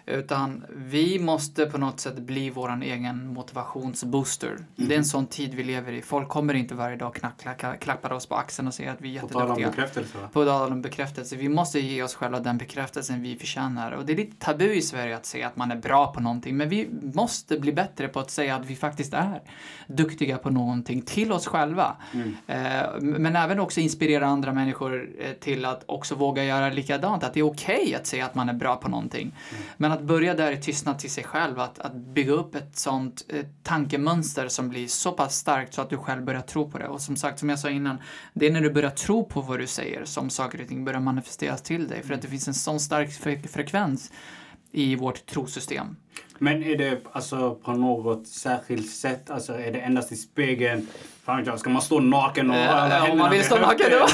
Utan 0.05 0.65
vi 0.75 1.19
måste 1.19 1.65
på 1.65 1.77
något 1.77 1.99
sätt 1.99 2.15
bli 2.19 2.49
vår 2.49 2.83
egen 2.83 3.27
motivationsbooster. 3.33 4.57
Det 4.75 4.93
är 4.93 4.97
en 4.97 5.05
sån 5.05 5.27
tid 5.27 5.53
vi 5.53 5.63
lever 5.63 5.91
i. 5.91 6.01
Folk 6.01 6.29
kommer 6.29 6.53
inte 6.53 6.75
varje 6.75 6.95
dag 6.95 7.15
klacka, 7.39 7.75
klappar 7.75 8.13
oss 8.13 8.25
på 8.25 8.35
axeln 8.35 8.67
och 8.67 8.73
säger 8.73 8.91
att 8.91 9.01
vi 9.01 9.17
är 9.17 9.21
På 9.21 9.27
tal 9.27 9.41
om 9.41 9.47
jätteduktiga. 9.47 9.69
bekräftelse 9.69 10.17
va? 10.17 10.29
På 10.33 10.45
tal 10.45 10.71
om 10.71 10.81
bekräftelse. 10.81 11.35
Vi 11.35 11.49
måste 11.49 11.79
ge 11.79 12.03
oss 12.03 12.15
själva 12.15 12.39
den 12.39 12.57
bekräftelsen 12.57 13.21
vi 13.21 13.35
förtjänar. 13.35 13.91
Och 13.91 14.05
det 14.05 14.13
är 14.13 14.17
lite 14.17 14.45
tabu 14.45 14.73
i 14.73 14.81
Sverige 14.81 15.15
att 15.15 15.25
säga 15.25 15.47
att 15.47 15.55
man 15.55 15.71
är 15.71 15.75
bra 15.75 16.13
på 16.13 16.19
någonting. 16.19 16.57
Men 16.57 16.69
vi 16.69 16.89
måste 17.13 17.59
bli 17.59 17.73
bättre 17.73 18.07
på 18.07 18.19
att 18.19 18.31
säga 18.31 18.55
att 18.55 18.65
vi 18.65 18.75
faktiskt 18.75 19.13
är 19.13 19.41
duktiga 19.87 20.37
på 20.37 20.49
någonting 20.49 21.01
till 21.01 21.31
oss 21.31 21.47
själva. 21.47 21.95
Eh, 22.47 22.57
men 23.01 23.35
även 23.35 23.59
också 23.59 23.79
inspirera 23.79 24.25
andra 24.27 24.53
människor 24.53 25.09
eh, 25.19 25.31
till 25.31 25.65
att 25.65 25.83
också 25.85 26.15
våga 26.15 26.43
göra 26.43 26.69
likadant. 26.69 27.23
Att 27.23 27.33
det 27.33 27.39
är 27.39 27.43
okej 27.45 27.95
att 27.95 28.07
säga 28.07 28.25
att 28.25 28.35
man 28.35 28.49
är 28.49 28.53
bra 28.53 28.75
på 28.75 28.89
någonting. 28.89 29.35
Men 29.77 29.92
att 29.93 30.01
börja 30.01 30.33
där 30.33 30.51
i 30.51 30.61
tystnad 30.61 30.99
till 30.99 31.11
sig 31.11 31.23
själv. 31.23 31.59
Att, 31.59 31.79
att 31.79 31.93
bygga 31.93 32.31
upp 32.31 32.55
ett 32.55 32.77
sånt 32.77 33.25
eh, 33.29 33.45
tankemönster 33.63 34.47
som 34.47 34.69
blir 34.69 34.87
så 34.87 35.11
pass 35.11 35.35
starkt 35.37 35.73
så 35.73 35.81
att 35.81 35.89
du 35.89 35.97
själv 35.97 36.25
börjar 36.25 36.41
tro 36.41 36.71
på 36.71 36.77
det. 36.77 36.87
Och 36.87 37.01
som 37.01 37.15
sagt, 37.15 37.39
som 37.39 37.49
jag 37.49 37.59
sa 37.59 37.69
innan, 37.69 37.97
det 38.33 38.47
är 38.47 38.51
när 38.51 38.61
du 38.61 38.69
börjar 38.69 38.89
tro 38.89 39.25
på 39.25 39.41
vad 39.41 39.59
du 39.59 39.67
säger 39.67 40.05
som 40.05 40.29
saker 40.29 40.61
och 40.61 40.67
ting 40.67 40.85
börjar 40.85 40.99
manifesteras 40.99 41.61
till 41.61 41.87
dig. 41.87 42.03
För 42.03 42.13
att 42.13 42.21
det 42.21 42.27
finns 42.27 42.47
en 42.47 42.53
sån 42.53 42.79
stark 42.79 43.09
fre- 43.09 43.47
frekvens 43.47 44.11
i 44.71 44.95
vårt 44.95 45.25
trosystem. 45.25 45.95
Men 46.43 46.63
är 46.63 46.77
det 46.77 46.97
alltså 47.11 47.55
på 47.55 47.71
något 47.73 48.27
särskilt 48.27 48.89
sätt? 48.89 49.29
Alltså 49.29 49.53
är 49.53 49.71
det 49.71 49.79
endast 49.79 50.11
i 50.11 50.15
spegeln? 50.15 50.87
Fan 51.25 51.57
ska 51.57 51.69
man 51.69 51.81
stå 51.81 51.99
naken 51.99 52.49
och... 52.49 52.55
Eh, 52.55 53.11
om 53.11 53.17
man 53.17 53.31
vill 53.31 53.43
stå 53.43 53.55
naken 53.57 53.85
då, 53.91 54.07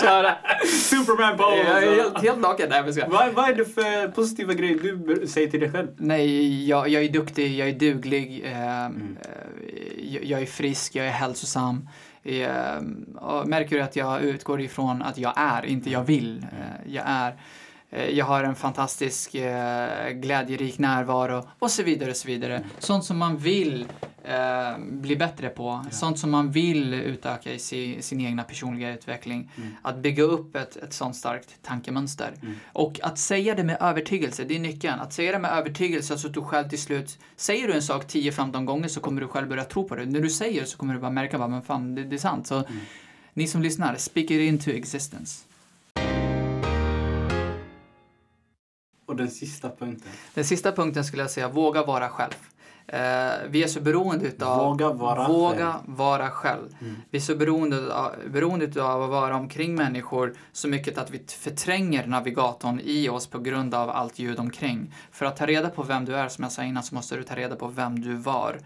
köra. 0.00 0.34
Superman! 0.66 1.36
Jag 1.38 1.82
är 1.82 1.96
helt, 1.96 2.22
helt 2.22 2.38
naken. 2.38 2.68
Nej, 2.70 2.92
ska. 2.92 3.08
Vad, 3.08 3.32
vad 3.34 3.50
är 3.50 3.54
det 3.54 3.64
för 3.64 4.08
positiva 4.08 4.54
grejer 4.54 4.76
du 5.18 5.26
säger 5.26 5.48
till 5.50 5.60
dig 5.60 5.70
själv? 5.70 5.88
Nej, 5.96 6.68
jag, 6.68 6.88
jag 6.88 7.04
är 7.04 7.08
duktig, 7.08 7.58
jag 7.58 7.68
är 7.68 7.72
duglig, 7.72 8.42
eh, 8.44 8.84
Mm. 8.86 9.18
eh, 9.24 10.14
jag, 10.14 10.24
jag 10.24 10.42
är 10.42 10.46
frisk, 10.46 10.94
jag 10.94 11.06
är 11.06 11.10
hälsosam. 11.10 11.88
Eh, 12.24 12.46
märker 13.44 13.76
du 13.76 13.82
att 13.82 13.96
jag 13.96 14.22
utgår 14.22 14.60
ifrån 14.60 15.02
att 15.02 15.18
jag 15.18 15.32
är, 15.36 15.66
inte 15.66 15.90
jag 15.90 16.04
vill. 16.04 16.46
Eh, 16.52 16.92
jag 16.92 17.04
är. 17.06 17.34
Eh, 17.92 18.10
jag 18.10 18.24
har 18.24 18.44
en 18.44 18.54
fantastisk 18.54 19.34
eh, 19.34 20.10
glädjerik 20.10 20.78
närvaro 20.78 21.48
och 21.58 21.70
så 21.70 21.82
vidare 21.82 22.10
och 22.10 22.16
så 22.16 22.28
vidare. 22.28 22.64
Sånt 22.78 23.04
som 23.04 23.18
man 23.18 23.36
vill 23.36 23.86
eh, 24.24 24.78
bli 24.78 25.16
bättre 25.16 25.48
på. 25.48 25.84
Sånt 25.90 26.18
som 26.18 26.30
man 26.30 26.50
vill 26.50 26.94
utöka 26.94 27.52
i 27.52 27.58
sin, 27.58 28.02
sin 28.02 28.20
egna 28.20 28.42
personliga 28.42 28.94
utveckling. 28.94 29.50
Att 29.82 29.98
bygga 29.98 30.22
upp 30.22 30.56
ett, 30.56 30.76
ett 30.76 30.92
sånt 30.92 31.16
starkt 31.16 31.62
tankemönster. 31.62 32.34
Och 32.72 33.00
att 33.02 33.18
säga 33.18 33.54
det 33.54 33.64
med 33.64 33.76
övertygelse, 33.80 34.44
det 34.44 34.56
är 34.56 34.60
nyckeln. 34.60 35.00
Att 35.00 35.12
säga 35.12 35.32
det 35.32 35.38
med 35.38 35.50
övertygelse 35.50 36.18
så 36.18 36.26
att 36.26 36.34
du 36.34 36.42
själv 36.42 36.68
till 36.68 36.82
slut, 36.82 37.18
säger 37.36 37.68
du 37.68 37.74
en 37.74 37.82
sak 37.82 38.04
10-15 38.04 38.64
gånger 38.64 38.88
så 38.88 39.00
kommer 39.00 39.20
du 39.20 39.28
själv 39.28 39.48
börja 39.48 39.64
tro 39.64 39.88
på 39.88 39.96
det. 39.96 40.06
När 40.06 40.20
du 40.20 40.30
säger 40.30 40.64
så 40.64 40.78
kommer 40.78 40.94
du 40.94 41.00
bara 41.00 41.10
märka, 41.10 41.38
bara, 41.38 41.48
men 41.48 41.62
fan, 41.62 41.94
det, 41.94 42.04
det 42.04 42.16
är 42.16 42.18
sant. 42.18 42.46
Så 42.46 42.64
ni 43.34 43.46
som 43.46 43.62
lyssnar, 43.62 43.96
speak 43.96 44.24
it 44.24 44.30
into 44.30 44.70
existence. 44.70 45.51
Och 49.12 49.18
den 49.18 49.30
sista 49.30 49.68
punkten. 49.68 50.12
Den 50.34 50.44
sista 50.44 50.72
punkten 50.72 51.04
skulle 51.04 51.22
jag 51.22 51.30
säga, 51.30 51.48
våga 51.48 51.84
vara 51.84 52.08
själv. 52.08 52.32
Eh, 52.86 53.32
vi 53.48 53.62
är 53.62 53.66
så 53.66 53.80
beroende 53.80 54.26
utav... 54.26 54.68
Våga 54.68 54.92
vara 54.92 55.28
våga 55.28 55.72
själv. 55.72 55.96
vara 55.96 56.30
själv. 56.30 56.76
Vi 57.10 57.18
är 57.18 57.22
så 57.22 57.36
beroende 57.36 57.94
av, 57.94 58.14
beroende 58.30 58.64
utav 58.64 59.02
att 59.02 59.10
vara 59.10 59.36
omkring 59.36 59.74
människor 59.74 60.34
så 60.52 60.68
mycket 60.68 60.98
att 60.98 61.10
vi 61.10 61.22
förtränger 61.28 62.06
navigatorn 62.06 62.80
i 62.84 63.08
oss 63.08 63.26
på 63.26 63.38
grund 63.38 63.74
av 63.74 63.90
allt 63.90 64.18
ljud 64.18 64.38
omkring. 64.38 64.94
För 65.10 65.26
att 65.26 65.36
ta 65.36 65.46
reda 65.46 65.70
på 65.70 65.82
vem 65.82 66.04
du 66.04 66.16
är, 66.16 66.28
som 66.28 66.42
jag 66.44 66.52
sa 66.52 66.64
innan, 66.64 66.82
så 66.82 66.94
måste 66.94 67.16
du 67.16 67.22
ta 67.22 67.34
reda 67.34 67.56
på 67.56 67.68
vem 67.68 68.00
du 68.00 68.14
var. 68.14 68.58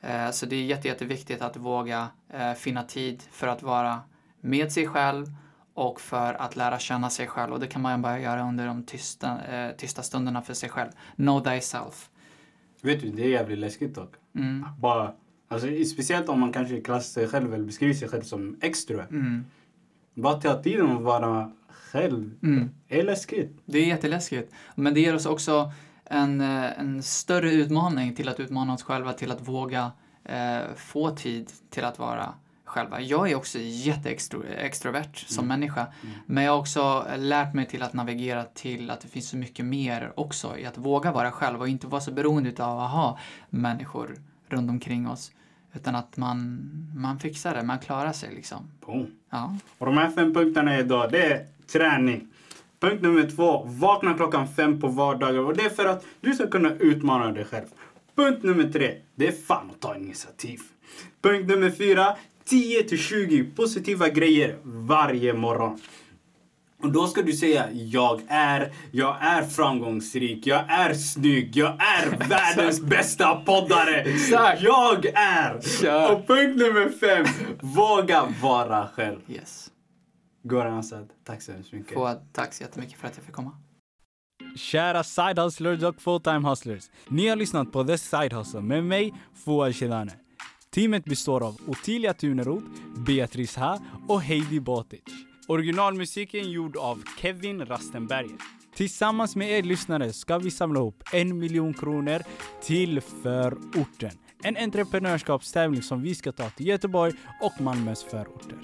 Eh, 0.00 0.30
så 0.30 0.46
det 0.46 0.56
är 0.56 0.64
jätte, 0.64 0.88
jätteviktigt 0.88 1.42
att 1.42 1.56
våga 1.56 2.08
eh, 2.30 2.52
finna 2.52 2.82
tid 2.82 3.22
för 3.32 3.46
att 3.46 3.62
vara 3.62 4.00
med 4.40 4.72
sig 4.72 4.88
själv 4.88 5.26
och 5.74 6.00
för 6.00 6.34
att 6.34 6.56
lära 6.56 6.78
känna 6.78 7.10
sig 7.10 7.26
själv. 7.26 7.52
Och 7.52 7.60
det 7.60 7.66
kan 7.66 7.82
man 7.82 8.02
bara 8.02 8.20
göra 8.20 8.48
under 8.48 8.66
de 8.66 8.82
tysta, 8.82 9.44
eh, 9.44 9.76
tysta 9.76 10.02
stunderna 10.02 10.42
för 10.42 10.54
sig 10.54 10.68
själv. 10.68 10.90
Know 11.16 11.40
thyself. 11.44 12.10
Vet 12.82 13.00
du, 13.00 13.10
det 13.10 13.22
är 13.24 13.28
jävligt 13.28 13.58
läskigt 13.58 13.94
dock. 13.94 14.14
Mm. 14.34 14.66
Bara, 14.80 15.12
alltså, 15.48 15.66
speciellt 15.84 16.28
om 16.28 16.40
man 16.40 16.52
kanske 16.52 16.80
klassar 16.80 17.20
sig 17.20 17.28
själv 17.28 17.54
eller 17.54 17.64
beskriver 17.64 17.94
sig 17.94 18.08
själv 18.08 18.22
som 18.22 18.56
extrovert. 18.60 19.10
Mm. 19.10 19.44
Bara 20.14 20.40
ta 20.40 20.62
tiden 20.62 20.90
att 20.90 21.02
vara 21.02 21.52
själv 21.68 22.30
Mm. 22.42 22.70
är 22.88 23.02
läskigt. 23.02 23.58
Det 23.64 23.78
är 23.78 23.86
jätteläskigt. 23.86 24.52
Men 24.74 24.94
det 24.94 25.00
ger 25.00 25.14
oss 25.14 25.26
också 25.26 25.72
en, 26.04 26.40
eh, 26.40 26.80
en 26.80 27.02
större 27.02 27.52
utmaning 27.52 28.14
till 28.14 28.28
att 28.28 28.40
utmana 28.40 28.74
oss 28.74 28.82
själva 28.82 29.12
till 29.12 29.30
att 29.30 29.48
våga 29.48 29.92
eh, 30.24 30.60
få 30.76 31.10
tid 31.10 31.50
till 31.70 31.84
att 31.84 31.98
vara 31.98 32.34
själva. 32.72 33.00
Jag 33.00 33.30
är 33.30 33.34
också 33.34 33.58
jätteextrovert 33.60 35.16
som 35.26 35.48
människa. 35.48 35.86
Men 36.26 36.44
jag 36.44 36.52
har 36.52 36.58
också 36.58 37.06
lärt 37.16 37.54
mig 37.54 37.66
till 37.66 37.82
att 37.82 37.92
navigera 37.92 38.44
till 38.44 38.90
att 38.90 39.00
det 39.00 39.08
finns 39.08 39.28
så 39.28 39.36
mycket 39.36 39.64
mer 39.64 40.12
också 40.16 40.58
i 40.58 40.66
att 40.66 40.78
våga 40.78 41.12
vara 41.12 41.30
själv 41.30 41.60
och 41.60 41.68
inte 41.68 41.86
vara 41.86 42.00
så 42.00 42.12
beroende 42.12 42.64
av 42.64 42.80
att 42.80 42.90
ha 42.90 43.18
människor 43.50 44.16
runt 44.48 44.70
omkring 44.70 45.08
oss. 45.08 45.32
Utan 45.74 45.94
att 45.94 46.16
man, 46.16 46.68
man 46.96 47.18
fixar 47.18 47.54
det, 47.54 47.62
man 47.62 47.78
klarar 47.78 48.12
sig 48.12 48.34
liksom. 48.34 48.70
Boom. 48.86 49.06
Ja. 49.30 49.56
Och 49.78 49.86
de 49.86 49.98
här 49.98 50.10
fem 50.10 50.34
punkterna 50.34 50.78
idag, 50.78 51.12
det 51.12 51.32
är 51.32 51.46
träning. 51.72 52.28
Punkt 52.80 53.02
nummer 53.02 53.30
två, 53.36 53.62
vakna 53.66 54.14
klockan 54.14 54.48
fem 54.48 54.80
på 54.80 54.88
vardagar. 54.88 55.40
Och 55.40 55.56
det 55.56 55.64
är 55.64 55.70
för 55.70 55.86
att 55.86 56.04
du 56.20 56.34
ska 56.34 56.46
kunna 56.46 56.70
utmana 56.70 57.32
dig 57.32 57.44
själv. 57.44 57.66
Punkt 58.14 58.42
nummer 58.42 58.72
tre, 58.72 58.94
det 59.14 59.28
är 59.28 59.32
fan 59.32 59.70
att 59.70 59.80
ta 59.80 59.96
initiativ. 59.96 60.60
Punkt 61.22 61.48
nummer 61.48 61.70
fyra, 61.70 62.16
10 62.52 62.82
till 62.82 62.98
20 62.98 63.44
positiva 63.44 64.08
grejer 64.08 64.58
varje 64.64 65.32
morgon. 65.32 65.80
Och 66.82 66.92
då 66.92 67.06
ska 67.06 67.22
du 67.22 67.32
säga 67.32 67.68
jag 67.72 68.20
är, 68.28 68.72
jag 68.90 69.16
är 69.20 69.42
framgångsrik, 69.42 70.46
jag 70.46 70.64
är 70.68 70.94
snygg, 70.94 71.56
jag 71.56 71.68
är 71.68 72.28
världens 72.28 72.80
bästa 72.80 73.34
poddare. 73.36 74.00
Exakt. 74.00 74.62
Jag 74.62 75.06
är. 75.14 75.60
Kör. 75.80 76.12
Och 76.12 76.26
punkt 76.26 76.56
nummer 76.56 76.88
fem, 76.90 77.26
våga 77.60 78.28
vara 78.42 78.88
själv. 78.94 79.20
Yes. 79.28 79.70
Goran 80.42 80.78
Assad, 80.78 81.08
tack 81.24 81.42
så 81.42 81.52
hemskt 81.52 81.72
mycket. 81.72 81.94
Fouad, 81.94 82.18
tack 82.32 82.54
så 82.54 82.62
jättemycket 82.62 82.98
för 82.98 83.06
att 83.06 83.16
jag 83.16 83.24
fick 83.24 83.34
komma. 83.34 83.50
Kära 84.56 85.04
side 85.04 85.38
hustlers 85.38 85.82
och 85.82 86.02
full-time 86.02 86.48
hustlers. 86.48 86.84
Ni 87.08 87.28
har 87.28 87.36
lyssnat 87.36 87.72
på 87.72 87.84
The 87.84 87.98
Side 87.98 88.32
Hustle 88.32 88.60
med 88.60 88.84
mig, 88.84 89.14
Fouad 89.44 89.76
Shedane. 89.76 90.12
Teamet 90.74 91.04
består 91.04 91.42
av 91.42 91.56
Ottilia 91.66 92.14
Tuneroth, 92.14 92.66
Beatrice 92.96 93.56
Ha 93.56 93.78
och 94.08 94.22
Heidi 94.22 94.60
Botic. 94.60 95.00
Originalmusiken 95.48 96.50
gjord 96.50 96.76
av 96.76 97.02
Kevin 97.18 97.66
Rastenberger. 97.66 98.36
Tillsammans 98.74 99.36
med 99.36 99.50
er 99.50 99.62
lyssnare 99.62 100.12
ska 100.12 100.38
vi 100.38 100.50
samla 100.50 100.80
ihop 100.80 101.02
en 101.12 101.38
miljon 101.38 101.74
kronor 101.74 102.22
till 102.62 103.00
Förorten. 103.00 104.10
En 104.42 104.56
entreprenörskapstävling 104.56 105.82
som 105.82 106.02
vi 106.02 106.14
ska 106.14 106.32
ta 106.32 106.50
till 106.50 106.66
Göteborg 106.66 107.12
och 107.40 107.60
Malmös 107.60 108.04
förorter. 108.04 108.58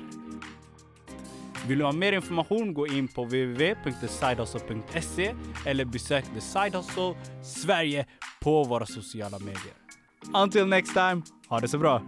Vill 1.66 1.78
du 1.78 1.84
ha 1.84 1.92
mer 1.92 2.12
information 2.12 2.74
gå 2.74 2.86
in 2.86 3.08
på 3.08 3.24
www.thesidehustle.se 3.24 5.34
eller 5.66 5.84
besök 5.84 6.24
The 6.34 6.40
Side 6.40 6.74
Hustle 6.74 7.14
Sverige 7.42 8.06
på 8.40 8.64
våra 8.64 8.86
sociala 8.86 9.38
medier. 9.38 9.74
Until 10.34 10.66
next 10.66 10.94
time, 10.94 11.22
ha 11.48 11.60
det 11.60 11.68
så 11.68 11.78
bra! 11.78 12.02